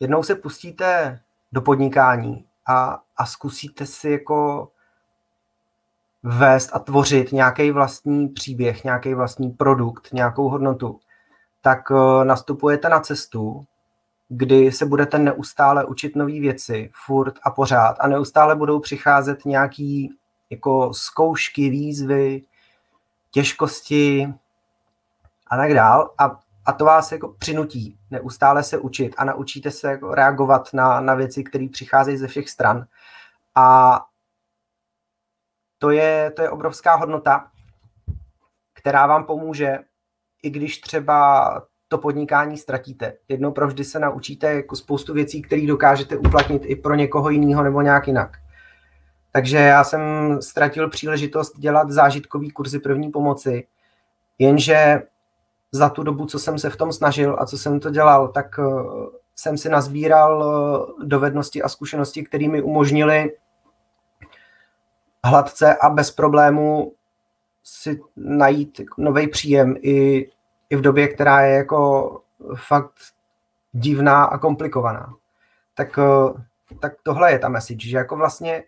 jednou 0.00 0.22
se 0.22 0.34
pustíte 0.34 1.20
do 1.52 1.60
podnikání 1.62 2.44
a, 2.68 3.00
a 3.16 3.26
zkusíte 3.26 3.86
si 3.86 4.10
jako 4.10 4.68
vést 6.22 6.70
a 6.72 6.78
tvořit 6.78 7.32
nějaký 7.32 7.70
vlastní 7.70 8.28
příběh, 8.28 8.84
nějaký 8.84 9.14
vlastní 9.14 9.50
produkt, 9.50 10.12
nějakou 10.12 10.48
hodnotu, 10.48 11.00
tak 11.60 11.90
uh, 11.90 12.24
nastupujete 12.24 12.88
na 12.88 13.00
cestu, 13.00 13.64
kdy 14.28 14.72
se 14.72 14.86
budete 14.86 15.18
neustále 15.18 15.84
učit 15.84 16.16
nové 16.16 16.40
věci, 16.40 16.90
furt 17.06 17.34
a 17.42 17.50
pořád 17.50 17.96
a 18.00 18.08
neustále 18.08 18.56
budou 18.56 18.80
přicházet 18.80 19.44
nějaký 19.44 20.14
jako 20.50 20.94
zkoušky, 20.94 21.70
výzvy, 21.70 22.42
těžkosti 23.30 24.34
a 25.46 25.56
tak 25.56 25.74
dál. 25.74 26.10
A, 26.18 26.40
a 26.66 26.72
to 26.72 26.84
vás 26.84 27.12
jako 27.12 27.28
přinutí 27.28 27.98
neustále 28.10 28.62
se 28.62 28.78
učit 28.78 29.14
a 29.18 29.24
naučíte 29.24 29.70
se 29.70 29.90
jako 29.90 30.14
reagovat 30.14 30.68
na, 30.72 31.00
na 31.00 31.14
věci, 31.14 31.44
které 31.44 31.66
přicházejí 31.72 32.16
ze 32.16 32.26
všech 32.26 32.50
stran 32.50 32.86
a 33.54 34.00
to 35.78 35.90
je, 35.90 36.30
to 36.36 36.42
je 36.42 36.50
obrovská 36.50 36.94
hodnota, 36.94 37.50
která 38.74 39.06
vám 39.06 39.24
pomůže, 39.24 39.78
i 40.42 40.50
když 40.50 40.78
třeba 40.78 41.62
to 41.88 41.98
podnikání 41.98 42.56
ztratíte. 42.56 43.12
Jednou 43.28 43.52
provždy 43.52 43.84
se 43.84 43.98
naučíte 43.98 44.54
jako 44.54 44.76
spoustu 44.76 45.14
věcí, 45.14 45.42
které 45.42 45.66
dokážete 45.66 46.16
uplatnit 46.16 46.62
i 46.64 46.76
pro 46.76 46.94
někoho 46.94 47.30
jiného 47.30 47.62
nebo 47.62 47.82
nějak 47.82 48.06
jinak. 48.06 48.36
Takže 49.32 49.56
já 49.56 49.84
jsem 49.84 50.02
ztratil 50.42 50.90
příležitost 50.90 51.58
dělat 51.58 51.90
zážitkový 51.90 52.50
kurzy 52.50 52.78
první 52.78 53.10
pomoci, 53.10 53.66
jenže 54.38 55.02
za 55.76 55.88
tu 55.88 56.02
dobu, 56.02 56.26
co 56.26 56.38
jsem 56.38 56.58
se 56.58 56.70
v 56.70 56.76
tom 56.76 56.92
snažil 56.92 57.36
a 57.38 57.46
co 57.46 57.58
jsem 57.58 57.80
to 57.80 57.90
dělal, 57.90 58.28
tak 58.28 58.58
eh, 58.58 58.62
jsem 59.36 59.58
si 59.58 59.68
nazbíral 59.68 60.44
eh, 60.44 61.06
dovednosti 61.06 61.62
a 61.62 61.68
zkušenosti, 61.68 62.22
které 62.22 62.48
mi 62.48 62.62
umožnily 62.62 63.32
hladce 65.24 65.76
a 65.76 65.90
bez 65.90 66.10
problému 66.10 66.92
si 67.62 68.00
najít 68.16 68.80
nový 68.98 69.28
příjem 69.28 69.76
i, 69.80 70.28
i 70.70 70.76
v 70.76 70.80
době, 70.80 71.08
která 71.08 71.40
je 71.40 71.56
jako 71.56 72.10
fakt 72.54 72.92
divná 73.72 74.24
a 74.24 74.38
komplikovaná. 74.38 75.14
Tak, 75.74 75.98
eh, 75.98 76.42
tak 76.80 76.92
tohle 77.02 77.32
je 77.32 77.38
ta 77.38 77.48
message, 77.48 77.88
že 77.88 77.96
jako 77.96 78.16
vlastně 78.16 78.64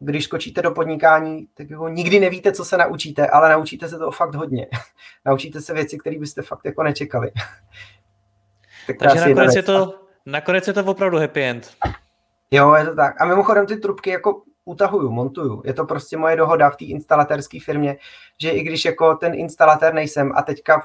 když 0.00 0.24
skočíte 0.24 0.62
do 0.62 0.70
podnikání, 0.70 1.46
tak 1.54 1.70
jako 1.70 1.88
nikdy 1.88 2.20
nevíte, 2.20 2.52
co 2.52 2.64
se 2.64 2.76
naučíte, 2.76 3.26
ale 3.26 3.52
naučíte 3.52 3.88
se 3.88 3.98
to 3.98 4.10
fakt 4.10 4.34
hodně. 4.34 4.66
naučíte 5.24 5.60
se 5.60 5.74
věci, 5.74 5.98
které 5.98 6.18
byste 6.18 6.42
fakt 6.42 6.64
jako 6.64 6.82
nečekali. 6.82 7.30
tak 8.86 8.96
Takže 8.98 9.20
nakonec 9.20 9.54
je, 9.56 9.62
to, 9.62 9.94
nakonec 10.26 10.66
je 10.66 10.72
to 10.72 10.84
opravdu 10.84 11.18
happy 11.18 11.42
end. 11.42 11.70
Jo, 12.50 12.74
je 12.74 12.84
to 12.84 12.94
tak. 12.94 13.20
A 13.20 13.24
mimochodem 13.24 13.66
ty 13.66 13.76
trubky 13.76 14.10
jako 14.10 14.42
utahuju, 14.64 15.10
montuju. 15.10 15.62
Je 15.64 15.74
to 15.74 15.84
prostě 15.84 16.16
moje 16.16 16.36
dohoda 16.36 16.70
v 16.70 16.76
té 16.76 16.84
instalatérské 16.84 17.58
firmě, 17.60 17.96
že 18.38 18.50
i 18.50 18.62
když 18.62 18.84
jako 18.84 19.14
ten 19.14 19.34
instalatér 19.34 19.94
nejsem 19.94 20.32
a 20.34 20.42
teďka 20.42 20.82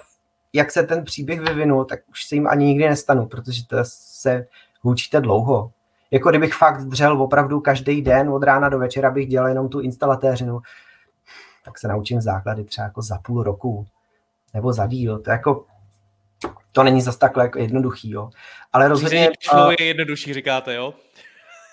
jak 0.53 0.72
se 0.72 0.84
ten 0.84 1.03
příběh 1.03 1.41
vyvinul, 1.41 1.86
tak 1.86 1.99
už 2.09 2.26
se 2.26 2.36
jim 2.36 2.47
ani 2.47 2.65
nikdy 2.65 2.89
nestanu, 2.89 3.26
protože 3.26 3.68
to 3.68 3.78
se 3.84 4.47
hůčíte 4.82 5.22
dlouho 5.22 5.72
jako 6.12 6.30
kdybych 6.30 6.53
fakt 6.53 6.86
dřel 6.86 7.22
opravdu 7.22 7.60
každý 7.60 8.01
den 8.01 8.30
od 8.30 8.43
rána 8.43 8.70
do 8.70 8.80
večera 8.80 9.12
bych 9.12 9.28
dělal 9.28 9.49
jenom 9.49 9.70
tu 9.70 9.80
instalatéřinu, 9.80 10.60
tak 11.66 11.80
se 11.80 11.88
naučím 11.88 12.22
základy 12.22 12.64
třeba 12.64 12.86
jako 12.86 13.01
za 13.01 13.18
půl 13.18 13.43
roku 13.43 13.86
nebo 14.53 14.74
za 14.74 14.88
díl. 14.88 15.20
To 15.20 15.32
jako 15.32 15.66
to 16.72 16.84
není 16.84 17.01
zas 17.01 17.18
takhle 17.18 17.43
jako 17.43 17.60
jednoduchý, 17.60 18.12
jo. 18.12 18.30
Ale 18.74 18.88
rozhodně... 18.88 19.30
Uh... 19.53 19.74
je 19.80 19.86
jednodušší, 19.86 20.34
říkáte, 20.34 20.76
jo? 20.76 20.93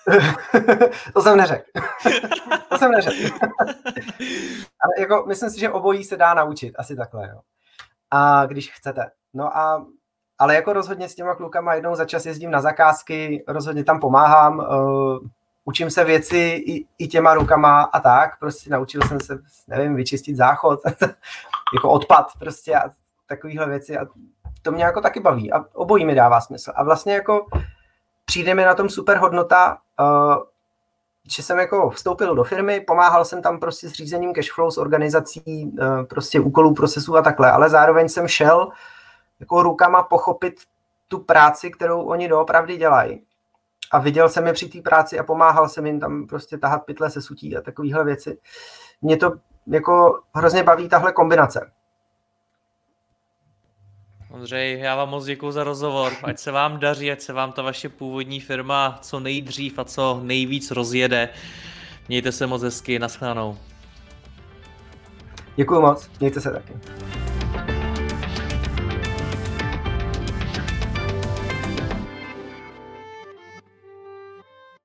to 1.14 1.22
jsem 1.22 1.36
neřekl. 1.36 1.64
to 2.68 2.78
jsem 2.78 2.90
neřekl. 2.90 3.36
Ale 4.80 4.92
jako, 5.00 5.24
myslím 5.28 5.50
si, 5.50 5.60
že 5.60 5.70
obojí 5.70 6.04
se 6.04 6.16
dá 6.16 6.34
naučit, 6.34 6.74
asi 6.78 6.96
takhle, 6.96 7.28
jo. 7.28 7.40
A 8.10 8.46
když 8.46 8.72
chcete. 8.72 9.10
No 9.34 9.56
a 9.56 9.86
ale 10.44 10.54
jako 10.54 10.72
rozhodně 10.72 11.08
s 11.08 11.14
těma 11.14 11.34
klukama 11.34 11.74
jednou 11.74 11.94
za 11.94 12.04
čas 12.04 12.26
jezdím 12.26 12.50
na 12.50 12.60
zakázky, 12.60 13.44
rozhodně 13.48 13.84
tam 13.84 14.00
pomáhám, 14.00 14.58
uh, 14.58 15.18
učím 15.64 15.90
se 15.90 16.04
věci 16.04 16.38
i, 16.66 16.86
i 16.98 17.08
těma 17.08 17.34
rukama 17.34 17.82
a 17.82 18.00
tak, 18.00 18.38
prostě 18.38 18.70
naučil 18.70 19.02
jsem 19.02 19.20
se, 19.20 19.38
nevím, 19.68 19.94
vyčistit 19.94 20.36
záchod, 20.36 20.80
jako 21.74 21.90
odpad 21.90 22.26
prostě 22.38 22.74
a 22.74 22.82
takovéhle 23.26 23.68
věci 23.68 23.98
a 23.98 24.06
to 24.62 24.72
mě 24.72 24.84
jako 24.84 25.00
taky 25.00 25.20
baví 25.20 25.52
a 25.52 25.64
obojí 25.72 26.04
mi 26.04 26.14
dává 26.14 26.40
smysl. 26.40 26.72
A 26.74 26.84
vlastně 26.84 27.14
jako 27.14 27.46
přijde 28.24 28.54
mi 28.54 28.64
na 28.64 28.74
tom 28.74 28.88
super 28.88 29.16
hodnota, 29.16 29.78
uh, 30.00 30.36
že 31.36 31.42
jsem 31.42 31.58
jako 31.58 31.90
vstoupil 31.90 32.34
do 32.34 32.44
firmy, 32.44 32.80
pomáhal 32.80 33.24
jsem 33.24 33.42
tam 33.42 33.60
prostě 33.60 33.88
s 33.88 33.92
řízením 33.92 34.34
cashflow, 34.34 34.70
s 34.70 34.78
organizací 34.78 35.42
uh, 35.46 36.04
prostě 36.04 36.40
úkolů, 36.40 36.74
procesů 36.74 37.16
a 37.16 37.22
takhle, 37.22 37.50
ale 37.50 37.70
zároveň 37.70 38.08
jsem 38.08 38.28
šel 38.28 38.70
jako 39.40 39.62
rukama 39.62 40.02
pochopit 40.02 40.54
tu 41.08 41.18
práci, 41.18 41.70
kterou 41.70 42.02
oni 42.02 42.28
doopravdy 42.28 42.76
dělají. 42.76 43.22
A 43.90 43.98
viděl 43.98 44.28
jsem 44.28 44.46
je 44.46 44.52
při 44.52 44.68
té 44.68 44.80
práci 44.80 45.18
a 45.18 45.22
pomáhal 45.22 45.68
jsem 45.68 45.86
jim 45.86 46.00
tam 46.00 46.26
prostě 46.26 46.58
tahat 46.58 46.84
pytle 46.84 47.10
se 47.10 47.22
sutí 47.22 47.56
a 47.56 47.60
takovéhle 47.60 48.04
věci. 48.04 48.38
Mě 49.02 49.16
to 49.16 49.32
jako 49.66 50.22
hrozně 50.34 50.62
baví 50.62 50.88
tahle 50.88 51.12
kombinace. 51.12 51.70
Ondřej, 54.30 54.78
já 54.78 54.96
vám 54.96 55.08
moc 55.08 55.24
děkuji 55.24 55.52
za 55.52 55.64
rozhovor. 55.64 56.12
Ať 56.22 56.38
se 56.38 56.50
vám 56.50 56.78
daří, 56.78 57.12
ať 57.12 57.20
se 57.20 57.32
vám 57.32 57.52
ta 57.52 57.62
vaše 57.62 57.88
původní 57.88 58.40
firma 58.40 58.98
co 59.02 59.20
nejdřív 59.20 59.78
a 59.78 59.84
co 59.84 60.20
nejvíc 60.22 60.70
rozjede. 60.70 61.28
Mějte 62.08 62.32
se 62.32 62.46
moc 62.46 62.62
hezky, 62.62 62.98
naschledanou. 62.98 63.58
Děkuji 65.56 65.80
moc, 65.80 66.10
mějte 66.20 66.40
se 66.40 66.50
taky. 66.50 66.74